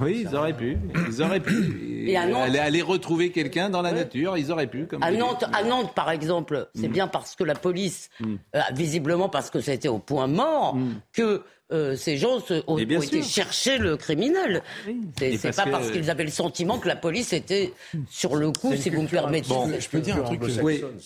oui, 0.00 0.26
ils 0.26 0.34
auraient 0.34 0.56
pu. 0.56 0.78
Ils 1.08 1.22
auraient 1.22 1.40
pu. 1.40 2.04
Et 2.06 2.16
à 2.16 2.26
Nantes... 2.26 2.56
aller, 2.56 2.82
retrouver 2.82 3.30
quelqu'un 3.30 3.70
dans 3.70 3.82
la 3.82 3.92
nature, 3.92 4.36
ils 4.36 4.50
auraient 4.50 4.66
pu. 4.66 4.86
Comme 4.86 5.02
à, 5.02 5.10
Nantes, 5.10 5.44
à 5.52 5.62
Nantes, 5.62 5.94
par 5.94 6.10
exemple, 6.10 6.68
c'est 6.74 6.88
mm. 6.88 6.92
bien 6.92 7.06
parce 7.06 7.36
que 7.36 7.44
la 7.44 7.54
police, 7.54 8.10
mm. 8.20 8.34
euh, 8.56 8.60
visiblement 8.72 9.28
parce 9.28 9.50
que 9.50 9.60
c'était 9.60 9.88
au 9.88 9.98
point 9.98 10.26
mort, 10.26 10.74
mm. 10.76 10.94
que 11.12 11.42
euh, 11.72 11.96
ces 11.96 12.16
gens 12.18 12.40
se- 12.40 12.62
ont, 12.66 12.74
ont 12.74 12.78
été 12.78 13.22
chercher 13.22 13.78
le 13.78 13.96
criminel. 13.96 14.62
Et 14.88 14.92
C'est 15.32 15.36
c'est 15.36 15.48
parce 15.48 15.56
pas 15.56 15.64
que- 15.64 15.70
parce 15.70 15.90
qu'ils 15.90 16.10
avaient 16.10 16.24
le 16.24 16.30
sentiment 16.30 16.78
que 16.78 16.88
la 16.88 16.96
police 16.96 17.32
était 17.32 17.72
sur 18.10 18.36
le 18.36 18.50
coup, 18.52 18.74
si 18.76 18.90
vous 18.90 19.02
me 19.02 19.08
permettez. 19.08 19.48
Bon, 19.48 19.70
je 19.78 19.88
peux 19.88 20.00
dire 20.00 20.16
un 20.16 20.22
truc 20.22 20.40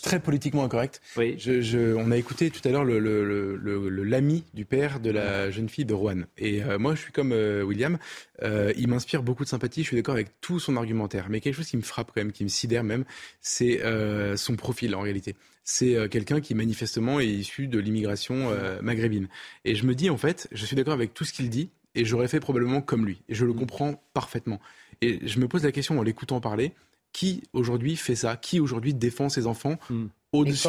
très 0.03 0.21
politiquement 0.21 0.65
incorrect. 0.65 1.01
Je, 1.39 1.61
je- 1.61 1.95
on 1.95 2.11
a 2.11 2.17
écouté 2.17 2.51
tout 2.51 2.67
à 2.67 2.71
l'heure 2.73 2.85
le, 2.85 2.99
le- 2.99 3.25
le- 3.25 3.57
le- 3.57 3.89
le- 3.89 4.05
l'ami 4.05 4.45
du 4.55 4.65
père 4.65 5.01
de 5.01 5.11
la 5.11 5.51
jeune 5.51 5.69
fille 5.69 5.85
de 5.85 5.95
Rouen. 5.95 6.23
Et 6.39 6.63
euh, 6.63 6.79
moi, 6.79 6.95
je 6.95 7.01
suis 7.03 7.13
comme 7.13 7.33
euh, 7.33 7.63
William. 7.63 7.99
euh, 8.43 8.73
il 8.77 8.89
m'inspire 8.89 9.23
beaucoup 9.23 9.45
de 9.45 9.49
sympathie. 9.49 9.83
Je 9.83 9.89
suis 9.89 9.97
d'accord 9.97 10.15
avec 10.15 10.41
tout 10.41 10.61
son 10.61 10.77
argumentaire. 10.77 11.27
Mais 11.31 11.41
quelque 11.41 11.55
chose 11.55 11.69
qui 11.69 11.77
me 11.77 11.83
frappe 11.83 12.09
quand 12.15 12.21
même, 12.21 12.33
qui 12.33 12.45
me 12.45 12.49
sidère 12.49 12.85
même, 12.85 13.05
c'est 13.41 13.83
euh, 13.83 14.37
son 14.37 14.57
profil 14.57 14.95
en 14.95 15.01
réalité. 15.01 15.35
C'est 15.69 15.97
euh, 15.97 16.09
quelqu'un 16.09 16.41
qui 16.41 16.55
manifestement 16.55 17.19
est 17.19 17.27
issu 17.27 17.67
de 17.67 17.79
l'immigration 17.81 18.51
euh, 18.51 18.81
maghrébine. 18.81 19.29
Et 19.65 19.75
je 19.75 19.85
me 19.85 19.97
dis 19.97 20.09
en 20.09 20.17
fait, 20.17 20.49
je 20.53 20.65
suis 20.65 20.77
d'accord 20.77 20.95
avec 20.95 21.13
tout 21.13 21.25
ce 21.25 21.33
qu'il 21.33 21.51
dit. 21.51 21.71
Et 21.97 22.05
j'aurais 22.05 22.29
fait 22.29 22.41
probablement 22.41 22.81
comme 22.83 23.05
lui. 23.05 23.23
Et 23.29 23.35
je 23.35 23.45
le 23.45 23.53
comprends 23.53 24.03
parfaitement. 24.15 24.61
Et 25.01 25.27
je 25.27 25.41
me 25.41 25.49
pose 25.49 25.65
la 25.65 25.73
question 25.73 25.99
en 25.99 26.03
l'écoutant 26.03 26.41
parler 26.41 26.73
qui 27.13 27.43
aujourd'hui 27.53 27.97
fait 27.97 28.15
ça? 28.15 28.37
Qui 28.37 28.61
aujourd'hui 28.61 28.95
défend 28.95 29.29
ses 29.29 29.47
enfants? 29.47 29.79
Au-dessus, 30.39 30.69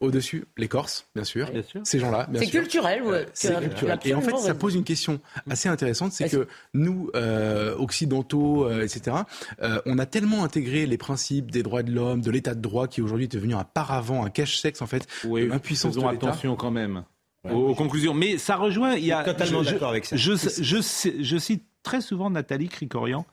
au-dessus, 0.00 0.44
les 0.56 0.68
Corses, 0.68 1.06
bien 1.14 1.24
sûr, 1.24 1.50
ces 1.84 1.98
gens-là, 1.98 2.28
C'est 2.34 2.46
culturel, 2.46 3.02
ouais. 3.02 3.12
Euh, 3.18 3.26
C'est 3.32 3.60
culturel. 3.60 3.98
Et 4.04 4.14
en 4.14 4.20
fait, 4.20 4.36
ça 4.38 4.54
pose 4.54 4.74
une 4.74 4.84
question 4.84 5.20
assez 5.48 5.68
intéressante, 5.68 6.12
c'est 6.12 6.28
que 6.28 6.46
nous, 6.74 7.10
euh, 7.14 7.74
occidentaux, 7.76 8.66
euh, 8.66 8.82
etc., 8.82 9.16
euh, 9.62 9.80
on 9.86 9.98
a 9.98 10.06
tellement 10.06 10.44
intégré 10.44 10.86
les 10.86 10.98
principes 10.98 11.50
des 11.50 11.62
droits 11.62 11.82
de 11.82 11.92
l'homme, 11.92 12.20
de 12.20 12.30
l'état 12.30 12.54
de 12.54 12.60
droit, 12.60 12.88
qui 12.88 13.00
aujourd'hui 13.02 13.24
est 13.26 13.32
devenu 13.32 13.54
un 13.54 13.64
paravent, 13.64 14.24
un 14.24 14.30
cache-sexe, 14.30 14.82
en 14.82 14.86
fait, 14.86 15.06
de 15.24 15.36
l'impuissance 15.46 15.94
de 15.94 16.00
Faisons 16.00 16.10
l'État. 16.10 16.28
attention 16.28 16.56
quand 16.56 16.70
même 16.70 17.04
aux, 17.44 17.50
aux 17.70 17.74
conclusions. 17.74 18.14
Mais 18.14 18.38
ça 18.38 18.56
rejoint. 18.56 18.94
Il 18.94 19.04
y 19.04 19.12
a, 19.12 19.18
Je 19.20 19.28
suis 19.30 19.32
totalement 19.32 19.62
je- 19.62 19.70
d'accord 19.70 19.90
avec 19.90 20.04
ça. 20.04 20.16
Je, 20.16 20.32
je, 20.34 20.76
je 21.20 21.38
cite 21.38 21.64
très 21.82 22.00
souvent 22.00 22.30
Nathalie 22.30 22.68
Cricorian 22.68 23.26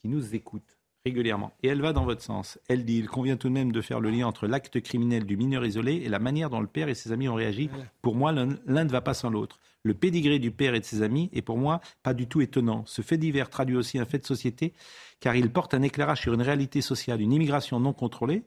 qui 0.00 0.08
nous 0.08 0.34
écoute 0.34 0.75
régulièrement. 1.06 1.52
Et 1.62 1.68
elle 1.68 1.80
va 1.80 1.92
dans 1.92 2.04
votre 2.04 2.20
sens. 2.20 2.58
Elle 2.68 2.84
dit 2.84 2.98
il 2.98 3.06
convient 3.06 3.36
tout 3.36 3.48
de 3.48 3.52
même 3.52 3.70
de 3.70 3.80
faire 3.80 4.00
le 4.00 4.10
lien 4.10 4.26
entre 4.26 4.48
l'acte 4.48 4.80
criminel 4.80 5.24
du 5.24 5.36
mineur 5.36 5.64
isolé 5.64 6.02
et 6.04 6.08
la 6.08 6.18
manière 6.18 6.50
dont 6.50 6.60
le 6.60 6.66
père 6.66 6.88
et 6.88 6.94
ses 6.94 7.12
amis 7.12 7.28
ont 7.28 7.34
réagi. 7.34 7.70
Pour 8.02 8.16
moi, 8.16 8.32
l'un 8.32 8.84
ne 8.84 8.90
va 8.90 9.00
pas 9.00 9.14
sans 9.14 9.30
l'autre. 9.30 9.60
Le 9.84 9.94
pédigré 9.94 10.40
du 10.40 10.50
père 10.50 10.74
et 10.74 10.80
de 10.80 10.84
ses 10.84 11.02
amis 11.02 11.30
est 11.32 11.42
pour 11.42 11.58
moi 11.58 11.80
pas 12.02 12.12
du 12.12 12.26
tout 12.26 12.40
étonnant. 12.40 12.82
Ce 12.86 13.02
fait 13.02 13.18
divers 13.18 13.50
traduit 13.50 13.76
aussi 13.76 14.00
un 14.00 14.04
fait 14.04 14.18
de 14.18 14.26
société 14.26 14.72
car 15.20 15.36
il 15.36 15.48
porte 15.50 15.74
un 15.74 15.82
éclairage 15.82 16.22
sur 16.22 16.34
une 16.34 16.42
réalité 16.42 16.80
sociale, 16.80 17.20
une 17.20 17.32
immigration 17.32 17.78
non 17.78 17.92
contrôlée, 17.92 18.42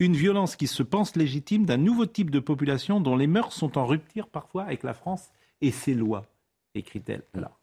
une 0.00 0.16
violence 0.16 0.56
qui 0.56 0.66
se 0.66 0.82
pense 0.82 1.14
légitime 1.14 1.66
d'un 1.66 1.76
nouveau 1.76 2.06
type 2.06 2.30
de 2.30 2.40
population 2.40 3.00
dont 3.00 3.14
les 3.14 3.28
mœurs 3.28 3.52
sont 3.52 3.78
en 3.78 3.86
rupture 3.86 4.26
parfois 4.26 4.64
avec 4.64 4.82
la 4.82 4.94
France 4.94 5.30
et 5.60 5.70
ses 5.70 5.94
lois, 5.94 6.26
écrit-elle. 6.74 7.22
Alors, 7.34 7.61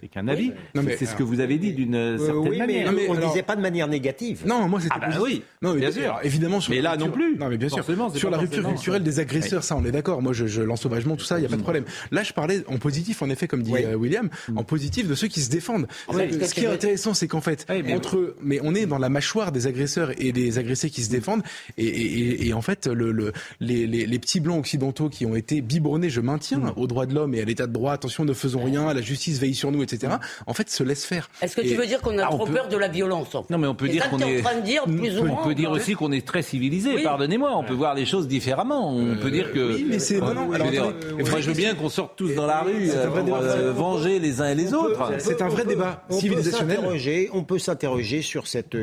c'est 0.00 0.08
qu'un 0.08 0.28
avis. 0.28 0.52
Mais 0.74 0.96
c'est 0.96 1.04
ce 1.04 1.10
alors- 1.10 1.18
que 1.18 1.22
vous 1.24 1.40
avez 1.40 1.58
dit 1.58 1.72
d'une 1.72 1.94
Euh, 1.96 2.18
certaine 2.18 2.36
oui, 2.38 2.50
mais 2.50 2.84
manière. 2.84 3.10
on 3.10 3.14
ne 3.14 3.26
disait 3.26 3.42
pas 3.42 3.56
de 3.56 3.60
manière 3.60 3.88
négative. 3.88 4.42
Non, 4.46 4.68
moi 4.68 4.80
c'était 4.80 4.94
Ah 4.96 5.08
bah 5.10 5.16
oui, 5.20 5.42
non, 5.60 5.74
mais 5.74 5.80
bien 5.80 5.90
sûr. 5.90 6.02
alors, 6.04 6.20
évidemment 6.22 6.60
sur 6.60 6.72
Mais 6.72 6.80
là 6.80 6.96
non 6.96 7.06
rupture- 7.06 7.12
plus. 7.24 7.36
Non 7.36 7.48
mais 7.48 7.56
bien 7.58 7.68
sûr. 7.68 7.78
Forcément, 7.78 8.10
Sur 8.14 8.30
la 8.30 8.38
rupture 8.38 8.62
forcément- 8.62 8.74
culturelle 8.76 9.02
des 9.02 9.18
agresseurs, 9.18 9.64
ça 9.64 9.76
on 9.76 9.84
est 9.84 9.90
d'accord. 9.90 10.22
Moi 10.22 10.32
je, 10.32 10.46
je 10.46 10.62
l'ensauvagement, 10.62 11.16
tout 11.16 11.24
ça, 11.24 11.38
il 11.40 11.42
y 11.42 11.46
a 11.46 11.48
pas 11.48 11.56
de 11.56 11.62
problème. 11.62 11.84
Là 12.12 12.22
je 12.22 12.32
parlais 12.32 12.62
en 12.68 12.78
positif, 12.78 13.20
en 13.22 13.28
effet, 13.28 13.48
comme 13.48 13.62
dit 13.62 13.74
euh, 13.74 13.94
William, 13.96 14.30
en 14.54 14.62
positif 14.62 15.08
de 15.08 15.14
ceux 15.16 15.26
qui 15.28 15.40
se 15.40 15.50
défendent. 15.50 15.88
Ah 16.08 16.12
Ce 16.46 16.54
qui 16.54 16.60
est 16.60 16.66
intéressant, 16.66 17.12
c'est 17.12 17.26
qu'en 17.28 17.40
fait, 17.40 17.66
mais- 17.68 17.92
entre, 17.94 18.36
mais 18.40 18.60
on 18.62 18.74
est 18.74 18.86
dans 18.86 18.98
la 18.98 19.08
mâchoire 19.08 19.50
des 19.50 19.66
agresseurs 19.66 20.12
et 20.22 20.30
des 20.32 20.58
agressés 20.58 20.90
qui 20.90 21.02
se 21.02 21.10
défendent, 21.10 21.42
et, 21.76 21.84
et- 21.86 22.18
et- 22.44 22.46
et 22.48 22.52
en 22.52 22.62
fait, 22.62 22.86
le, 22.86 23.10
le- 23.10 23.32
les, 23.60 23.86
les- 23.88 24.06
les 24.06 24.18
petits 24.20 24.38
blancs 24.40 24.60
occidentaux 24.60 25.08
qui 25.08 25.26
ont 25.26 25.34
été 25.34 25.60
biberonnés, 25.60 26.08
je 26.08 26.20
maintiens, 26.20 26.58
Mm. 26.58 26.72
aux 26.76 26.86
droits 26.86 27.06
de 27.06 27.14
l'homme 27.14 27.34
et 27.34 27.40
à 27.40 27.44
l'état 27.44 27.66
de 27.66 27.72
droit, 27.72 27.92
attention, 27.92 28.24
ne 28.24 28.32
faisons 28.32 28.62
rien, 28.62 28.92
la 28.94 29.00
justice 29.08 29.38
veille 29.40 29.54
sur 29.54 29.72
nous, 29.72 29.82
etc. 29.82 30.12
En 30.46 30.54
fait, 30.54 30.70
se 30.70 30.82
laissent 30.84 31.04
faire. 31.06 31.28
Est-ce 31.42 31.56
que 31.56 31.62
tu 31.62 31.74
veux 31.74 31.86
dire 31.86 32.00
qu'on 32.00 32.16
a 32.18 32.24
Ah, 32.24 32.28
trop 32.28 32.46
peut- 32.46 32.52
peur 32.52 32.68
de 32.68 32.76
la 32.76 32.88
violence 32.88 33.34
en 33.34 33.42
fait 33.42 33.50
Non, 33.52 33.58
mais 33.58 33.66
on 33.66 33.74
peut 33.74 33.88
dire 33.88 34.08
qu'on 34.10 34.18
est. 34.20 34.40
en 34.40 34.42
train 34.42 34.56
de 34.60 34.64
dire, 34.64 34.84
plus 34.84 35.18
ou 35.18 35.22
on 35.22 35.24
moins, 35.26 35.42
peut 35.44 35.54
dire 35.54 35.70
aussi 35.70 35.94
qu'on 35.94 36.12
est 36.12 36.26
très 36.26 36.42
civilisé. 36.42 36.94
Oui. 36.94 37.02
Pardonnez-moi, 37.02 37.56
on 37.56 37.64
peut 37.64 37.74
voir 37.74 37.94
les 37.94 38.06
choses 38.06 38.28
différemment. 38.28 38.94
On 38.94 39.16
peut 39.16 39.30
dire 39.30 39.52
que. 39.52 39.58
Euh, 39.58 39.74
oui, 39.74 39.86
mais 39.88 39.98
c'est- 39.98 40.20
alors, 40.22 40.44
dire, 40.70 40.84
attendez, 40.84 41.22
moi, 41.30 41.40
je 41.40 41.48
veux 41.50 41.56
bien 41.56 41.74
qu'on 41.74 41.88
sorte 41.88 42.16
tous 42.16 42.34
dans 42.34 42.46
la 42.46 42.60
rue 42.62 42.90
euh, 42.90 43.06
pour 43.08 43.36
euh, 43.36 43.72
venger 43.72 44.18
les 44.18 44.40
uns 44.40 44.50
et 44.50 44.54
les 44.54 44.74
autres. 44.74 45.12
C'est 45.18 45.42
un 45.42 45.48
vrai 45.48 45.64
débat 45.64 46.04
on 46.10 46.14
peut 46.14 46.20
civilisationnel. 46.20 46.76
s'interroger- 46.76 47.30
On 47.32 47.44
peut 47.44 47.58
s'interroger 47.58 48.22
sur 48.22 48.46
cette, 48.46 48.76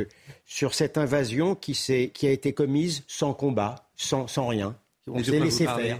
sur 0.46 0.74
cette 0.74 0.98
invasion 0.98 1.56
qui, 1.56 1.76
s'est- 1.76 2.12
qui 2.14 2.28
a 2.28 2.32
été 2.32 2.54
commise 2.54 3.04
sans 3.08 3.34
combat, 3.34 3.76
sans, 3.96 4.28
sans 4.28 4.48
rien. 4.48 4.76
On 5.08 5.24
s'est 5.24 5.40
laissé 5.40 5.66
faire. 5.66 6.00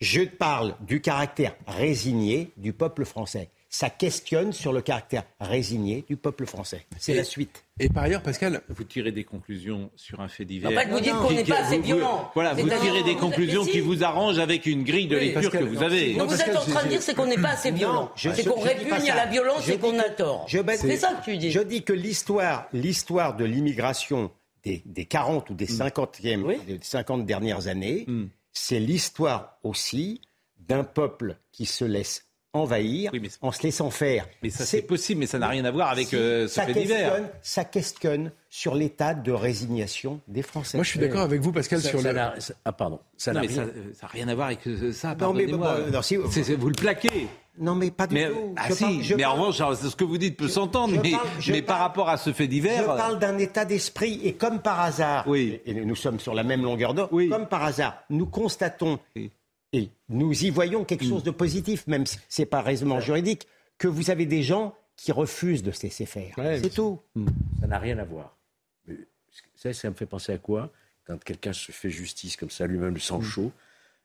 Je 0.00 0.22
parle 0.22 0.74
du 0.86 1.00
caractère 1.00 1.54
résigné 1.66 2.50
du 2.56 2.72
peuple 2.72 3.04
français. 3.04 3.48
Ça 3.68 3.90
questionne 3.90 4.52
sur 4.52 4.72
le 4.72 4.80
caractère 4.80 5.24
résigné 5.40 6.04
du 6.08 6.16
peuple 6.16 6.46
français. 6.46 6.86
C'est 6.98 7.14
la 7.14 7.24
suite. 7.24 7.64
Et 7.80 7.88
par 7.88 8.04
ailleurs, 8.04 8.22
Pascal, 8.22 8.62
Vous 8.68 8.84
tirez 8.84 9.10
des 9.10 9.24
conclusions 9.24 9.90
sur 9.96 10.20
un 10.20 10.28
fait 10.28 10.44
divers. 10.44 10.70
En 10.70 10.74
fait, 10.74 10.88
vous 10.88 11.00
dites 11.00 11.12
qu'on 11.14 11.32
n'est 11.32 11.44
pas 11.44 11.58
assez 11.60 11.78
violent. 11.78 12.30
Voilà, 12.34 12.54
vous 12.54 12.68
tirez 12.68 13.02
des 13.02 13.14
que- 13.16 13.20
conclusions 13.20 13.64
qui 13.64 13.80
vous 13.80 14.02
arrangent 14.04 14.38
avec 14.38 14.66
une 14.66 14.84
grille 14.84 15.08
de 15.08 15.16
Oui. 15.16 15.26
lecture 15.34 15.50
que 15.50 15.58
vous 15.64 15.74
non, 15.74 15.82
avez. 15.82 16.14
Donc 16.14 16.28
vous 16.30 16.40
êtes 16.40 16.56
en 16.56 16.60
train 16.60 16.84
de 16.84 16.88
dire 16.88 17.02
c'est 17.02 17.14
qu'on 17.14 17.26
n'est 17.26 17.36
pas 17.40 17.50
assez 17.50 17.70
violent. 17.70 18.10
C'est 18.16 18.46
qu'on 18.46 18.60
pas 18.60 18.68
répugne 18.68 19.10
à 19.10 19.16
la 19.16 19.26
violence 19.26 19.68
et 19.68 19.78
qu'on 19.78 19.98
a 19.98 20.04
que- 20.04 20.16
tort. 20.16 20.44
je- 20.48 20.58
C'est 20.76 20.96
ça 20.96 21.14
que 21.14 21.24
tu 21.24 21.36
dis. 21.36 21.50
Je 21.50 21.60
dis 21.60 21.82
que 21.82 21.92
l'histoire, 21.92 22.68
l'histoire 22.72 23.36
de 23.36 23.44
l'immigration 23.44 24.30
des, 24.64 24.82
des 24.86 25.04
40 25.04 25.50
ou 25.50 25.54
des 25.54 25.66
50e, 25.66 26.44
Oui. 26.44 26.56
des 26.66 26.78
50 26.82 27.26
dernières 27.26 27.66
années, 27.66 28.04
Mm. 28.06 28.24
C'est 28.58 28.80
l'histoire 28.80 29.58
aussi 29.64 30.22
d'un 30.56 30.82
peuple 30.82 31.38
qui 31.52 31.66
se 31.66 31.84
laisse 31.84 32.25
envahir 32.56 33.10
Oui, 33.12 33.20
mais- 33.20 33.28
en 33.42 33.52
se 33.52 33.62
laissant 33.62 33.90
faire. 33.90 34.26
Mais 34.42 34.50
ça, 34.50 34.64
c'est 34.66 34.82
possible, 34.82 35.20
mais 35.20 35.26
ça 35.26 35.38
n'a 35.38 35.48
rien 35.48 35.64
à 35.64 35.70
voir 35.70 35.90
avec 35.90 36.12
euh, 36.14 36.48
ce 36.48 36.60
fait 36.60 36.72
divers. 36.72 37.20
ça 37.42 37.64
questionne 37.64 38.32
sur 38.50 38.74
l'état 38.74 39.14
de 39.14 39.32
résignation 39.32 40.20
des 40.28 40.42
Français. 40.42 40.78
moi 40.78 40.84
je 40.84 40.90
suis 40.90 41.00
d'accord 41.00 41.20
avec 41.22 41.40
vous, 41.40 41.52
Pascal, 41.52 41.80
Ça- 41.80 41.90
sur 41.90 42.00
ça 42.00 42.12
le. 42.12 42.20
ah 42.64 42.72
pardon, 42.72 42.98
ça 43.16 43.32
n'a 43.32 43.40
rien. 43.40 44.28
à 44.28 44.34
voir 44.34 44.46
avec 44.48 44.66
euh, 44.66 44.92
ça, 44.92 45.08
Non, 45.08 45.32
mais 45.34 45.46
pardonnez-moi. 45.46 45.78
non, 45.92 46.02
si- 46.02 46.16
vous 46.16 46.68
le 46.68 46.74
plaquez. 46.74 47.28
Non, 47.58 47.74
mais 47.74 47.90
pas 47.90 48.06
du 48.06 48.14
Mais, 48.14 48.28
tout. 48.28 48.52
ah 48.58 48.66
Je 48.68 48.74
si, 48.74 48.82
parle- 48.84 49.02
je 49.02 49.14
mais 49.14 49.24
en 49.24 49.34
revanche, 49.34 49.56
ce 49.76 49.96
que 49.96 50.04
vous 50.04 50.18
dites 50.18 50.36
peut 50.36 50.46
s'entendre, 50.48 50.94
je 50.94 51.00
mais, 51.00 51.10
parle- 51.12 51.26
je 51.40 51.52
mais 51.52 51.62
par 51.62 51.78
rapport 51.78 52.10
à 52.10 52.18
ce 52.18 52.30
fait 52.34 52.44
Je 52.44 52.48
divers, 52.50 52.84
parle 52.84 53.18
d'un 53.18 53.38
état 53.38 53.64
d'esprit 53.64 54.20
et 54.24 54.34
comme 54.34 54.60
par 54.60 54.78
hasard, 54.80 55.24
Oui. 55.26 55.58
et 55.64 55.72
nous 55.72 55.96
sommes 55.96 56.20
sur 56.20 56.34
la 56.34 56.42
même 56.42 56.62
longueur 56.62 56.92
d'onde, 56.92 57.08
Oui. 57.12 57.30
comme 57.30 57.46
par 57.46 57.64
hasard, 57.64 57.96
nous 58.10 58.26
constatons 58.26 58.98
Oui. 59.16 59.30
Et 59.72 59.90
nous 60.08 60.32
y 60.44 60.50
voyons 60.50 60.84
quelque 60.84 61.04
Mm. 61.04 61.08
chose 61.08 61.22
de 61.24 61.30
positif, 61.30 61.86
même 61.86 62.06
si 62.06 62.18
c'est 62.28 62.46
pas 62.46 62.62
raisonnement 62.62 63.00
juridique, 63.00 63.46
que 63.78 63.88
vous 63.88 64.10
avez 64.10 64.26
des 64.26 64.42
gens 64.42 64.74
qui 64.96 65.12
refusent 65.12 65.62
de 65.62 65.72
se 65.72 65.82
laisser 65.82 66.06
faire. 66.06 66.32
Ouais, 66.38 66.58
c'est 66.62 66.70
tout. 66.70 67.00
Ça 67.60 67.66
n'a 67.66 67.78
rien 67.78 67.98
à 67.98 68.04
voir. 68.04 68.36
Mais 68.86 68.96
ça, 69.54 69.72
ça 69.72 69.90
me 69.90 69.94
fait 69.94 70.06
penser 70.06 70.32
à 70.32 70.38
quoi? 70.38 70.70
Quand 71.06 71.22
quelqu'un 71.22 71.52
se 71.52 71.70
fait 71.72 71.90
justice 71.90 72.36
comme 72.36 72.50
ça, 72.50 72.66
lui-même 72.66 72.94
le 72.94 73.00
sang 73.00 73.20
chaud, 73.20 73.52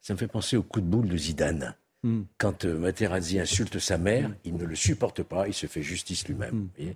ça 0.02 0.14
me 0.14 0.20
fait 0.20 0.28
penser 0.28 0.58
au 0.58 0.64
coup 0.64 0.82
de 0.82 0.86
boule 0.86 1.08
de 1.08 1.18
Zidane. 1.18 1.76
Mm. 2.04 2.22
Quand 2.38 2.66
euh, 2.66 2.78
Materazzi 2.78 3.40
insulte 3.40 3.80
sa 3.80 3.98
mère, 3.98 4.32
il 4.44 4.56
ne 4.56 4.66
le 4.66 4.76
supporte 4.76 5.24
pas, 5.24 5.48
il 5.48 5.54
se 5.54 5.68
fait 5.68 5.82
justice 5.84 6.28
lui-même. 6.28 6.68
Mm. 6.80 6.92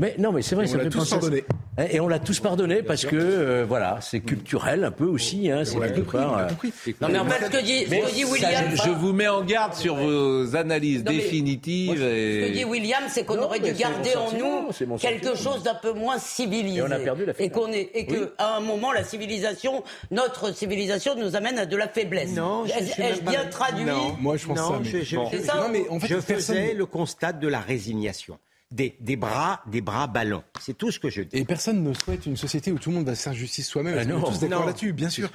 Mais 0.00 0.14
non, 0.18 0.32
mais 0.32 0.42
c'est 0.42 0.54
vrai, 0.56 0.64
On 0.64 0.68
ça 0.68 0.78
l'a 0.78 0.84
me 0.84 0.90
fait 0.90 0.98
tous 0.98 1.10
pardonné. 1.10 1.44
Et 1.90 2.00
on 2.00 2.08
l'a 2.08 2.18
tous 2.18 2.40
pardonné 2.40 2.82
parce 2.82 3.06
que 3.06 3.16
euh, 3.16 3.64
voilà, 3.66 3.98
c'est 4.02 4.20
culturel 4.20 4.84
un 4.84 4.90
peu 4.90 5.04
aussi. 5.04 5.50
Hein, 5.50 5.64
c'est 5.64 5.76
On 5.76 5.80
l'a 5.80 5.88
quelque 5.90 6.10
part, 6.10 6.32
on 6.32 6.38
euh. 6.38 6.70
Non 7.00 7.08
mais 7.10 7.18
en 7.20 7.24
fait 7.26 7.46
ce 7.46 7.50
que 7.50 7.64
dit, 7.64 7.84
ce 7.84 7.90
Mais 7.90 8.00
que 8.00 8.10
dit 8.12 8.22
ça, 8.22 8.28
William, 8.32 8.64
je, 8.72 8.82
je 8.82 8.90
vous 8.90 9.12
mets 9.12 9.28
en 9.28 9.42
garde 9.44 9.74
sur 9.74 9.94
vos 9.94 10.56
analyses 10.56 11.04
Non, 11.04 11.12
mais- 11.12 11.18
définitives. 11.18 11.92
ce 11.96 12.00
que 12.00 12.44
et- 12.48 12.50
dit 12.50 12.64
William, 12.64 13.02
c'est 13.08 13.24
qu'on 13.24 13.38
aurait 13.38 13.60
dû 13.60 13.72
garder 13.72 14.10
en 14.16 14.32
nous 14.36 14.96
quelque 14.98 15.36
chose 15.36 15.62
d'un 15.62 15.74
peu 15.76 15.92
moins 15.92 16.18
civilisé. 16.18 16.78
Et 16.78 16.82
on 16.82 16.90
a 16.90 16.98
perdu 16.98 17.24
la 17.24 17.32
Et 17.38 17.48
qu'on 17.50 17.70
est, 17.72 17.90
et 17.94 18.04
que 18.06 18.32
à 18.38 18.56
un 18.56 18.60
moment 18.60 18.92
la 18.92 19.04
civilisation, 19.04 19.82
notre 20.10 20.54
civilisation 20.54 21.14
nous 21.16 21.36
amène 21.36 21.58
à 21.58 21.66
de 21.66 21.76
la 21.76 21.88
faiblesse. 21.88 22.34
Non, 22.34 22.64
je- 22.66 22.72
je 22.72 23.00
Ai-je 23.02 23.20
bien 23.22 23.44
traduit 23.50 23.84
Non. 23.84 24.16
Moi, 24.20 24.36
je 24.36 24.46
pense 24.46 24.58
Non, 24.58 24.70
ça. 24.72 24.78
mais- 24.82 24.90
je- 24.90 25.02
je- 25.04 25.16
Bon. 25.16 25.28
C'est 25.30 25.40
ça, 25.44 25.54
Non, 25.56 25.68
mais 25.70 25.88
en 25.88 25.98
fait, 26.00 26.08
je 26.08 26.14
personne. 26.16 26.36
faisais 26.56 26.74
le 26.74 26.86
constat 26.86 27.32
de 27.32 27.48
la 27.48 27.60
résignation. 27.60 28.38
Des, 28.72 28.94
des 29.00 29.16
bras, 29.16 29.62
des 29.66 29.80
bras 29.80 30.06
ballants. 30.06 30.44
C'est 30.60 30.78
tout 30.78 30.92
ce 30.92 31.00
que 31.00 31.10
je 31.10 31.22
dis. 31.22 31.36
Et 31.36 31.44
personne 31.44 31.82
ne 31.82 31.92
souhaite 31.92 32.24
une 32.26 32.36
société 32.36 32.70
où 32.70 32.78
tout 32.78 32.90
le 32.90 32.96
monde 32.96 33.06
va 33.06 33.16
se 33.16 33.22
faire 33.24 33.32
justice 33.32 33.66
soi-même. 33.66 33.96
Ah 33.98 34.04
non. 34.04 34.22
tous 34.22 34.38
d'accord 34.38 34.64
là-dessus, 34.64 34.92
bien 34.92 35.08
sûr. 35.10 35.28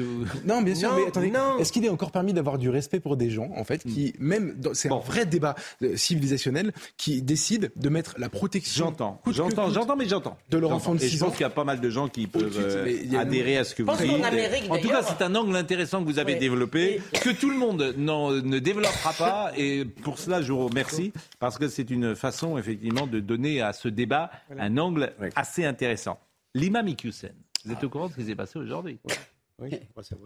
Non, 0.45 0.61
bien 0.61 0.73
sûr, 0.73 0.89
Non, 0.91 0.95
mais 1.01 1.07
attendez, 1.07 1.31
non. 1.31 1.57
est-ce 1.59 1.73
qu'il 1.73 1.83
est 1.83 1.89
encore 1.89 2.11
permis 2.11 2.31
d'avoir 2.31 2.57
du 2.57 2.69
respect 2.69 3.01
pour 3.01 3.17
des 3.17 3.29
gens, 3.29 3.49
en 3.57 3.65
fait, 3.65 3.83
qui, 3.83 4.13
même, 4.19 4.53
dans- 4.57 4.73
c'est 4.73 4.89
un 4.89 4.99
vrai 4.99 5.25
débat 5.25 5.55
euh, 5.83 5.97
civilisationnel, 5.97 6.71
qui 6.95 7.21
décident 7.21 7.67
de 7.75 7.89
mettre 7.89 8.15
la 8.17 8.29
protection. 8.29 8.85
J'entends, 8.85 9.21
j'entends, 9.27 9.69
j'entends, 9.69 9.97
mais 9.97 10.07
j'entends. 10.07 10.37
De 10.49 10.57
leur 10.57 10.71
enfant 10.71 10.95
de 10.95 11.01
Et 11.03 11.05
je 11.07 11.11
6 11.11 11.17
pense 11.19 11.27
ans. 11.27 11.31
qu'il 11.33 11.41
y 11.41 11.43
a 11.43 11.49
pas 11.49 11.65
mal 11.65 11.81
de 11.81 11.89
gens 11.89 12.07
qui 12.07 12.27
peuvent 12.27 12.55
euh, 12.57 13.17
adhérer 13.19 13.57
à 13.57 13.65
ce 13.65 13.75
que 13.75 13.83
vous 13.83 13.91
dites. 13.97 14.23
Amérique, 14.23 14.71
en 14.71 14.77
tout 14.77 14.87
cas, 14.87 15.03
c'est 15.03 15.21
un 15.21 15.35
angle 15.35 15.57
intéressant 15.57 15.99
que 16.01 16.05
vous 16.09 16.19
avez 16.19 16.35
Oui. 16.35 16.39
développé, 16.39 17.01
que 17.21 17.31
tout 17.31 17.49
le 17.49 17.57
monde 17.57 17.95
n'en- 17.97 18.31
ne 18.31 18.59
développera 18.59 19.11
pas. 19.11 19.51
Et 19.57 19.83
pour 19.83 20.19
cela, 20.19 20.41
je 20.41 20.53
vous 20.53 20.67
remercie, 20.67 21.11
parce 21.39 21.57
que 21.57 21.67
c'est 21.67 21.89
une 21.89 22.15
façon, 22.15 22.57
effectivement, 22.57 23.07
de 23.07 23.24
donner 23.25 23.61
à 23.61 23.73
ce 23.73 23.87
débat 23.87 24.31
un 24.57 24.77
angle 24.77 25.13
assez 25.35 25.65
intéressant. 25.65 26.19
L'imam 26.53 26.87
Iqiyoussen, 26.87 27.35
vous 27.65 27.71
êtes 27.73 27.83
au 27.83 27.89
courant 27.89 28.07
de 28.07 28.13
ce 28.13 28.17
qui 28.17 28.25
s'est 28.25 28.35
passé 28.35 28.57
aujourd'hui? 28.59 28.99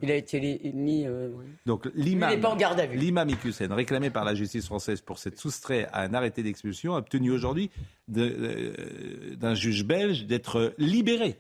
Il 0.02 0.10
a 0.10 0.16
été 0.16 0.72
mis. 0.74 1.06
Euh... 1.06 1.30
Donc 1.66 1.88
l'imam. 1.94 2.32
Il 2.32 2.36
n'est 2.36 2.42
pas 2.42 2.50
en 2.50 2.56
garde 2.56 2.80
à 2.80 2.88
vue. 2.88 2.98
L'imam 2.98 3.30
Iqiyoussen, 3.30 3.71
réclamé 3.71 4.10
par 4.10 4.26
la 4.26 4.34
justice 4.34 4.65
française 4.65 5.02
pour 5.02 5.19
s'être 5.19 5.38
soustrait 5.38 5.88
à 5.92 6.02
un 6.02 6.13
arrêté 6.13 6.42
d'expulsion, 6.42 6.96
a 6.96 7.00
obtenu 7.00 7.32
aujourd'hui 7.32 7.69
euh, 8.17 9.36
d'un 9.36 9.54
juge 9.54 9.86
belge 9.86 10.26
d'être 10.26 10.73
libéré 10.80 11.38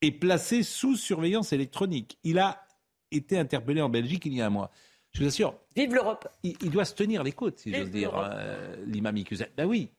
et 0.00 0.12
placé 0.12 0.62
sous 0.62 0.96
surveillance 0.96 1.52
électronique. 1.52 2.18
Il 2.22 2.38
a 2.38 2.64
été 3.10 3.36
interpellé 3.36 3.82
en 3.82 3.88
Belgique 3.88 4.24
il 4.26 4.34
y 4.34 4.40
a 4.40 4.46
un 4.46 4.50
mois. 4.50 4.70
Je 5.10 5.20
vous 5.20 5.26
assure. 5.26 5.54
Vive 5.74 5.94
l'Europe. 5.94 6.28
Il, 6.44 6.70
doit 6.70 6.84
se 6.84 6.94
tenir 6.94 7.22
les 7.22 7.32
côtes, 7.32 7.58
si 7.58 7.74
j'ose 7.74 7.90
dire, 7.90 8.12
euh, 8.16 8.76
l'imam 8.86 9.16
Iqiyoussen. 9.16 9.48
Ben 9.56 9.66
oui. 9.66 9.90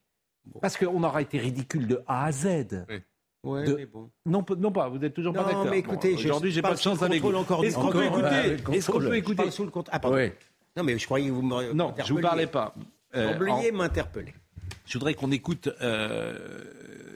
Parce 0.62 0.78
qu'on 0.78 1.04
aura 1.04 1.22
été 1.22 1.38
ridicule 1.38 1.88
de 1.88 2.02
A 2.08 2.26
à 2.26 2.32
Z. 2.32 2.86
Oui. 2.89 2.96
Ouais, 3.44 3.66
mais 3.76 3.86
bon. 3.86 4.10
non, 4.26 4.46
non 4.58 4.72
pas, 4.72 4.88
vous 4.88 5.04
êtes 5.04 5.14
toujours 5.14 5.34
non, 5.34 5.41
pas 5.41 5.50
d'accord. 5.50 5.68
mais 5.70 5.80
écoutez, 5.80 6.14
aujourd'hui, 6.14 6.52
j'ai 6.52 6.62
pas 6.62 6.76
de 6.76 6.80
chance 6.80 7.02
avec 7.02 7.22
vous. 7.22 7.34
Est-ce 7.64 7.76
qu'on 7.76 7.89
peut 7.89 8.06
écouter 8.06 8.58
Est-ce 8.72 8.91
qu'on 8.91 9.00
peut 9.00 9.18
écouter 9.18 9.52
sous 9.52 9.66
le 9.66 9.70
compte 9.70 9.89
Ah, 9.91 10.00
pardon. 10.00 10.18
Non, 10.76 10.84
mais 10.84 10.98
je 10.98 11.06
croyais 11.06 11.28
que 11.28 11.34
vous 11.34 11.41
me 11.41 11.74
Non, 11.74 11.94
je 12.04 12.14
vous 12.14 12.22
parlais 12.22 12.48
pas. 12.48 12.74
Euh, 13.16 13.36
Oubliez 13.36 13.72
en... 13.72 13.78
m'interpeller. 13.78 14.34
Je 14.86 14.98
voudrais 14.98 15.14
qu'on 15.14 15.32
écoute. 15.32 15.70
Euh, 15.82 16.64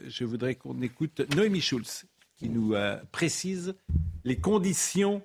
je 0.06 0.24
voudrais 0.24 0.54
qu'on 0.54 0.80
écoute 0.80 1.22
Noémie 1.34 1.60
Schulz 1.60 2.04
qui 2.36 2.48
nous 2.48 2.74
euh, 2.74 2.96
précise 3.10 3.74
les 4.24 4.36
conditions 4.36 5.22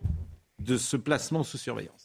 de 0.59 0.77
ce 0.77 0.97
placement 0.97 1.43
sous 1.43 1.57
surveillance. 1.57 2.02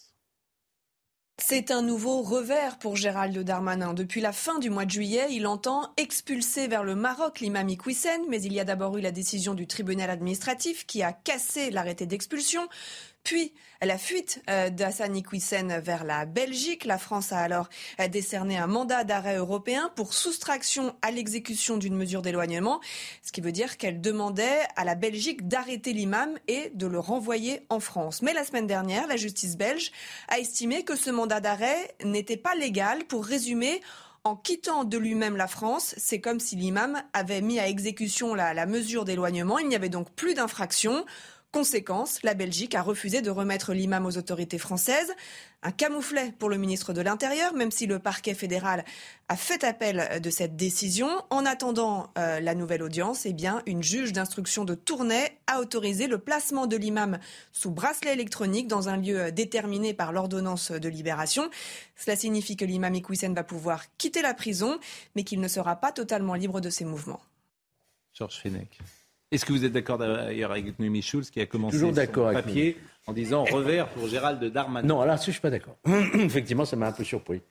C'est 1.41 1.71
un 1.71 1.83
nouveau 1.83 2.21
revers 2.21 2.79
pour 2.79 2.97
Gérald 2.97 3.39
Darmanin. 3.39 3.95
Depuis 3.95 4.21
la 4.21 4.33
fin 4.33 4.59
du 4.59 4.71
mois 4.71 4.85
de 4.85 4.91
juillet, 4.91 5.29
il 5.31 5.47
entend 5.47 5.93
expulser 5.97 6.67
vers 6.67 6.83
le 6.83 6.97
Maroc 6.97 7.39
l'imam 7.39 7.69
Iqwisen, 7.69 8.23
mais 8.29 8.43
il 8.43 8.53
y 8.53 8.59
a 8.59 8.65
d'abord 8.65 8.99
eu 8.99 9.01
la 9.01 9.13
décision 9.13 9.55
du 9.55 9.69
tribunal 9.69 10.11
administratif 10.11 10.85
qui 10.85 11.03
a 11.03 11.13
cassé 11.13 11.71
l'arrêté 11.71 12.07
d'expulsion. 12.07 12.69
Puis 13.29 13.53
la 13.83 13.99
fuite 13.99 14.43
euh, 14.49 14.71
d'Hassan 14.71 15.15
Iqwisen 15.15 15.81
vers 15.81 16.03
la 16.03 16.25
Belgique. 16.25 16.87
La 16.87 16.97
France 16.97 17.31
a 17.31 17.41
alors 17.41 17.69
euh, 18.01 18.09
décerné 18.09 18.57
un 18.57 18.67
mandat 18.67 19.05
d'arrêt 19.05 19.37
européen 19.37 19.93
pour 19.97 20.15
soustraction 20.15 20.97
à 21.03 21.11
l'exécution 21.11 21.77
d'une 21.77 21.95
mesure 21.95 22.23
d'éloignement, 22.23 22.81
ce 23.23 23.31
qui 23.31 23.43
veut 23.43 23.53
dire 23.53 23.77
qu'elle 23.77 24.01
demandait 24.01 24.63
à 24.77 24.85
la 24.85 24.95
Belgique 24.95 25.47
d'arrêter 25.47 25.93
l'imam 25.93 26.39
et 26.49 26.73
de 26.73 26.87
le 26.87 26.99
renvoyer 26.99 27.67
en 27.69 27.81
France. 27.81 28.23
Mais 28.23 28.33
la 28.33 28.45
semaine 28.45 28.67
dernière, 28.67 29.07
la 29.07 29.19
justice 29.19 29.59
belge 29.59 29.93
a 30.29 30.39
estimé 30.39 30.83
que 30.83 30.97
ce 30.97 31.11
mandat 31.11 31.41
d'arrêt 31.41 31.95
n'était 32.03 32.39
pas 32.39 32.55
légal. 32.55 33.05
Pour 33.05 33.27
résumer, 33.27 33.83
en 34.25 34.37
quittant 34.37 34.85
de 34.85 34.97
lui-même 34.97 35.37
la 35.37 35.49
France, 35.49 35.95
c'est 35.99 36.23
comme 36.23 36.41
si 36.41 36.57
l'imam 36.57 37.03
avait 37.13 37.43
mis 37.43 37.61
à 37.61 37.69
exécution 37.69 38.35
la 38.35 38.65
mesure 38.65 39.05
d'éloignement. 39.05 39.59
Il 39.59 39.69
n'y 39.69 39.77
avait 39.77 39.91
donc 39.91 40.11
plus 40.13 40.33
d'infraction. 40.33 41.05
Conséquence, 41.51 42.23
la 42.25 42.35
Belgique 42.35 42.75
a 42.75 42.83
refusé 42.83 43.23
de 43.23 43.31
remettre 43.31 43.73
l'imam 43.73 44.05
aux 44.05 44.19
autorités 44.19 44.59
françaises. 44.59 45.11
Un 45.63 45.71
camouflet 45.71 46.35
pour 46.39 46.51
le 46.51 46.59
ministre 46.59 46.93
de 46.93 47.01
l'Intérieur, 47.01 47.55
même 47.55 47.71
si 47.71 47.87
le 47.87 47.99
parquet 47.99 48.35
fédéral 48.35 48.85
a 49.29 49.37
fait 49.37 49.65
appel 49.65 50.21
de 50.23 50.29
cette 50.29 50.57
décision. 50.57 51.09
En 51.31 51.47
attendant 51.47 52.13
euh, 52.19 52.39
la 52.41 52.55
nouvelle 52.55 52.83
audience, 52.83 53.25
eh 53.25 53.33
bien, 53.33 53.63
une 53.65 53.83
juge 53.83 54.13
d'instruction 54.13 54.67
de 54.67 54.75
Tournai 54.75 55.39
a 55.47 55.61
autorisé 55.61 56.07
le 56.07 56.19
placement 56.19 56.67
de 56.67 56.77
l'imam 56.77 57.19
sous 57.51 57.71
bracelet 57.71 58.13
électronique 58.13 58.69
dans 58.69 58.91
un 58.91 58.99
lieu 58.99 59.33
déterminé 59.33 59.95
par 59.95 60.13
l'ordonnance 60.13 60.71
de 60.71 60.89
libération. 60.91 61.49
Cela 61.97 62.15
signifie 62.15 62.57
que 62.57 62.67
l'imam 62.67 62.95
Iqwisen 62.95 63.35
va 63.35 63.43
pouvoir 63.43 63.85
quitter 63.97 64.21
la 64.21 64.35
prison, 64.35 64.79
mais 65.17 65.25
qu'il 65.25 65.41
ne 65.41 65.49
sera 65.49 65.77
pas 65.77 65.93
totalement 65.93 66.35
libre 66.35 66.61
de 66.61 66.69
ses 66.69 66.85
mouvements. 66.85 67.23
Georges 68.13 68.39
Fenech. 68.43 68.79
Est-ce 69.31 69.45
que 69.45 69.53
vous 69.53 69.65
êtes 69.65 69.73
d'accord 69.73 69.99
d'ailleurs 69.99 70.53
avec 70.53 70.79
Noémie 70.79 71.03
Schulz 71.03 71.31
qui 71.31 71.41
a 71.41 71.47
commencé 71.47 71.77
Toujours 71.79 71.95
son 71.95 72.33
papier 72.33 72.79
en 73.07 73.13
disant 73.13 73.45
revers 73.45 73.89
pour 73.89 74.09
Gérald 74.09 74.43
Darmanin 74.43 74.89
Non, 74.89 75.05
là, 75.05 75.17
je 75.17 75.27
ne 75.27 75.33
suis 75.33 75.41
pas 75.41 75.51
d'accord. 75.51 75.77
Effectivement, 76.15 76.65
ça 76.65 76.77
m'a 76.77 76.89
un 76.89 76.93
peu 76.93 77.05
surpris. 77.05 77.43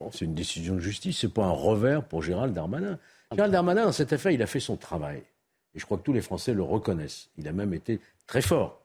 Bon, 0.00 0.10
c'est 0.10 0.24
une 0.24 0.34
décision 0.34 0.74
de 0.74 0.80
justice, 0.80 1.18
ce 1.18 1.26
n'est 1.26 1.32
pas 1.32 1.44
un 1.44 1.50
revers 1.50 2.02
pour 2.02 2.22
Gérald 2.22 2.52
Darmanin. 2.52 2.98
Gérald 3.32 3.52
Darmanin, 3.52 3.84
dans 3.84 3.92
cette 3.92 4.12
affaire, 4.12 4.32
il 4.32 4.42
a 4.42 4.46
fait 4.46 4.60
son 4.60 4.76
travail. 4.76 5.22
Et 5.74 5.78
je 5.78 5.84
crois 5.84 5.96
que 5.96 6.02
tous 6.02 6.12
les 6.12 6.22
Français 6.22 6.54
le 6.54 6.62
reconnaissent. 6.62 7.30
Il 7.38 7.46
a 7.46 7.52
même 7.52 7.72
été 7.72 8.00
très 8.26 8.42
fort. 8.42 8.81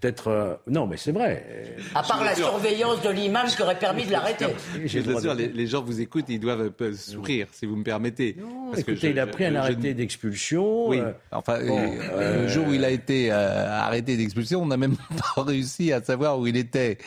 Peut-être. 0.00 0.28
Euh, 0.28 0.54
non, 0.66 0.86
mais 0.86 0.96
c'est 0.96 1.12
vrai. 1.12 1.76
À 1.94 2.02
part 2.02 2.22
la 2.24 2.34
surveillance 2.34 3.02
de 3.02 3.10
l'imam 3.10 3.46
qui 3.46 3.62
aurait 3.62 3.78
permis 3.78 4.06
de 4.06 4.12
l'arrêter. 4.12 4.46
Je 4.84 5.00
vous 5.00 5.16
assure, 5.16 5.34
les, 5.34 5.66
gens 5.66 5.82
vous 5.82 6.00
écoutent, 6.00 6.26
ils 6.28 6.40
doivent 6.40 6.70
sourire, 6.94 7.46
si 7.52 7.66
vous 7.66 7.76
me 7.76 7.84
permettez. 7.84 8.36
Non, 8.38 8.70
parce 8.70 8.80
écoutez, 8.80 9.10
il 9.10 9.18
a 9.18 9.26
pris 9.26 9.46
un 9.46 9.54
arrêté 9.54 9.94
d'expulsion. 9.94 10.88
Oui. 10.88 11.00
Euh, 11.00 11.12
enfin, 11.32 11.58
euh, 11.60 12.42
le 12.42 12.48
jour 12.48 12.66
où 12.68 12.72
il 12.72 12.84
a 12.84 12.90
été 12.90 13.30
arrêté 13.30 14.16
d'expulsion, 14.16 14.62
on 14.62 14.66
n'a 14.66 14.76
même 14.76 14.96
pas 15.34 15.42
réussi 15.42 15.92
à 15.92 16.02
savoir 16.02 16.38
où 16.38 16.46
il 16.46 16.56
était. 16.56 16.98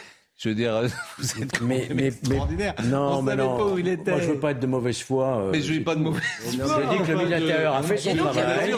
Je 0.42 0.50
veux 0.50 0.56
dire, 0.56 0.82
vous 1.20 1.44
êtes 1.44 1.62
mais, 1.62 1.88
mais, 1.94 2.08
extraordinaire. 2.08 2.74
non, 2.86 3.20
On 3.20 3.22
mais 3.22 3.34
savait 3.34 3.44
non. 3.44 3.58
Pas 3.58 3.66
où 3.66 3.78
il 3.78 3.88
était. 3.88 4.10
Moi, 4.10 4.22
je 4.22 4.26
veux 4.26 4.40
pas 4.40 4.52
être 4.52 4.60
de 4.60 4.66
mauvaise 4.66 5.00
foi. 5.00 5.38
Euh, 5.38 5.50
mais 5.52 5.62
je 5.62 5.74
n'ai 5.74 5.82
pas 5.82 5.94
de 5.94 6.00
mauvaise 6.00 6.24
foi. 6.40 6.82
Je 6.82 6.98
dis 6.98 7.04
que 7.04 7.12
le 7.12 7.18
ministre 7.18 7.30
de 7.30 7.30
l'Intérieur 7.30 7.76
a 7.76 7.84
fait 7.84 7.98
son 7.98 8.16
travail. 8.16 8.72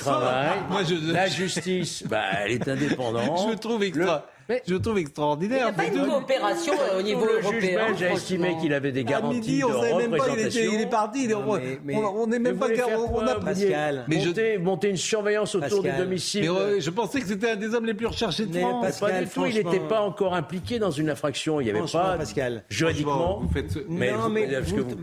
Foi. 0.00 0.22
Moi, 0.70 0.84
je... 0.84 1.12
La 1.12 1.26
justice, 1.26 2.04
bah, 2.08 2.22
elle 2.42 2.52
est 2.52 2.66
indépendante. 2.66 3.46
Je 3.50 3.58
trouve 3.58 3.82
extra. 3.82 4.26
Je 4.66 4.74
trouve 4.76 4.98
extraordinaire. 4.98 5.58
Il 5.58 5.62
n'y 5.62 5.68
a 5.68 5.72
pas 5.72 5.86
une 5.86 6.06
coopération 6.06 6.72
euh, 6.72 6.98
au 6.98 7.02
niveau 7.02 7.24
le 7.24 7.40
européen. 7.40 7.52
Le 7.52 7.60
juge 7.60 8.00
belge 8.00 8.02
a 8.02 8.12
estimé 8.12 8.56
qu'il 8.60 8.74
avait 8.74 8.92
des 8.92 9.04
garanties 9.04 9.36
à 9.36 9.40
midi, 9.40 9.64
on 9.64 9.68
de 9.68 9.74
savait 9.74 10.08
même 10.08 10.18
pas, 10.18 10.28
il, 10.28 10.40
était, 10.40 10.66
il 10.66 10.80
est 10.80 10.90
parti. 10.90 11.28
Non, 11.28 11.58
mais, 11.84 11.96
on 11.96 12.26
n'est 12.26 12.38
même 12.38 12.58
pas... 12.58 12.68
On 13.12 13.26
a 13.26 13.34
Pascal. 13.36 14.04
Mais 14.08 14.24
monter, 14.24 14.58
monter 14.58 14.88
une 14.90 14.96
surveillance 14.96 15.54
autour 15.54 15.82
Pascal. 15.82 15.92
du 15.92 16.04
domicile. 16.04 16.50
Mais 16.50 16.80
je 16.80 16.90
pensais 16.90 17.20
que 17.20 17.26
c'était 17.26 17.50
un 17.50 17.56
des 17.56 17.74
hommes 17.74 17.86
les 17.86 17.94
plus 17.94 18.06
recherchés 18.06 18.46
de 18.46 18.58
France. 18.58 18.84
Pascal, 18.84 19.10
pas 19.10 19.20
du 19.20 19.28
tout, 19.28 19.46
il 19.46 19.54
n'était 19.54 19.86
pas 19.86 20.00
encore 20.00 20.34
impliqué 20.34 20.78
dans 20.78 20.90
une 20.90 21.10
infraction. 21.10 21.60
Il 21.60 21.64
n'y 21.64 21.70
avait 21.70 21.90
pas... 21.90 22.16
Pascal. 22.16 22.64
Juridiquement... 22.68 23.40
Vous 23.40 23.48
faites... 23.48 23.76
Non, 23.88 24.28
mais 24.28 24.48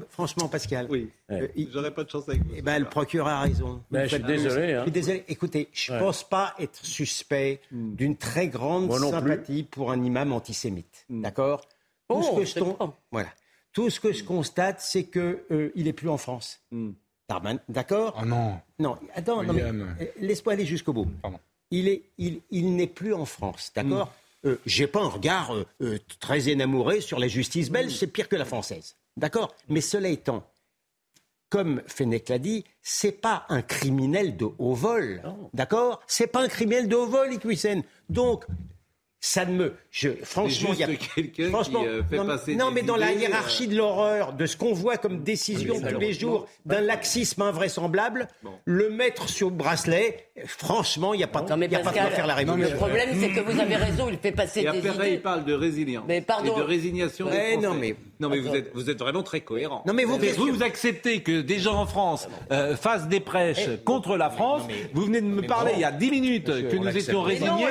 franchement, 0.10 0.48
Pascal... 0.48 0.88
Oui. 0.90 1.10
J'aurais 1.72 1.92
pas 1.92 2.04
de 2.04 2.10
chance 2.10 2.28
avec 2.28 2.42
vous. 2.44 2.54
Eh 2.56 2.62
ben, 2.62 2.80
le 2.80 2.86
procureur 2.86 3.28
a 3.28 3.42
raison. 3.42 3.82
Ben, 3.92 4.08
je 4.08 4.16
suis 4.16 4.24
désolé. 4.24 4.76
Je 4.76 4.82
suis 4.82 4.92
désolé. 4.92 5.24
Écoutez, 5.28 5.70
je 5.74 5.94
ne 5.94 6.00
pense 6.00 6.24
pas 6.24 6.54
être 6.60 6.84
suspect 6.84 7.62
hmm. 7.72 7.96
d'une 7.96 8.18
très 8.18 8.48
grande 8.48 8.92
sympathie 8.92 9.39
pour 9.72 9.92
un 9.92 10.04
imam 10.04 10.32
antisémite. 10.34 11.06
Hmm. 11.10 11.22
D'accord 11.22 11.68
Tout 12.10 12.24
ce 12.24 12.36
que 12.36 12.46
je 12.46 12.60
voilà. 13.12 13.30
Tout 13.72 13.90
ce 13.90 14.00
que 14.00 14.12
je 14.12 14.24
constate, 14.24 14.82
c'est 14.82 15.04
que 15.04 15.46
euh, 15.52 15.72
il 15.76 15.88
est 15.88 15.94
plus 15.94 16.10
en 16.10 16.18
France. 16.18 16.60
Hmm. 16.72 16.92
D'accord 17.70 18.18
Oh 18.20 18.26
non. 18.26 18.60
Non, 18.80 18.98
attends, 19.14 19.44
non, 19.44 19.56
euh, 19.56 19.86
laisse-moi 20.20 20.54
aller 20.54 20.66
jusqu'au 20.66 20.94
bout. 20.94 21.08
Il 21.70 21.88
est, 21.88 22.02
il, 22.18 22.42
il 22.50 22.76
n'est 22.76 22.88
plus 22.88 23.14
en 23.14 23.26
France, 23.26 23.72
d'accord 23.76 24.12
euh, 24.46 24.58
J'ai 24.66 24.88
pas 24.88 25.02
un 25.02 25.10
regard 25.10 25.54
très 26.20 26.50
énamouré 26.50 27.02
sur 27.02 27.20
la 27.20 27.28
justice 27.28 27.70
belge, 27.70 27.94
c'est 27.94 28.08
pire 28.08 28.28
que 28.28 28.36
la 28.36 28.46
française, 28.46 28.96
d'accord 29.16 29.54
Mais 29.68 29.82
cela 29.82 30.10
étant, 30.10 30.44
comme 31.50 31.82
Fenech 31.88 32.30
l'a 32.30 32.40
dit, 32.40 32.64
c'est 32.82 33.12
pas 33.12 33.46
un 33.50 33.62
criminel 33.62 34.38
de 34.38 34.48
haut 34.58 34.76
vol. 34.76 35.22
D'accord 35.54 36.02
C'est 36.08 36.28
pas 36.28 36.44
un 36.44 36.48
criminel 36.48 36.88
de 36.88 36.96
haut 36.96 37.08
vol, 37.08 37.34
Iqwisen. 37.34 37.84
Donc, 38.10 38.46
ça 39.22 39.46
ne 39.46 39.54
me. 39.54 39.74
Je, 39.92 40.10
franchement, 40.24 40.70
il 40.74 40.80
y 40.80 40.84
a. 40.84 40.88
quelqu'un 40.88 41.24
qui 41.24 41.42
euh, 41.44 42.04
fait 42.04 42.18
non, 42.18 42.26
passer 42.26 42.56
non 42.56 42.72
mais 42.72 42.84
dans 42.84 42.96
la 42.96 43.12
hiérarchie 43.12 43.68
de 43.68 43.76
l'horreur, 43.76 44.34
de 44.34 44.46
ce 44.46 44.56
qu'on 44.56 44.74
voit 44.74 44.98
comme 44.98 45.24
décision 45.24 45.80
tous 45.82 46.00
les 46.00 46.14
jours, 46.14 46.48
d'un 46.66 46.82
laxisme 46.82 47.42
invraisemblable, 47.42 48.28
le 48.66 48.90
mettre 48.90 49.28
sur 49.28 49.50
le 49.50 49.56
bracelet, 49.56 50.30
franchement, 50.46 51.14
il 51.14 51.18
n'y 51.18 51.24
a 51.24 51.28
pas, 51.28 51.42
non, 51.42 51.62
y 51.62 51.76
a 51.76 51.80
pas 51.80 51.92
de 51.92 51.96
faire 51.96 52.28
la 52.28 52.36
révolution. 52.36 52.72
Le 52.72 52.78
problème, 52.78 53.10
c'est 53.20 53.32
que 53.32 53.42
vous 53.42 53.60
avez 53.60 53.76
raison, 53.76 54.10
il 54.10 54.18
fait 54.18 54.32
passer 54.32 54.62
et 54.62 54.72
des 54.72 54.88
après, 54.88 55.14
il 55.14 55.22
parle 55.22 55.44
de 55.44 55.54
résilience 55.54 56.06
mais 56.08 56.22
pardon. 56.22 56.56
et 56.56 56.60
de 56.60 56.64
résignation. 56.64 57.26
Non, 57.62 57.74
mais 57.74 57.96
non, 58.20 58.28
mais 58.28 58.40
vous 58.40 58.54
êtes, 58.54 58.72
vous 58.74 58.90
êtes 58.90 59.00
vraiment 59.00 59.24
très 59.24 59.40
cohérent. 59.40 59.82
Non, 59.88 59.94
mais 59.94 60.04
vous, 60.04 60.18
vous, 60.18 60.54
vous 60.54 60.64
acceptez 60.64 61.22
que 61.22 61.40
des 61.40 61.58
gens 61.58 61.76
en 61.76 61.86
France 61.86 62.28
euh, 62.52 62.76
fassent 62.76 63.08
des 63.08 63.22
prêches 63.22 63.70
eh, 63.74 63.78
contre 63.78 64.18
la 64.18 64.30
France. 64.30 64.64
vous 64.94 65.06
venez 65.06 65.22
de 65.22 65.26
me 65.28 65.42
parler 65.42 65.72
il 65.76 65.80
y 65.80 65.86
a 65.86 65.92
10 65.94 66.12
minutes 66.12 66.70
que 66.70 66.76
nous 66.76 66.90
étions 66.90 67.22
résignés. 67.22 67.68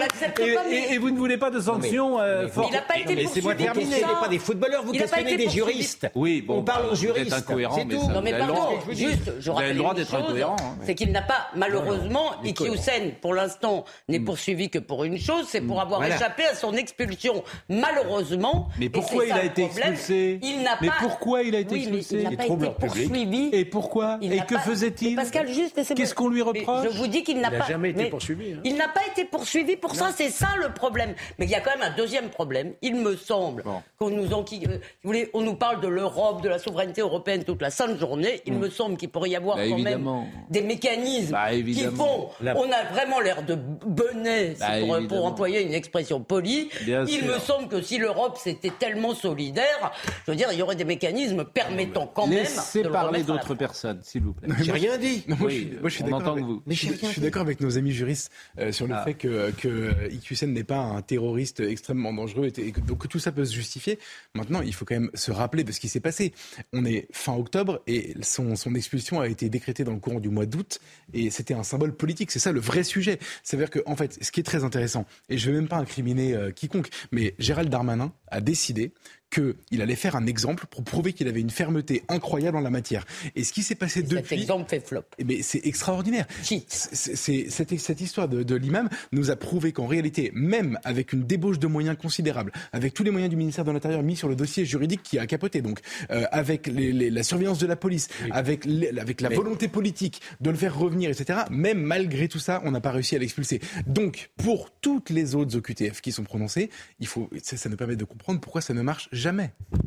Et, 0.91 0.97
vous 0.97 1.11
ne 1.11 1.19
voulez 1.19 1.37
pas 1.37 1.51
de 1.51 1.61
sanctions 1.61 2.19
euh, 2.19 2.49
fortes. 2.49 2.71
Il 2.71 2.75
n'a 2.75 2.81
pas 2.81 2.99
été 2.99 3.15
Laissez-moi 3.15 3.55
terminer. 3.57 4.01
Vous 4.01 4.21
pas 4.21 4.29
des 4.29 4.39
footballeurs, 4.39 4.85
vous 4.85 4.93
questionnez 4.93 5.37
des 5.37 5.51
juristes. 5.51 6.09
Oui, 6.15 6.43
on 6.49 6.63
parle 6.63 6.87
aux 6.87 6.95
juristes. 6.95 7.45
C'est 7.47 7.89
tout. 7.89 8.09
Non, 8.09 8.23
mais 8.23 8.37
pardon, 8.39 8.79
juste, 8.91 9.35
je 9.41 9.51
rappelle 9.51 9.73
le 9.73 9.79
droit 9.79 9.93
d'être 9.93 10.15
incohérent. 10.15 10.57
Hein. 10.61 10.77
C'est 10.85 10.95
qu'il 10.95 11.13
n'a 11.13 11.23
pas, 11.23 11.49
malheureusement, 11.57 12.33
Iki 12.43 12.69
Hussein, 12.69 13.11
pour 13.21 13.35
l'instant, 13.35 13.85
n'est 14.09 14.19
hmm. 14.19 14.25
poursuivi 14.25 14.71
que 14.71 14.79
pour 14.79 15.05
une 15.05 15.19
chose, 15.19 15.47
c'est 15.47 15.61
pour 15.61 15.81
avoir 15.81 16.03
échappé 16.05 16.45
à 16.45 16.55
son 16.55 16.73
expulsion. 16.73 17.45
Malheureusement. 17.69 18.69
Mais 18.79 18.89
pourquoi 18.89 19.27
il 19.27 19.33
a 19.33 19.45
été 19.45 19.65
expulsé 19.65 20.38
expulsé. 20.39 20.57
Il 20.59 20.63
n'a 20.63 20.79
mais 20.81 20.89
pas- 20.89 20.95
pourquoi 21.01 21.43
il 21.43 21.55
a 21.55 21.59
été 21.61 21.75
Oui, 21.75 21.89
mais 21.91 21.99
expulsé 21.99 22.17
il 22.17 22.31
n'a 22.31 22.37
pas 22.37 22.47
été 22.47 22.71
poursuivi. 22.79 23.49
Et 23.53 23.65
pourquoi 23.65 24.19
Il 24.23 24.33
Et 24.33 24.39
que 24.41 24.55
pas- 24.55 24.61
faisait-il 24.61 25.11
Mais 25.11 25.17
Pascal, 25.23 25.49
juste, 25.49 25.95
Qu'est-ce 25.95 26.15
qu'on 26.15 26.29
lui 26.29 26.43
Mais 26.43 26.61
reproche 26.61 26.87
Je 26.93 26.99
vous 26.99 27.07
dis 27.07 27.23
qu'il 27.23 27.41
n'a 27.41 27.49
Il 27.49 27.53
n'a 27.53 27.59
pas. 27.59 27.67
jamais 27.67 27.91
été 27.91 28.03
mais 28.05 28.11
poursuivi, 28.11 28.53
hein. 28.53 28.61
Il 28.65 28.77
n'a 28.77 28.89
pas 28.89 29.01
été 29.11 29.25
poursuivi 29.25 29.77
pour 29.77 29.95
ça, 29.95 30.11
c'est 30.17 30.31
ça 30.31 30.49
le 30.61 30.73
problème. 30.73 31.15
Mais 31.39 31.47
il 31.47 31.51
y 31.51 31.55
a 31.55 31.61
quand 31.61 31.71
même 31.77 31.91
un 31.93 31.97
deuxième 31.97 32.29
problème. 32.29 32.73
Il 32.83 32.97
me 32.97 33.17
semble 33.17 33.65
qu'on 33.99 34.11
nous 34.11 34.33
enquille- 34.35 34.67
euh, 35.07 35.25
on 35.35 35.41
nous 35.41 35.55
parle 35.55 35.81
de 35.81 35.89
l'Europe, 35.89 36.43
de 36.43 36.49
la 36.49 36.59
souveraineté 36.59 37.01
européenne 37.01 37.45
toute 37.45 37.63
la 37.63 37.71
sainte 37.71 37.99
journée. 37.99 38.43
Il 38.47 38.55
me 38.55 38.69
semble 38.71 38.97
qu'il 38.97 39.09
pourrait 39.09 39.31
y 39.31 39.37
avoir 39.37 39.57
Bah, 39.57 39.63
quand 39.69 39.75
évidemment. 39.75 40.23
même 40.23 40.31
des 40.51 40.63
mécanismes 40.63 41.33
Bah, 41.33 41.51
qui 41.51 41.85
font. 41.85 42.29
On 42.43 42.71
a 42.71 42.85
vraiment 42.93 43.21
l'air 43.21 43.43
de 43.43 43.55
benets, 43.87 44.57
Bah, 44.61 44.67
pour, 45.09 45.25
employer 45.25 45.63
une 45.63 45.75
expression 45.75 46.21
polie. 46.21 46.69
Bien 46.85 47.05
il 47.07 47.21
sûr. 47.21 47.27
me 47.35 47.39
semble 47.39 47.69
que 47.69 47.81
si 47.83 47.99
l'Europe 47.99 48.39
c'était 48.43 48.71
tellement 48.79 49.15
solidaire, 49.15 49.93
je 50.29 50.33
veux 50.33 50.37
dire, 50.37 50.49
il 50.53 50.59
y 50.59 50.63
aurait 50.63 50.77
des 50.77 50.85
mécanismes 50.85 51.45
permettant 51.45 52.07
quand 52.07 52.27
même. 52.27 52.39
Laissez 52.39 52.81
de 52.83 52.87
le 52.89 52.93
parler 52.93 53.23
d'autres 53.23 53.55
personnes, 53.55 54.01
s'il 54.03 54.23
vous 54.23 54.33
plaît. 54.35 54.49
J'ai 54.63 54.73
rien 54.73 54.97
dit. 54.99 55.25
Non, 55.27 55.37
moi, 55.37 55.49
Oui, 55.49 55.55
je 55.55 55.59
suis, 55.59 55.71
moi, 55.81 55.89
je 55.91 55.95
suis 55.95 56.03
on 56.05 56.07
d'accord 56.07 56.21
entend 56.21 56.33
avec, 56.33 56.45
vous. 56.45 56.63
je 56.67 56.73
suis- 56.75 56.89
je 57.01 57.07
suis 57.07 57.21
d'accord 57.21 57.43
avec 57.43 57.61
nos 57.61 57.77
amis 57.79 57.93
juristes 57.93 58.31
euh, 58.59 58.71
sur 58.73 58.87
le 58.87 58.95
Ah. 58.95 59.05
fait 59.05 59.15
que, 59.15 59.51
que 59.53 60.13
IQCN 60.13 60.53
n'est 60.53 60.65
pas 60.65 60.79
un 60.79 61.03
terroriste 61.03 61.61
extrêmement 61.61 62.13
dangereux 62.13 62.47
et, 62.57 62.61
et 62.61 62.73
que, 62.73 62.81
donc 62.81 62.99
que 62.99 63.09
tout 63.09 63.19
ça 63.19 63.33
peut 63.33 63.45
se 63.45 63.55
justifier. 63.55 63.99
Maintenant, 64.35 64.61
il 64.63 64.75
faut 64.75 64.85
quand 64.85 64.95
même 64.95 65.11
se 65.15 65.31
rappeler 65.33 65.65
de 65.65 65.73
ce 65.73 65.81
qui 65.81 65.89
s'est 65.89 66.01
passé. 66.01 66.33
On 66.73 66.85
est 66.85 67.09
fin 67.13 67.35
octobre 67.35 67.81
et 67.87 68.15
son, 68.23 68.55
son 68.57 68.75
expulsion 68.75 69.21
a 69.21 69.29
été 69.29 69.49
décrétée 69.49 69.85
dans 69.85 69.93
le 69.93 70.01
courant 70.01 70.21
du 70.21 70.29
mois 70.29 70.47
d'août 70.47 70.81
et 71.15 71.31
c'était 71.31 71.55
un 71.55 71.63
symbole 71.63 71.95
politique. 71.95 72.31
C'est 72.31 72.39
ça 72.39 72.53
le 72.53 72.61
vrai 72.61 72.83
sujet. 72.85 73.19
C'est-à-dire 73.43 73.71
que, 73.71 73.81
en 73.87 73.97
fait, 73.97 74.19
ce 74.23 74.31
qui 74.31 74.41
est 74.41 74.45
très 74.45 74.65
intéressant, 74.65 75.07
et 75.29 75.39
je 75.39 75.49
ne 75.49 75.55
vais 75.55 75.61
même 75.61 75.69
pas 75.69 75.77
incriminer 75.79 76.35
euh, 76.35 76.51
quiconque, 76.51 76.89
mais 77.13 77.35
Gérald 77.39 77.69
Darmanin 77.71 78.13
a 78.29 78.41
décidé 78.41 78.93
qu'il 79.31 79.83
allait 79.83 79.95
faire 79.97 80.17
un 80.17 80.27
exemple 80.27 80.67
pour 80.71 80.83
prouver 80.85 81.13
qu'il 81.13 81.29
avait 81.29 81.41
une 81.41 81.51
fermeté 81.51 82.03
incroyable 82.09 82.57
en 82.57 82.61
la 82.61 82.71
matière. 82.71 83.05
Et 83.37 83.45
ce 83.45 83.53
qui 83.53 83.63
s'est 83.63 83.75
passé 83.75 84.03
depuis... 84.03 84.29
Cet 84.29 84.33
exemple 84.39 84.69
fait 84.71 84.81
flop. 84.81 85.03
Eh 85.19 85.25
ben, 85.25 85.43
c'est 85.43 85.67
extraordinaire. 85.67 86.27
C'est- 86.43 87.15
c'est- 87.15 87.51
cette, 87.51 87.79
cette 87.79 88.01
histoire 88.01 88.29
de, 88.29 88.43
de 88.43 88.55
l'imam 88.55 88.89
nous 89.13 89.31
a 89.31 89.37
prouvé 89.37 89.73
qu'en 89.73 89.87
réalité, 89.87 90.31
même 90.35 90.79
avec 90.85 91.13
une 91.13 91.25
débauche 91.25 91.59
de 91.59 91.67
moyens 91.67 91.97
considérables, 91.99 92.53
avec 92.73 92.95
tous 92.95 93.05
les 93.05 93.11
moyens 93.11 93.29
du 93.31 93.37
ministère 93.37 93.65
de 93.65 93.71
l'Intérieur 93.71 94.03
mis 94.03 94.17
sur 94.17 94.29
le 94.29 94.37
dossier 94.37 94.65
juridique 94.65 95.03
qui 95.03 95.19
a 95.19 95.27
capoté, 95.27 95.61
donc 95.61 95.81
euh, 96.11 96.25
avec 96.33 96.67
les- 96.67 96.93
les- 96.93 97.11
la 97.11 97.23
surveillance 97.23 97.59
de 97.59 97.67
la 97.67 97.77
police, 97.77 98.09
avec, 98.31 98.65
les- 98.65 98.99
avec 98.99 99.21
la 99.21 99.29
Mais- 99.29 99.37
volonté 99.37 99.69
politique 99.69 100.21
de 100.41 100.51
le 100.51 100.57
faire 100.57 100.77
revenir, 100.77 101.11
etc., 101.11 101.41
même 101.51 101.81
malgré 101.83 102.29
tout 102.29 102.39
ça, 102.39 102.63
on 102.65 102.71
n'a 102.71 102.81
pas 102.81 102.93
réussi 102.93 103.15
à 103.15 103.19
l'expulser. 103.19 103.61
Donc, 103.87 104.31
pour 104.39 104.71
toutes 104.81 105.11
les 105.11 105.35
autres 105.35 105.57
OQTF 105.57 106.01
qui 106.01 106.13
sont 106.13 106.25
prononcées, 106.25 106.71
il 107.01 107.07
faut, 107.07 107.29
ça, 107.43 107.57
ça 107.59 107.69
nous 107.69 107.77
permet 107.77 107.97
de 107.97 108.05
comprendre 108.05 108.41
pourquoi 108.41 108.61
ça 108.63 108.73
ne 108.75 108.81
marche 108.83 109.09
jamais. 109.13 109.18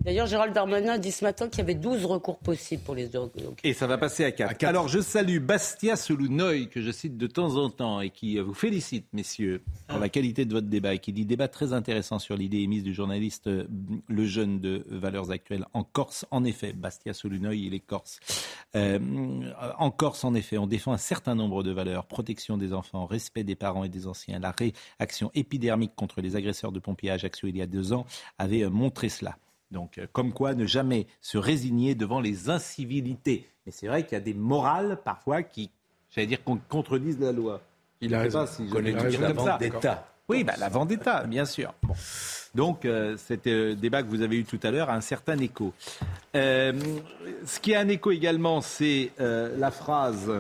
D'ailleurs, 0.03 0.25
Gérald 0.25 0.53
Darmanin 0.53 0.93
a 0.93 0.97
dit 0.97 1.11
ce 1.11 1.23
matin 1.23 1.47
qu'il 1.47 1.59
y 1.59 1.61
avait 1.61 1.75
12 1.75 2.05
recours 2.05 2.39
possibles 2.39 2.81
pour 2.83 2.95
les 2.95 3.09
Et 3.63 3.73
ça 3.73 3.85
va 3.85 3.99
passer 3.99 4.25
à 4.25 4.31
4. 4.31 4.63
Alors 4.63 4.87
je 4.87 4.99
salue 4.99 5.39
Bastia 5.39 5.95
Solunoy, 5.95 6.69
que 6.69 6.81
je 6.81 6.91
cite 6.91 7.17
de 7.17 7.27
temps 7.27 7.55
en 7.55 7.69
temps, 7.69 8.01
et 8.01 8.09
qui 8.09 8.39
euh, 8.39 8.43
vous 8.43 8.55
félicite, 8.55 9.05
messieurs, 9.13 9.61
pour 9.87 9.99
la 9.99 10.09
qualité 10.09 10.45
de 10.45 10.53
votre 10.53 10.67
débat, 10.67 10.95
et 10.95 10.99
qui 10.99 11.13
dit 11.13 11.25
débat 11.25 11.47
très 11.47 11.73
intéressant 11.73 12.17
sur 12.17 12.35
l'idée 12.35 12.59
émise 12.59 12.83
du 12.83 12.95
journaliste 12.95 13.45
euh, 13.47 13.67
Le 14.07 14.25
Jeune 14.25 14.59
de 14.59 14.83
Valeurs 14.89 15.29
Actuelles 15.29 15.65
en 15.73 15.83
Corse. 15.83 16.25
En 16.31 16.43
effet, 16.45 16.73
Bastia 16.73 17.13
Solunoy, 17.13 17.59
il 17.59 17.73
est 17.75 17.79
corse. 17.79 18.19
Euh, 18.75 18.99
en 19.77 19.91
Corse, 19.91 20.23
en 20.23 20.33
effet, 20.33 20.57
on 20.57 20.67
défend 20.67 20.93
un 20.93 20.97
certain 20.97 21.35
nombre 21.35 21.61
de 21.61 21.71
valeurs, 21.71 22.05
protection 22.05 22.57
des 22.57 22.73
enfants, 22.73 23.05
respect 23.05 23.43
des 23.43 23.55
parents 23.55 23.83
et 23.83 23.89
des 23.89 24.07
anciens. 24.07 24.39
La 24.39 24.51
réaction 24.51 25.29
épidermique 25.35 25.93
contre 25.95 26.21
les 26.21 26.35
agresseurs 26.35 26.71
de 26.71 26.79
pompiers 26.79 27.11
à 27.11 27.13
Ajaccio 27.13 27.47
il 27.47 27.57
y 27.57 27.61
a 27.61 27.67
deux 27.67 27.93
ans 27.93 28.05
avait 28.39 28.67
montré 28.69 29.09
cela. 29.09 29.20
Donc, 29.71 29.97
euh, 29.97 30.05
comme 30.11 30.33
quoi, 30.33 30.53
ne 30.53 30.65
jamais 30.65 31.07
se 31.21 31.37
résigner 31.37 31.95
devant 31.95 32.19
les 32.19 32.49
incivilités. 32.49 33.47
Mais 33.65 33.71
c'est 33.71 33.87
vrai 33.87 34.03
qu'il 34.03 34.13
y 34.13 34.21
a 34.21 34.23
des 34.23 34.33
morales 34.33 34.99
parfois 35.03 35.43
qui, 35.43 35.69
j'allais 36.13 36.27
dire, 36.27 36.43
con- 36.43 36.59
contredisent 36.69 37.19
la 37.19 37.31
loi. 37.31 37.61
Il 38.01 38.13
a 38.15 38.19
raison. 38.21 38.39
pas 38.39 38.47
si 38.47 38.67
je 38.67 38.71
Connaît 38.71 38.91
la 38.91 39.31
vendetta. 39.33 40.07
Oui, 40.27 40.43
bah, 40.43 40.53
la 40.59 40.69
vendetta, 40.69 41.23
bien 41.25 41.45
sûr. 41.45 41.73
Bon. 41.83 41.93
Donc, 42.55 42.85
euh, 42.85 43.15
euh, 43.47 43.75
débat 43.75 44.03
que 44.03 44.07
vous 44.09 44.21
avez 44.21 44.37
eu 44.37 44.43
tout 44.43 44.59
à 44.63 44.71
l'heure 44.71 44.89
a 44.89 44.95
un 44.95 45.01
certain 45.01 45.37
écho. 45.37 45.73
Euh, 46.35 46.73
ce 47.45 47.59
qui 47.59 47.73
a 47.75 47.79
un 47.79 47.87
écho 47.87 48.11
également, 48.11 48.61
c'est 48.61 49.11
la 49.19 49.71
phrase 49.71 50.31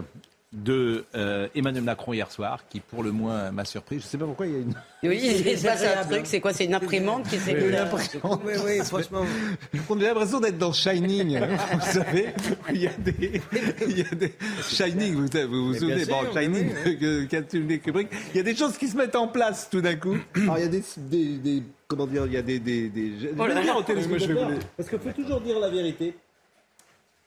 de 0.53 1.05
euh, 1.15 1.47
Emmanuel 1.55 1.83
Macron 1.83 2.11
hier 2.11 2.29
soir, 2.29 2.63
qui 2.69 2.81
pour 2.81 3.03
le 3.03 3.11
moins 3.11 3.51
m'a 3.51 3.63
surpris. 3.63 3.99
Je 3.99 4.03
ne 4.05 4.07
sais 4.09 4.17
pas 4.17 4.25
pourquoi 4.25 4.47
il 4.47 4.51
y 4.51 4.55
a 4.55 4.59
une... 4.59 4.73
Oui, 5.03 5.19
il 5.23 5.61
passé 5.63 5.85
un 5.87 6.03
truc, 6.05 6.21
c'est 6.25 6.41
quoi 6.41 6.51
C'est 6.53 6.65
une 6.65 6.73
imprimante 6.73 7.27
qui 7.29 7.37
s'est 7.37 7.53
Une 7.53 7.73
imprimante. 7.73 8.41
Oui, 8.45 8.53
oui, 8.65 8.79
franchement. 8.83 9.23
On 9.89 9.99
a 9.99 10.03
l'impression 10.03 10.39
d'être 10.41 10.57
dans 10.57 10.73
Shining, 10.73 11.39
vous 11.73 11.81
savez. 11.81 12.27
Il 12.69 12.81
y 12.81 12.87
a 12.87 12.91
des, 12.97 13.41
il 13.87 13.97
y 13.97 14.01
a 14.01 14.15
des 14.15 14.33
Shining, 14.69 15.13
vous 15.15 15.67
vous, 15.67 15.73
souvenez, 15.73 16.05
bon, 16.05 16.19
Shining, 16.33 16.69
tourné 17.49 17.79
Kubrick. 17.79 18.09
Il 18.33 18.37
y 18.37 18.39
a 18.41 18.43
des 18.43 18.55
choses 18.55 18.77
qui 18.77 18.87
se 18.89 18.97
mettent 18.97 19.15
en 19.15 19.29
place 19.29 19.69
tout 19.69 19.81
d'un 19.81 19.95
coup. 19.95 20.17
Alors 20.35 20.57
il 20.57 20.63
y 20.63 20.67
a 20.67 20.69
des, 20.69 20.83
des, 20.97 21.37
des- 21.37 21.63
comment 21.87 22.07
dire, 22.07 22.25
il 22.25 22.33
y 22.33 22.37
a 22.37 22.41
des, 22.41 22.59
des, 22.59 22.89
des 22.89 23.11
je 23.21 23.27
Oh 23.37 23.47
là 23.47 23.47
vais 23.47 23.53
là. 23.55 23.61
dire 23.61 23.75
aux 23.77 23.79
Moi, 23.79 23.85
je 23.87 23.93
vais 23.93 24.03
téléspectateurs, 24.03 24.49
vous 24.49 24.55
les- 24.55 24.59
parce 24.77 24.89
qu'il 24.89 24.99
faut 24.99 25.11
toujours 25.21 25.41
dire 25.41 25.59
la 25.59 25.69
vérité. 25.69 26.13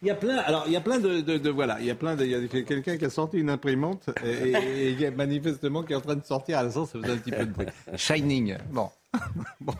Il 0.04 0.08
y 0.08 0.10
a 0.10 0.14
plein, 0.14 0.36
alors 0.36 0.64
il 0.66 0.72
y 0.72 0.76
a 0.76 0.80
plein 0.82 0.98
de, 1.00 1.20
de, 1.22 1.38
de- 1.38 1.48
voilà, 1.50 1.78
il 1.80 1.86
y 1.86 1.90
a 1.90 1.94
plein 1.94 2.14
de, 2.14 2.24
il 2.26 2.30
y 2.30 2.34
a 2.34 2.62
quelqu'un 2.62 2.98
qui 2.98 3.04
a 3.06 3.10
sorti 3.10 3.38
une 3.38 3.48
imprimante 3.48 4.10
et, 4.22 4.50
et, 4.50 4.90
et 4.90 4.94
qui 4.96 5.04
est 5.04 5.10
manifestement 5.10 5.82
qui 5.82 5.94
est 5.94 5.96
en 5.96 6.00
train 6.02 6.16
de 6.16 6.24
sortir 6.24 6.58
à 6.58 6.62
l'instant, 6.62 6.84
ça 6.84 7.00
faisait 7.00 7.12
un 7.12 7.16
petit 7.16 7.30
peu 7.30 7.46
de 7.46 7.50
bruit. 7.50 7.66
Shining, 7.96 8.56
bon, 8.70 8.90
bon. 9.60 9.72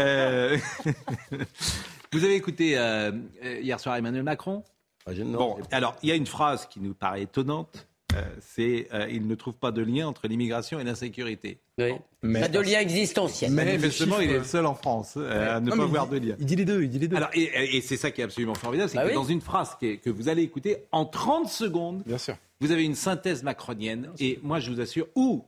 Euh, 0.00 0.58
Vous 2.12 2.24
avez 2.24 2.34
écouté 2.34 2.76
euh, 2.76 3.12
euh, 3.44 3.60
hier 3.60 3.78
soir 3.78 3.96
Emmanuel 3.96 4.24
Macron? 4.24 4.64
Bon, 5.06 5.58
alors 5.70 5.96
il 6.02 6.08
y 6.08 6.12
a 6.12 6.16
une 6.16 6.26
phrase 6.26 6.66
qui 6.66 6.80
nous 6.80 6.94
paraît 6.94 7.22
étonnante, 7.22 7.86
euh, 8.14 8.22
c'est 8.40 8.88
euh, 8.92 9.06
il 9.10 9.26
ne 9.26 9.34
trouve 9.34 9.54
pas 9.54 9.70
de 9.72 9.82
lien 9.82 10.06
entre 10.08 10.26
l'immigration 10.28 10.78
et 10.80 10.84
l'insécurité. 10.84 11.58
Oui. 11.78 11.92
Mais- 12.22 12.40
Pas 12.40 12.48
de 12.48 12.60
lien 12.60 12.80
existentiel. 12.80 13.52
Mais- 13.52 13.64
Manifestement, 13.64 14.18
les 14.18 14.24
il 14.24 14.30
est 14.30 14.32
chiffres- 14.34 14.42
le 14.44 14.48
seul 14.48 14.66
en 14.66 14.74
France 14.74 15.14
euh, 15.16 15.56
à 15.56 15.60
ne 15.60 15.70
Non, 15.70 15.76
pas 15.76 15.82
mais 15.84 15.88
voir 15.88 16.08
il 16.12 16.20
de 16.20 16.26
lien. 16.28 16.36
Il 16.38 16.46
dit 16.46 16.56
les 16.56 16.64
deux, 16.64 16.82
il 16.82 16.90
dit 16.90 16.98
les 16.98 17.08
deux. 17.08 17.16
Alors, 17.16 17.30
et, 17.34 17.76
et 17.76 17.80
c'est 17.80 17.96
ça 17.96 18.10
qui 18.10 18.20
est 18.20 18.24
absolument 18.24 18.54
formidable, 18.54 18.88
c'est 18.90 18.96
Bah 18.96 19.04
que 19.04 19.08
oui. 19.08 19.14
dans 19.14 19.24
une 19.24 19.40
phrase 19.40 19.76
que 19.80 20.10
vous 20.10 20.28
allez 20.28 20.42
écouter, 20.42 20.78
en 20.92 21.04
30 21.06 21.48
secondes, 21.48 22.02
Bien 22.04 22.18
sûr. 22.18 22.36
vous 22.60 22.70
avez 22.72 22.84
une 22.84 22.94
synthèse 22.94 23.42
macronienne. 23.42 24.10
Et 24.18 24.38
moi, 24.42 24.60
je 24.60 24.70
vous 24.70 24.80
assure, 24.80 25.06
ou, 25.14 25.44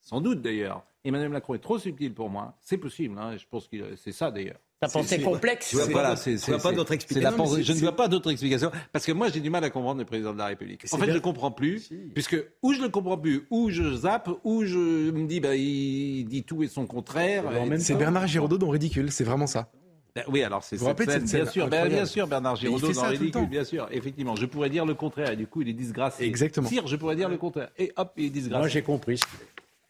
sans 0.00 0.20
doute 0.20 0.42
d'ailleurs, 0.42 0.84
Emmanuel 1.04 1.30
Macron 1.30 1.54
est 1.54 1.58
trop 1.58 1.78
subtil 1.78 2.12
pour 2.14 2.30
moi. 2.30 2.54
C'est 2.60 2.78
possible, 2.78 3.18
hein, 3.18 3.36
je 3.36 3.44
pense 3.50 3.66
que 3.68 3.96
c'est 3.96 4.12
ça 4.12 4.30
d'ailleurs. 4.30 4.58
Ta 4.82 4.88
pensée 4.88 5.16
C'est- 5.18 5.22
complexe. 5.22 5.66
c'est- 5.68 5.92
voilà, 5.92 6.16
c'est- 6.16 6.36
pas 6.60 6.72
d'autre 6.72 6.90
explication. 6.90 7.46
Je 7.62 7.72
ne 7.72 7.78
vois 7.78 7.94
pas 7.94 8.08
d'autre 8.08 8.32
explication 8.32 8.72
parce 8.92 9.06
que 9.06 9.12
moi 9.12 9.28
j'ai 9.28 9.38
du 9.38 9.48
mal 9.48 9.62
à 9.62 9.70
comprendre 9.70 10.00
le 10.00 10.04
président 10.04 10.32
de 10.32 10.38
la 10.38 10.46
République. 10.46 10.84
En 10.90 10.98
fait, 10.98 11.06
je 11.06 11.12
ne 11.12 11.18
comprends 11.20 11.52
plus 11.52 11.88
puisque 12.14 12.36
ou 12.64 12.72
je 12.72 12.80
le 12.80 12.88
comprends 12.88 13.16
plus, 13.16 13.46
ou 13.50 13.70
je 13.70 13.94
zappe, 13.94 14.28
ou 14.42 14.64
je 14.64 15.12
me 15.12 15.26
dis 15.28 15.38
bah 15.38 15.54
il 15.54 16.24
dit 16.24 16.42
tout 16.42 16.64
et 16.64 16.66
son 16.68 16.86
contraire. 16.86 17.44
C'est 17.78 17.94
Bernard 17.94 18.26
Giraudot 18.26 18.58
dans 18.58 18.70
Ridicule, 18.70 19.12
c'est 19.12 19.22
vraiment 19.22 19.46
ça. 19.46 19.70
Ben 20.16 20.24
oui, 20.28 20.42
alors 20.42 20.64
c'est 20.64 20.76
Vous 20.76 20.84
vous 20.84 20.90
cette 20.90 21.10
cette 21.10 21.28
scène 21.28 21.42
bien 21.44 21.50
sûr, 21.52 21.68
ben, 21.68 21.88
bien 21.88 22.04
sûr, 22.04 22.26
Bernard 22.26 22.56
Giraudot 22.56 22.92
dans 22.92 23.02
Ridicule, 23.02 23.46
bien 23.46 23.64
sûr, 23.64 23.86
effectivement. 23.92 24.34
Je 24.34 24.46
pourrais 24.46 24.68
dire 24.68 24.84
le 24.84 24.94
contraire, 24.94 25.30
et 25.30 25.36
du 25.36 25.46
coup, 25.46 25.62
il 25.62 25.68
est 25.68 25.72
disgracié. 25.74 26.26
Exactement. 26.26 26.68
Sire, 26.68 26.88
je 26.88 26.96
pourrais 26.96 27.16
dire 27.16 27.28
le 27.28 27.38
contraire, 27.38 27.70
et 27.78 27.92
hop, 27.96 28.12
il 28.16 28.24
est 28.26 28.30
disgracié. 28.30 28.58
Moi, 28.58 28.68
j'ai 28.68 28.82
compris. 28.82 29.20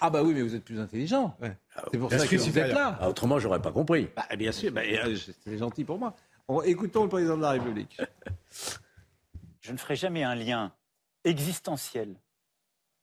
Ah 0.01 0.11
bah 0.11 0.22
oui, 0.22 0.32
mais 0.34 0.43
vous 0.43 0.55
êtes 0.55 0.64
plus 0.64 0.78
intelligent. 0.78 1.34
C'est 1.91 1.99
pour 1.99 2.09
Bien 2.09 2.18
ça 2.18 2.27
sûr, 2.27 2.39
que 2.39 2.43
vous 2.51 2.59
êtes 2.59 2.73
là. 2.73 2.99
Ah, 3.01 3.09
autrement, 3.09 3.39
j'aurais 3.39 3.62
pas 3.62 3.73
compris. 3.73 4.09
Bah, 4.14 4.27
bien 4.37 4.53
sûr, 4.53 4.73
bah, 4.73 4.83
euh, 4.85 5.16
c'est 5.45 5.59
gentil 5.59 5.85
pour 5.85 5.99
moi. 5.99 6.14
On- 6.49 6.62
écoutons 6.62 7.05
le 7.05 7.09
président 7.09 7.37
de 7.37 7.43
la 7.43 7.51
République. 7.53 7.99
Je 9.61 9.73
ne 9.73 9.77
ferai 9.79 9.97
jamais 9.97 10.23
un 10.23 10.35
lien 10.35 10.73
existentiel 11.25 12.14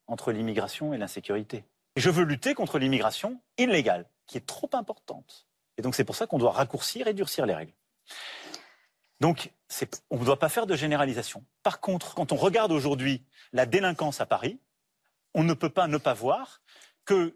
entre 0.07 0.31
l'immigration 0.31 0.93
et 0.93 0.97
l'insécurité. 0.97 1.63
Je 1.95 2.09
veux 2.09 2.23
lutter 2.23 2.53
contre 2.53 2.77
l'immigration 2.79 3.41
illégale, 3.57 4.05
qui 4.27 4.37
est 4.37 4.45
trop 4.45 4.69
importante. 4.73 5.47
Et 5.77 5.81
donc 5.81 5.95
c'est 5.95 6.03
pour 6.03 6.15
ça 6.15 6.27
qu'on 6.27 6.37
doit 6.37 6.51
raccourcir 6.51 7.07
et 7.07 7.13
durcir 7.13 7.45
les 7.45 7.55
règles. 7.55 7.73
Donc 9.19 9.51
on 10.09 10.17
ne 10.19 10.25
doit 10.25 10.39
pas 10.39 10.49
faire 10.49 10.65
de 10.67 10.75
généralisation. 10.75 11.43
Par 11.63 11.79
contre, 11.79 12.13
quand 12.15 12.31
on 12.31 12.35
regarde 12.35 12.71
aujourd'hui 12.71 13.23
la 13.53 13.65
délinquance 13.65 14.21
à 14.21 14.25
Paris, 14.25 14.59
on 15.33 15.43
ne 15.43 15.53
peut 15.53 15.69
pas 15.69 15.87
ne 15.87 15.97
pas 15.97 16.13
voir 16.13 16.61
que 17.05 17.35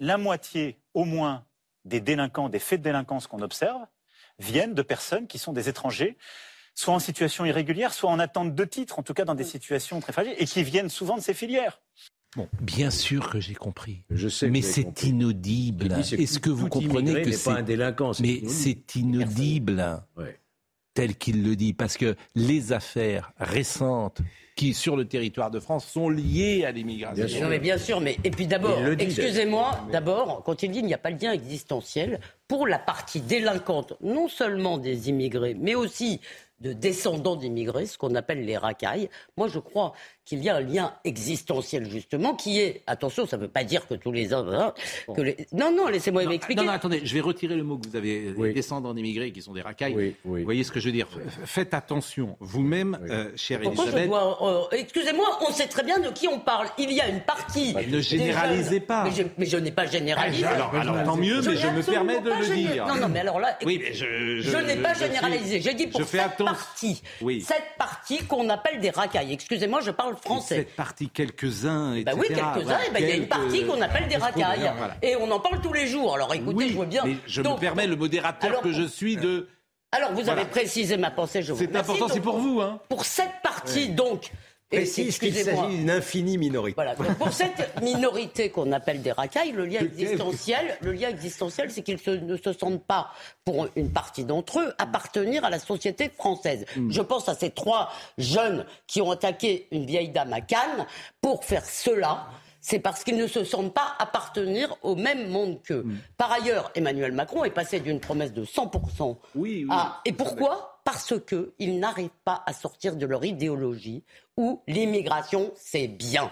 la 0.00 0.18
moitié 0.18 0.78
au 0.94 1.04
moins 1.04 1.44
des 1.84 2.00
délinquants, 2.00 2.48
des 2.48 2.58
faits 2.58 2.80
de 2.80 2.84
délinquance 2.84 3.26
qu'on 3.26 3.42
observe, 3.42 3.80
viennent 4.38 4.74
de 4.74 4.82
personnes 4.82 5.26
qui 5.26 5.38
sont 5.38 5.52
des 5.52 5.68
étrangers, 5.68 6.16
soit 6.74 6.94
en 6.94 6.98
situation 6.98 7.44
irrégulière, 7.44 7.92
soit 7.92 8.10
en 8.10 8.18
attente 8.18 8.54
de 8.54 8.64
titre, 8.64 8.98
en 8.98 9.02
tout 9.02 9.14
cas 9.14 9.24
dans 9.24 9.34
des 9.34 9.44
situations 9.44 10.00
très 10.00 10.12
fragiles, 10.12 10.34
et 10.38 10.44
qui 10.46 10.62
viennent 10.62 10.90
souvent 10.90 11.16
de 11.16 11.22
ces 11.22 11.34
filières. 11.34 11.80
Bon, 12.36 12.48
bien 12.60 12.90
sûr 12.90 13.30
que 13.30 13.40
j'ai 13.40 13.54
compris. 13.54 14.04
Je 14.10 14.28
sais. 14.28 14.50
Mais 14.50 14.62
c'est 14.62 15.02
inaudible. 15.02 16.04
C'est 16.04 16.20
Est-ce 16.20 16.38
que 16.38 16.50
vous 16.50 16.68
comprenez 16.68 17.22
que 17.22 17.44
pas 17.44 17.52
un 17.52 17.56
c'est 17.56 17.62
délinquant 17.62 18.12
c'est 18.12 18.22
mais 18.22 18.34
inaudible. 18.34 18.50
c'est 18.52 18.94
inaudible. 18.96 20.02
Ouais. 20.16 20.38
Tel 20.98 21.14
qu'il 21.14 21.44
le 21.44 21.54
dit, 21.54 21.74
parce 21.74 21.96
que 21.96 22.16
les 22.34 22.72
affaires 22.72 23.30
récentes 23.38 24.18
qui, 24.56 24.74
sur 24.74 24.96
le 24.96 25.04
territoire 25.04 25.48
de 25.48 25.60
France, 25.60 25.86
sont 25.86 26.08
liées 26.08 26.64
à 26.64 26.72
l'immigration. 26.72 27.40
Non, 27.40 27.48
mais 27.48 27.60
bien 27.60 27.78
sûr, 27.78 28.00
mais 28.00 28.16
et 28.24 28.32
puis 28.32 28.48
d'abord, 28.48 28.76
excusez-moi, 28.98 29.86
d'abord, 29.92 30.42
quand 30.42 30.60
il 30.64 30.72
dit 30.72 30.78
qu'il 30.78 30.88
n'y 30.88 30.94
a 30.94 30.98
pas 30.98 31.12
de 31.12 31.24
lien 31.24 31.30
existentiel, 31.30 32.18
pour 32.48 32.66
la 32.66 32.80
partie 32.80 33.20
délinquante, 33.20 33.92
non 34.02 34.26
seulement 34.26 34.76
des 34.76 35.08
immigrés, 35.08 35.54
mais 35.56 35.76
aussi 35.76 36.20
de 36.60 36.72
descendants 36.72 37.36
d'immigrés, 37.36 37.86
ce 37.86 37.96
qu'on 37.96 38.16
appelle 38.16 38.44
les 38.44 38.56
racailles. 38.56 39.08
Moi, 39.36 39.46
je 39.46 39.60
crois 39.60 39.92
qu'il 40.28 40.44
y 40.44 40.50
a 40.50 40.56
un 40.56 40.60
lien 40.60 40.92
existentiel 41.04 41.88
justement 41.88 42.34
qui 42.34 42.60
est 42.60 42.82
attention, 42.86 43.26
ça 43.26 43.38
ne 43.38 43.42
veut 43.42 43.48
pas 43.48 43.64
dire 43.64 43.86
que 43.88 43.94
tous 43.94 44.12
les 44.12 44.34
hommes 44.34 44.50
hein, 44.50 44.74
que 45.14 45.22
les... 45.22 45.36
non 45.52 45.72
non 45.74 45.88
laissez-moi 45.88 46.26
m'expliquer. 46.26 46.60
Non, 46.60 46.66
non 46.66 46.72
attendez, 46.72 47.00
je 47.02 47.14
vais 47.14 47.20
retirer 47.20 47.56
le 47.56 47.62
mot 47.62 47.78
que 47.78 47.88
vous 47.88 47.96
avez 47.96 48.34
les 48.36 48.52
descendants 48.52 48.92
d'immigrés 48.92 49.32
qui 49.32 49.40
sont 49.40 49.54
des 49.54 49.62
racailles. 49.62 50.14
Vous 50.24 50.44
voyez 50.44 50.64
ce 50.64 50.72
que 50.72 50.80
je 50.80 50.86
veux 50.86 50.92
dire 50.92 51.08
Faites 51.44 51.72
attention 51.72 52.36
vous-même, 52.40 52.98
euh, 53.08 53.30
chère 53.36 53.62
Elisabeth. 53.62 54.10
Euh, 54.12 54.64
excusez-moi, 54.72 55.38
on 55.48 55.52
sait 55.52 55.66
très 55.66 55.82
bien 55.82 55.98
de 55.98 56.10
qui 56.10 56.28
on 56.28 56.40
parle. 56.40 56.68
Il 56.76 56.92
y 56.92 57.00
a 57.00 57.08
une 57.08 57.20
partie. 57.20 57.74
ne 57.74 58.00
généralisez 58.00 58.80
pas. 58.80 59.08
Mais 59.38 59.46
je, 59.46 59.56
n'ai 59.56 59.72
pas 59.72 59.86
généralisé. 59.86 60.44
Ah, 60.46 60.54
alors, 60.54 60.74
alors 60.74 61.04
tant 61.04 61.16
mieux, 61.16 61.40
mais 61.40 61.56
je 61.56 61.68
me 61.68 61.82
permets 61.82 62.20
de 62.20 62.30
le 62.30 62.54
dire. 62.54 62.86
Non 62.86 62.96
non, 62.96 63.08
mais 63.08 63.20
alors 63.20 63.40
là, 63.40 63.56
oui, 63.64 63.80
mais 63.82 63.94
je, 63.94 64.40
je, 64.40 64.56
n'ai 64.58 64.76
pas 64.76 64.92
généralisé. 64.92 65.60
J'ai 65.60 65.74
dit 65.74 65.86
pour 65.86 66.04
cette 66.04 66.36
partie, 66.36 67.02
cette 67.40 67.76
partie 67.78 68.18
qu'on 68.26 68.48
appelle 68.50 68.80
des 68.80 68.90
racailles. 68.90 69.32
Excusez-moi, 69.32 69.80
je 69.80 69.90
parle 69.90 70.17
français. 70.22 70.56
Cette 70.56 70.76
partie, 70.76 71.08
quelques-uns, 71.08 71.94
etc. 71.94 72.04
Bah 72.04 72.12
oui, 72.18 72.28
quelques-uns. 72.28 72.78
Eh 72.86 72.90
ben, 72.92 73.02
il 73.02 73.08
y 73.08 73.12
a 73.12 73.16
une 73.16 73.28
partie 73.28 73.64
qu'on 73.64 73.80
appelle 73.80 74.08
des 74.08 74.16
racailles. 74.16 74.70
Et 75.02 75.16
on 75.16 75.30
en 75.30 75.40
parle 75.40 75.60
tous 75.60 75.72
les 75.72 75.86
jours. 75.86 76.14
Alors 76.14 76.32
écoutez, 76.34 76.68
je 76.68 76.74
vois 76.74 76.86
bien. 76.86 77.04
Mais 77.04 77.16
je 77.26 77.42
me 77.42 77.58
permets, 77.58 77.86
le 77.86 77.96
modérateur 77.96 78.60
que 78.60 78.72
je 78.72 78.84
suis, 78.84 79.16
de. 79.16 79.48
Alors 79.90 80.12
vous 80.12 80.28
avez 80.28 80.44
précisé 80.44 80.98
ma 80.98 81.10
pensée, 81.10 81.42
je 81.42 81.52
vous 81.52 81.58
C'est 81.58 81.74
important, 81.74 82.08
c'est 82.08 82.20
pour 82.20 82.38
vous. 82.38 82.60
Hein. 82.60 82.80
Pour 82.88 83.04
cette 83.04 83.40
partie, 83.42 83.88
donc, 83.88 84.30
précise 84.70 85.18
qu'il 85.18 85.34
s'agit 85.34 85.76
d'une 85.76 85.90
infinie 85.90 86.38
minorité. 86.38 86.74
Voilà. 86.74 86.94
pour 86.94 87.32
cette 87.32 87.80
minorité 87.82 88.50
qu'on 88.50 88.72
appelle 88.72 89.02
des 89.02 89.12
racailles, 89.12 89.52
le 89.52 89.66
lien 89.66 89.80
existentiel, 89.80 90.76
le 90.82 90.92
lien 90.92 91.08
existentiel, 91.08 91.70
c'est 91.70 91.82
qu'ils 91.82 91.98
ne 92.06 92.36
se 92.36 92.52
sentent 92.52 92.84
pas, 92.84 93.10
pour 93.44 93.68
une 93.76 93.90
partie 93.90 94.24
d'entre 94.24 94.60
eux, 94.60 94.74
appartenir 94.78 95.44
à 95.44 95.50
la 95.50 95.58
société 95.58 96.10
française. 96.10 96.66
Mm. 96.76 96.90
Je 96.90 97.00
pense 97.00 97.28
à 97.28 97.34
ces 97.34 97.50
trois 97.50 97.90
jeunes 98.18 98.66
qui 98.86 99.00
ont 99.00 99.10
attaqué 99.10 99.66
une 99.70 99.86
vieille 99.86 100.10
dame 100.10 100.32
à 100.32 100.40
Cannes 100.40 100.86
pour 101.20 101.44
faire 101.44 101.64
cela 101.64 102.28
c'est 102.60 102.80
parce 102.80 103.04
qu'ils 103.04 103.16
ne 103.16 103.26
se 103.26 103.44
sentent 103.44 103.72
pas 103.72 103.94
appartenir 103.98 104.76
au 104.82 104.94
même 104.94 105.28
monde 105.28 105.62
qu'eux. 105.62 105.84
Mm. 105.84 105.98
Par 106.16 106.32
ailleurs, 106.32 106.70
Emmanuel 106.74 107.12
Macron 107.12 107.44
est 107.44 107.50
passé 107.50 107.80
d'une 107.80 108.00
promesse 108.00 108.32
de 108.32 108.44
100% 108.44 109.16
oui, 109.36 109.64
oui. 109.64 109.66
à... 109.70 110.00
Et 110.04 110.12
pourquoi? 110.12 110.77
Parce 110.90 111.12
qu'ils 111.20 111.80
n'arrivent 111.80 112.08
pas 112.24 112.42
à 112.46 112.54
sortir 112.54 112.96
de 112.96 113.04
leur 113.04 113.22
idéologie 113.22 114.04
où 114.38 114.62
l'immigration, 114.66 115.52
c'est 115.54 115.86
bien. 115.86 116.30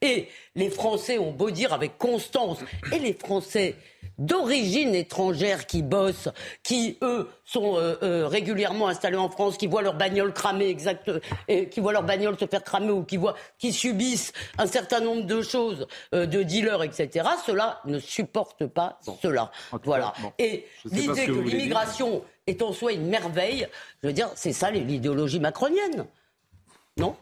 Et 0.00 0.28
les 0.54 0.70
Français 0.70 1.18
ont 1.18 1.32
beau 1.32 1.50
dire 1.50 1.74
avec 1.74 1.98
constance, 1.98 2.56
et 2.90 3.00
les 3.00 3.12
Français 3.12 3.76
d'origine 4.16 4.94
étrangère 4.94 5.66
qui 5.66 5.82
bossent, 5.82 6.30
qui 6.62 6.96
eux 7.02 7.28
sont 7.44 7.76
euh, 7.76 7.96
euh, 8.02 8.28
régulièrement 8.28 8.88
installés 8.88 9.18
en 9.18 9.28
France, 9.28 9.58
qui 9.58 9.66
voient 9.66 9.82
leur 9.82 9.94
bagnole 9.94 10.32
cramer 10.32 10.68
exact, 10.68 11.10
et 11.46 11.68
qui 11.68 11.80
voient 11.80 11.92
leur 11.92 12.04
bagnole 12.04 12.38
se 12.38 12.46
faire 12.46 12.64
cramer 12.64 12.92
ou 12.92 13.04
qui 13.04 13.18
voient, 13.18 13.34
qui 13.58 13.74
subissent 13.74 14.32
un 14.56 14.66
certain 14.66 15.00
nombre 15.00 15.26
de 15.26 15.42
choses, 15.42 15.86
euh, 16.14 16.24
de 16.24 16.42
dealers, 16.42 16.82
etc. 16.82 17.28
Cela 17.44 17.82
ne 17.84 17.98
supporte 17.98 18.66
pas 18.66 18.98
cela. 19.20 19.50
Voilà. 19.84 20.14
Et 20.38 20.64
l'idée 20.90 21.26
que, 21.26 21.32
que 21.32 21.40
l'immigration 21.40 22.22
est 22.48 22.62
en 22.62 22.72
soi 22.72 22.92
une 22.92 23.06
merveille, 23.06 23.68
je 24.02 24.08
veux 24.08 24.12
dire, 24.12 24.30
c'est 24.34 24.52
ça 24.52 24.70
l'idéologie 24.70 25.40
macronienne, 25.40 26.06
non? 26.96 27.16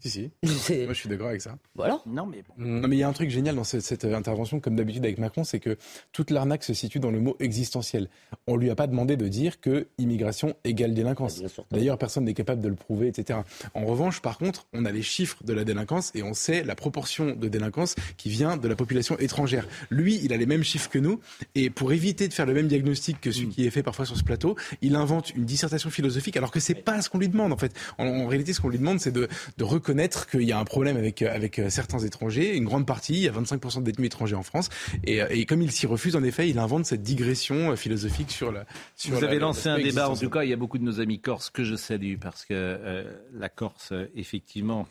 Si, 0.00 0.10
si. 0.10 0.30
Moi, 0.42 0.92
je 0.92 0.92
suis 0.94 1.08
d'accord 1.08 1.28
avec 1.28 1.40
ça. 1.40 1.56
Voilà. 1.74 2.00
Non, 2.06 2.26
mais 2.26 2.42
bon. 2.42 2.54
Non, 2.58 2.88
mais 2.88 2.96
il 2.96 3.00
y 3.00 3.02
a 3.02 3.08
un 3.08 3.12
truc 3.12 3.30
génial 3.30 3.54
dans 3.54 3.64
cette, 3.64 4.04
intervention, 4.04 4.60
comme 4.60 4.76
d'habitude 4.76 5.04
avec 5.04 5.18
Macron, 5.18 5.44
c'est 5.44 5.60
que 5.60 5.76
toute 6.12 6.30
l'arnaque 6.30 6.64
se 6.64 6.74
situe 6.74 6.98
dans 6.98 7.10
le 7.10 7.20
mot 7.20 7.36
existentiel. 7.40 8.08
On 8.46 8.56
lui 8.56 8.70
a 8.70 8.74
pas 8.74 8.86
demandé 8.86 9.16
de 9.16 9.28
dire 9.28 9.60
que 9.60 9.88
immigration 9.98 10.54
égale 10.64 10.94
délinquance. 10.94 11.42
D'ailleurs, 11.70 11.98
personne 11.98 12.24
n'est 12.24 12.34
capable 12.34 12.62
de 12.62 12.68
le 12.68 12.74
prouver, 12.74 13.08
etc. 13.08 13.40
En 13.74 13.84
revanche, 13.84 14.20
par 14.20 14.38
contre, 14.38 14.66
on 14.72 14.84
a 14.84 14.92
les 14.92 15.02
chiffres 15.02 15.42
de 15.44 15.52
la 15.52 15.64
délinquance 15.64 16.10
et 16.14 16.22
on 16.22 16.34
sait 16.34 16.64
la 16.64 16.74
proportion 16.74 17.34
de 17.34 17.48
délinquance 17.48 17.94
qui 18.16 18.30
vient 18.30 18.56
de 18.56 18.68
la 18.68 18.76
population 18.76 19.18
étrangère. 19.18 19.66
Lui, 19.90 20.20
il 20.22 20.32
a 20.32 20.36
les 20.36 20.46
mêmes 20.46 20.64
chiffres 20.64 20.88
que 20.88 20.98
nous. 20.98 21.20
Et 21.54 21.70
pour 21.70 21.92
éviter 21.92 22.28
de 22.28 22.32
faire 22.32 22.46
le 22.46 22.54
même 22.54 22.68
diagnostic 22.68 23.20
que 23.20 23.30
celui 23.30 23.48
mm. 23.48 23.50
qui 23.50 23.66
est 23.66 23.70
fait 23.70 23.82
parfois 23.82 24.06
sur 24.06 24.16
ce 24.16 24.24
plateau, 24.24 24.56
il 24.82 24.96
invente 24.96 25.34
une 25.34 25.44
dissertation 25.44 25.90
philosophique 25.90 26.36
alors 26.36 26.50
que 26.50 26.60
c'est 26.60 26.74
pas 26.74 27.02
ce 27.02 27.10
qu'on 27.10 27.18
lui 27.18 27.28
demande, 27.28 27.52
en 27.52 27.56
fait. 27.56 27.74
En, 27.98 28.26
réalité, 28.26 28.52
ce 28.52 28.60
qu'on 28.60 28.68
lui 28.68 28.78
demande, 28.78 29.00
c'est 29.00 29.12
de, 29.12 29.28
de 29.58 29.64
reconnaître 29.64 29.89
reconnaître 29.90 30.28
qu'il 30.28 30.42
y 30.42 30.52
a 30.52 30.58
un 30.58 30.64
problème 30.64 30.96
avec, 30.96 31.22
avec 31.22 31.58
euh, 31.58 31.68
certains 31.68 31.98
étrangers, 31.98 32.56
une 32.56 32.64
grande 32.64 32.86
partie, 32.86 33.14
il 33.14 33.22
y 33.22 33.28
a 33.28 33.32
25% 33.32 33.80
de 33.80 33.84
détenus 33.84 34.06
étrangers 34.06 34.36
en 34.36 34.44
France, 34.44 34.68
et, 35.04 35.20
euh, 35.20 35.26
et 35.30 35.46
comme 35.46 35.62
il 35.62 35.72
s'y 35.72 35.86
refuse, 35.86 36.14
en 36.14 36.22
effet, 36.22 36.48
il 36.48 36.58
invente 36.58 36.86
cette 36.86 37.02
digression 37.02 37.72
euh, 37.72 37.76
philosophique 37.76 38.30
sur 38.30 38.52
la... 38.52 38.66
Sur 38.94 39.16
Vous 39.16 39.24
avez 39.24 39.40
lancé 39.40 39.68
un 39.68 39.78
débat, 39.78 40.08
en 40.08 40.16
tout 40.16 40.30
cas, 40.30 40.44
il 40.44 40.50
y 40.50 40.52
a 40.52 40.56
beaucoup 40.56 40.78
de 40.78 40.84
nos 40.84 41.00
amis 41.00 41.18
corses 41.18 41.50
que 41.50 41.64
je 41.64 41.74
salue, 41.74 42.16
parce 42.20 42.44
que 42.44 43.04
la 43.34 43.48
Corse, 43.48 43.92
effectivement, 44.14 44.86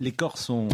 les 0.00 0.12
Corses 0.12 0.50
ont 0.50 0.68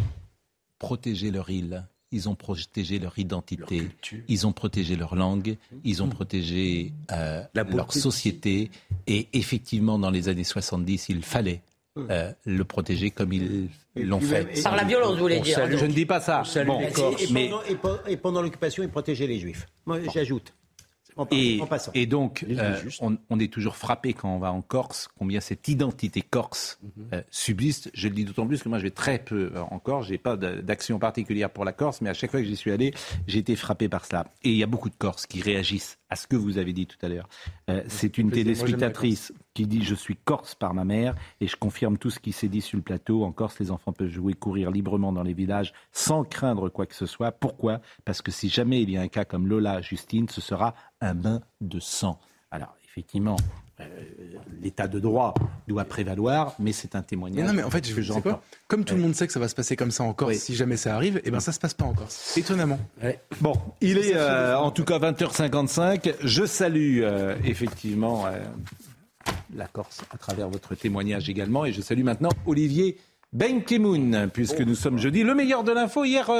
protégé 0.79 1.31
leur 1.31 1.51
île, 1.51 1.85
ils 2.11 2.29
ont 2.29 2.35
protégé 2.35 2.99
leur 2.99 3.19
identité, 3.19 3.81
leur 3.81 4.21
ils 4.29 4.47
ont 4.47 4.53
protégé 4.53 4.97
leur 4.97 5.15
langue, 5.15 5.57
ils 5.85 6.03
ont 6.03 6.07
mmh. 6.07 6.11
protégé 6.11 6.93
euh, 7.13 7.43
leur 7.55 7.93
société. 7.93 8.71
Et 9.07 9.29
effectivement, 9.35 9.99
dans 9.99 10.11
les 10.11 10.29
années 10.29 10.45
70, 10.45 11.11
il 11.11 11.23
fallait 11.23 11.63
euh, 12.11 12.33
le 12.45 12.65
protéger 12.65 13.11
comme 13.11 13.33
ils 13.33 13.69
l'ont 13.97 14.21
fait. 14.21 14.63
Par 14.63 14.77
la 14.77 14.85
violence, 14.85 15.15
vous 15.15 15.23
voulez 15.23 15.41
dire. 15.41 15.67
Je 15.71 15.87
ne 15.87 15.93
dis 15.93 16.07
pas 16.07 16.21
ça. 16.21 16.43
et, 18.09 18.17
pendant, 18.17 18.43
l'occupation, 18.43 18.83
ils 18.83 18.89
protégeaient 18.89 19.27
les 19.27 19.39
juifs. 19.39 19.67
Moi, 19.87 20.01
j'ajoute. 20.13 20.53
Et, 21.95 22.07
donc, 22.07 22.45
euh, 22.49 22.77
on, 23.01 23.41
est 23.41 23.53
toujours 23.53 23.77
frappé 23.77 24.13
quand 24.13 24.33
on 24.33 24.39
va 24.39 24.53
en 24.53 24.63
Corse, 24.63 25.09
combien 25.19 25.41
cette 25.41 25.67
identité 25.69 26.23
corse 26.23 26.79
mhm. 26.83 27.07
euh, 27.15 27.23
subsiste. 27.31 27.91
Je 27.93 28.09
le 28.09 28.15
dis 28.15 28.25
d'autant 28.25 28.47
plus 28.47 28.63
que 28.63 28.69
moi, 28.69 28.79
je 28.79 28.85
vais 28.85 28.91
très 28.91 29.19
peu 29.19 29.53
en 29.71 29.79
Corse. 29.79 30.07
J'ai 30.07 30.19
pas 30.19 30.37
d'action 30.37 30.99
particulière 30.99 31.51
pour 31.51 31.65
la 31.65 31.73
Corse, 31.73 32.01
mais 32.01 32.11
à 32.11 32.15
chaque 32.15 32.31
fois 32.31 32.41
que 32.41 32.47
j'y 32.47 32.57
suis 32.57 32.71
allé, 32.71 32.95
j'ai 33.27 33.39
été 33.41 33.57
frappé 33.57 33.89
par 33.89 34.05
cela. 34.05 34.27
Et 34.45 34.51
il 34.51 34.57
y 34.57 34.63
a 34.63 34.67
beaucoup 34.67 34.91
de 34.91 34.97
Corses 34.97 35.27
qui 35.27 35.43
réagissent 35.43 35.99
à 36.09 36.17
ce 36.17 36.27
que 36.27 36.37
vous 36.37 36.59
avez 36.59 36.73
dit 36.73 36.87
tout 36.87 36.99
à 37.03 37.09
l'heure. 37.09 37.29
Euh, 37.69 37.83
c'est 37.89 38.19
une 38.19 38.31
téléspectatrice 38.31 39.33
qui 39.59 39.67
dit 39.67 39.83
Je 39.83 39.95
suis 39.97 40.15
corse 40.15 40.55
par 40.55 40.73
ma 40.73 40.85
mère 40.85 41.17
et 41.41 41.49
je 41.49 41.57
confirme 41.57 41.99
tout 41.99 42.11
ce 42.11 42.21
qui 42.21 42.31
s'est 42.31 42.49
dit 42.49 42.61
sur 42.61 42.77
le 42.77 42.83
plateau. 42.83 43.25
En 43.25 43.33
Corse, 43.33 43.59
les 43.59 43.73
enfants 43.73 43.93
peuvent 43.93 44.09
jouer, 44.09 44.35
courir 44.35 44.71
librement 44.71 45.13
dans 45.13 45.25
les 45.25 45.33
villages 45.33 45.73
sans 45.91 46.23
craindre 46.23 46.69
quoi 46.69 46.87
que 46.87 46.95
ce 46.95 47.07
soit. 47.07 47.33
Pourquoi? 47.33 47.81
Parce 48.05 48.23
que 48.23 48.31
si 48.31 48.49
jamais 48.49 48.83
il 48.83 48.91
y 48.91 48.97
a 48.97 49.01
un 49.01 49.09
cas 49.09 49.25
comme 49.25 49.49
Lola 49.49 49.81
Justine, 49.81 50.29
ce 50.29 50.41
sera 50.41 50.75
un 51.01 51.15
bain 51.15 51.41
de 51.61 51.81
sang. 51.81 52.21
Alors, 52.53 52.77
effectivement, 52.89 53.37
euh, 53.81 53.85
l'état 54.63 54.87
de 54.87 55.01
droit 55.01 55.35
doit 55.67 55.85
prévaloir, 55.85 56.55
mais 56.61 56.71
c'est 56.73 56.95
un 56.95 57.03
témoignage. 57.03 57.45
Non, 57.45 57.53
mais 57.53 57.65
en 57.65 57.71
fait, 57.71 57.85
je 57.85 58.01
sais 58.13 58.23
quoi? 58.23 58.43
Comme 58.69 58.85
tout 58.85 58.95
le 58.95 59.01
monde 59.01 59.15
sait 59.17 59.27
que 59.27 59.33
ça 59.33 59.41
va 59.41 59.49
se 59.49 59.57
passer 59.57 59.75
comme 59.75 59.91
ça 59.91 60.05
encore, 60.05 60.33
si 60.33 60.55
jamais 60.55 60.77
ça 60.77 60.95
arrive, 60.95 61.17
et 61.19 61.23
eh 61.25 61.31
ben 61.33 61.41
ça 61.41 61.51
se 61.51 61.59
passe 61.59 61.75
pas 61.75 61.85
encore. 61.85 62.09
Étonnamment. 62.37 62.79
Bon, 63.41 63.55
il 63.81 63.99
est 63.99 64.15
euh, 64.15 64.57
en 64.57 64.71
tout 64.71 64.85
cas 64.85 65.01
20h55. 65.01 66.15
Je 66.23 66.47
salue 66.47 67.01
euh, 67.03 67.37
effectivement 67.45 68.25
la 69.55 69.67
Corse 69.67 70.03
à 70.11 70.19
travers 70.19 70.49
votre 70.49 70.75
témoignage 70.75 71.29
également, 71.29 71.65
et 71.65 71.73
je 71.73 71.81
salue 71.81 72.05
maintenant 72.05 72.31
Olivier 72.47 72.99
Ben 73.33 73.63
Kemoun, 73.63 74.31
puisque 74.33 74.61
nous 74.61 74.75
sommes 74.75 74.99
jeudi. 74.99 75.23
Le 75.23 75.35
meilleur 75.35 75.63
de 75.63 75.73
l'info. 75.73 76.05
Hier, 76.05 76.31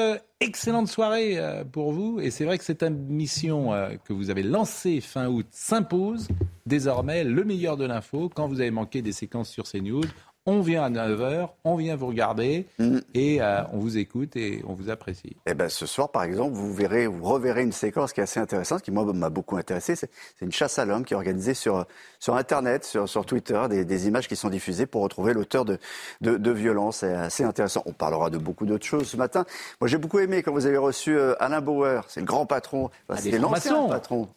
excellente 0.41 0.89
soirée 0.89 1.39
pour 1.71 1.93
vous. 1.93 2.19
Et 2.21 2.31
c'est 2.31 2.47
vrai 2.47 2.57
que 2.57 2.65
cette 2.65 2.83
mission 2.83 3.73
que 4.05 4.13
vous 4.15 4.31
avez 4.31 4.43
lancée 4.43 5.03
fin 5.03 5.29
août 5.29 5.47
s'impose 5.51 6.29
désormais 6.65 7.25
le 7.25 7.45
meilleur 7.45 7.77
de 7.77 7.85
l'info. 7.85 8.31
Quand 8.35 8.49
vous 8.49 8.61
avez 8.61 8.71
manqué 8.71 9.03
des 9.03 9.13
séquences 9.13 9.51
sur 9.51 9.65
CNews, 9.65 10.05
on 10.49 10.63
vient 10.63 10.83
à 10.83 10.89
9h, 10.89 11.51
on 11.65 11.77
vient 11.77 11.95
vous 11.95 12.07
regarder 12.07 12.67
mm. 12.79 12.99
et 13.13 13.43
euh, 13.43 13.61
on 13.75 13.79
vous 13.81 13.99
écoute 13.99 14.35
et 14.35 14.63
on 14.67 14.73
vous 14.73 14.89
apprécie. 14.89 15.37
Eh 15.45 15.53
ben, 15.53 15.69
ce 15.69 15.85
soir, 15.85 16.11
par 16.11 16.23
exemple, 16.23 16.55
vous 16.55 16.73
verrez, 16.73 17.07
vous 17.07 17.23
reverrez 17.23 17.63
une 17.63 17.73
séquence 17.73 18.15
qui 18.15 18.21
est 18.21 18.23
assez 18.23 18.41
intéressante, 18.41 18.81
qui 18.81 18.91
moi 18.91 19.05
m'a 19.13 19.29
beaucoup 19.29 19.59
intéressé. 19.59 19.95
C'est 19.95 20.09
une 20.41 20.51
chasse 20.51 20.79
à 20.79 20.87
l'homme 20.87 21.05
qui 21.05 21.13
est 21.13 21.17
organisée 21.17 21.53
sur, 21.53 21.85
sur 22.19 22.35
Internet, 22.35 22.87
sur, 22.87 23.07
sur 23.11 23.27
Twitter, 23.27 23.61
des, 23.69 23.85
des, 23.85 24.09
images 24.09 24.27
qui 24.27 24.37
sont 24.37 24.49
diffusées 24.49 24.87
pour 24.87 25.03
retrouver 25.03 25.35
l'auteur 25.35 25.67
de, 25.67 25.79
de, 26.23 26.39
de 26.39 26.51
violences. 26.51 26.99
C'est 26.99 27.13
assez 27.13 27.45
intéressant. 27.45 27.83
On 27.85 27.93
parlera 27.93 28.31
de 28.31 28.39
beaucoup 28.39 28.65
d'autres 28.65 28.87
choses 28.87 29.07
ce 29.07 29.19
matin. 29.19 29.45
Moi, 29.83 29.89
j'ai 29.89 29.99
beaucoup 29.99 30.19
aimé 30.19 30.43
quand 30.43 30.53
vous 30.53 30.65
avez 30.65 30.79
reçu 30.79 31.15
euh, 31.15 31.35
Alain 31.41 31.61
Bauer, 31.61 32.07
c'est 32.09 32.21
le 32.21 32.27
grand 32.27 32.47
patron, 32.47 32.89
ah, 33.11 33.19
c'est 33.19 33.37
l'ancien 33.37 33.87
patron. 33.87 34.29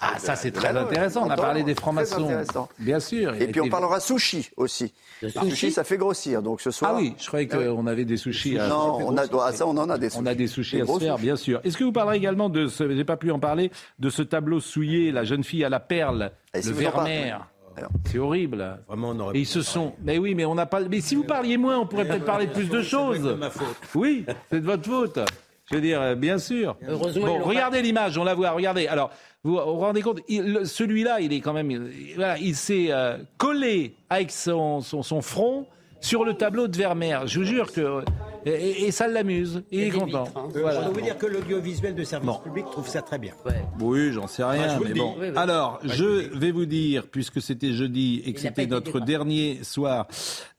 Ah, 0.00 0.18
ça 0.18 0.36
c'est 0.36 0.50
très 0.50 0.76
intéressant. 0.76 1.26
On 1.26 1.30
a 1.30 1.36
parlé 1.36 1.62
des 1.62 1.74
francs-maçons. 1.74 2.28
Bien 2.78 3.00
sûr. 3.00 3.34
Et 3.40 3.48
puis 3.48 3.60
on 3.60 3.68
parlera 3.68 4.00
sushi 4.00 4.50
aussi. 4.56 4.92
sushi, 5.22 5.72
ça 5.72 5.84
fait 5.84 5.96
grossir. 5.96 6.42
Donc 6.42 6.60
ce 6.60 6.70
soir. 6.70 6.92
Ah 6.94 6.98
oui, 6.98 7.14
je 7.18 7.26
croyais 7.26 7.48
qu'on 7.48 7.86
avait 7.86 8.04
des 8.04 8.16
sushis. 8.16 8.58
À... 8.58 8.68
Non, 8.68 8.98
on 9.00 9.16
a, 9.16 9.24
ah, 9.42 9.52
ça, 9.52 9.66
on 9.66 9.76
en 9.76 9.90
a 9.90 9.98
des 9.98 10.10
sushis. 10.10 10.22
On 10.22 10.26
a 10.26 10.34
des 10.34 10.46
sushis 10.46 10.80
à 10.80 10.86
se 10.86 10.98
faire, 10.98 11.18
bien 11.18 11.36
sûr. 11.36 11.60
Est-ce 11.64 11.76
que 11.76 11.84
vous 11.84 11.92
parlerez 11.92 12.16
également 12.16 12.48
de 12.48 12.66
ce, 12.66 12.94
j'ai 12.94 13.04
pas 13.04 13.16
pu 13.16 13.30
en 13.30 13.38
parler, 13.38 13.70
de 13.98 14.10
ce 14.10 14.22
tableau 14.22 14.60
souillé, 14.60 15.12
la 15.12 15.24
jeune 15.24 15.44
fille 15.44 15.64
à 15.64 15.68
la 15.68 15.80
perle, 15.80 16.30
le 16.54 16.72
Vermeer 16.72 17.46
C'est 18.06 18.18
horrible. 18.18 18.78
Vraiment, 18.88 19.10
on 19.10 19.20
aurait 19.20 19.36
Et 19.36 19.40
ils 19.40 19.46
se 19.46 19.62
sont. 19.62 19.94
Mais 20.02 20.18
oui, 20.18 20.34
mais 20.34 20.44
on 20.44 20.54
n'a 20.54 20.66
pas. 20.66 20.80
Mais 20.80 21.00
si 21.00 21.14
vous 21.14 21.24
parliez 21.24 21.56
moins, 21.56 21.78
on 21.78 21.86
pourrait 21.86 22.06
peut-être 22.06 22.24
parler 22.24 22.46
de 22.46 22.52
plus 22.52 22.68
de 22.68 22.82
choses. 22.82 23.36
Oui, 23.94 24.24
c'est 24.50 24.60
de 24.60 24.66
votre 24.66 24.84
faute. 24.84 25.18
Je 25.70 25.74
veux 25.74 25.80
dire, 25.80 26.00
euh, 26.00 26.14
bien 26.14 26.38
sûr. 26.38 26.76
Heureusement, 26.88 27.26
Bon, 27.26 27.44
regardez 27.44 27.82
l'image, 27.82 28.16
on 28.18 28.24
la 28.24 28.34
voit. 28.34 28.50
Regardez. 28.52 28.86
Alors, 28.86 29.10
vous 29.42 29.52
vous 29.54 29.58
rendez 29.78 30.00
compte, 30.02 30.20
celui-là, 30.28 31.20
il 31.20 31.32
est 31.32 31.40
quand 31.40 31.52
même. 31.52 31.70
il- 31.70 32.14
Voilà, 32.16 32.38
il 32.38 32.54
s'est 32.54 32.86
euh, 32.90 33.16
collé 33.36 33.94
avec 34.10 34.30
son, 34.30 34.80
son, 34.80 35.02
son 35.02 35.20
front 35.22 35.66
sur 36.00 36.24
le 36.24 36.34
tableau 36.34 36.68
de 36.68 36.76
Vermeer. 36.76 37.26
Je 37.26 37.40
vous 37.40 37.44
jure 37.46 37.72
que. 37.72 38.02
Et, 38.46 38.50
et- 38.50 38.86
et 38.86 38.90
ça 38.92 39.08
l'amuse. 39.08 39.62
Il 39.72 39.80
est 39.80 39.90
content. 39.90 40.28
Je 40.54 40.60
Voilà. 40.60 40.82
dois 40.82 40.90
vous 40.92 41.00
dire 41.00 41.18
que 41.18 41.26
l'audiovisuel 41.26 41.94
de 41.94 42.04
service 42.04 42.36
public 42.44 42.64
trouve 42.70 42.86
ça 42.88 43.02
très 43.02 43.18
bien. 43.18 43.32
Oui, 43.80 44.12
j'en 44.12 44.26
sais 44.28 44.44
rien, 44.44 44.78
mais 44.82 44.94
bon. 44.94 45.14
Oui, 45.18 45.26
oui. 45.30 45.36
Alors, 45.36 45.80
Moi, 45.82 45.94
je 45.94 46.04
vais 46.38 46.52
vous 46.52 46.64
dire, 46.66 47.06
puisque 47.08 47.42
c'était 47.42 47.72
jeudi 47.72 48.22
et 48.24 48.32
que 48.32 48.40
c'était 48.40 48.66
notre 48.66 49.00
dernier 49.00 49.58
soir, 49.64 50.06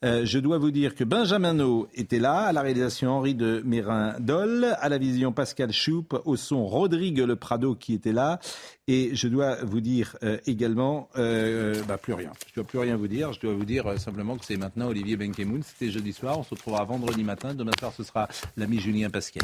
euh, 0.04 0.22
je 0.26 0.38
dois 0.40 0.58
vous 0.58 0.72
dire 0.72 0.96
que 0.96 1.04
Benjamin 1.04 1.58
O 1.62 1.88
était 1.96 2.20
là, 2.20 2.40
à 2.40 2.52
la 2.52 2.62
réalisation 2.62 3.10
Henri 3.12 3.36
de 3.36 3.62
Mérin-Dol, 3.66 4.76
à 4.80 4.90
la 4.90 4.98
vision 4.98 5.32
Pascal 5.32 5.72
Choup, 5.72 6.08
au 6.26 6.36
son 6.36 6.66
Rodrigue 6.66 7.20
Le 7.20 7.36
Prado 7.36 7.74
qui 7.76 7.94
était 7.94 8.12
là, 8.12 8.40
et 8.88 9.16
je 9.16 9.28
dois 9.28 9.58
vous 9.64 9.82
dire 9.82 10.16
euh, 10.24 10.38
également, 10.48 11.10
euh, 11.18 11.84
bah, 11.88 11.98
plus 11.98 12.14
rien. 12.14 12.32
Je 12.48 12.56
dois 12.56 12.64
plus 12.64 12.80
rien 12.80 12.96
vous 12.96 13.08
dire. 13.08 13.34
Je 13.34 13.40
dois 13.42 13.54
vous 13.54 13.66
dire 13.66 13.86
euh, 13.88 13.98
simplement 13.98 14.38
que 14.38 14.46
c'est 14.46 14.58
maintenant 14.58 14.88
Olivier 14.88 15.18
Benkemoun. 15.18 15.62
C'était 15.62 15.92
jeudi 15.92 16.14
soir. 16.14 16.40
On 16.40 16.44
se 16.44 16.52
retrouvera 16.52 16.86
vendredi 16.86 17.24
matin. 17.24 17.54
Demain 17.54 17.74
soir, 17.78 17.94
ce 17.96 18.04
sera 18.04 18.30
l'ami 18.56 18.80
Julien 18.80 19.10
Pascal. 19.10 19.44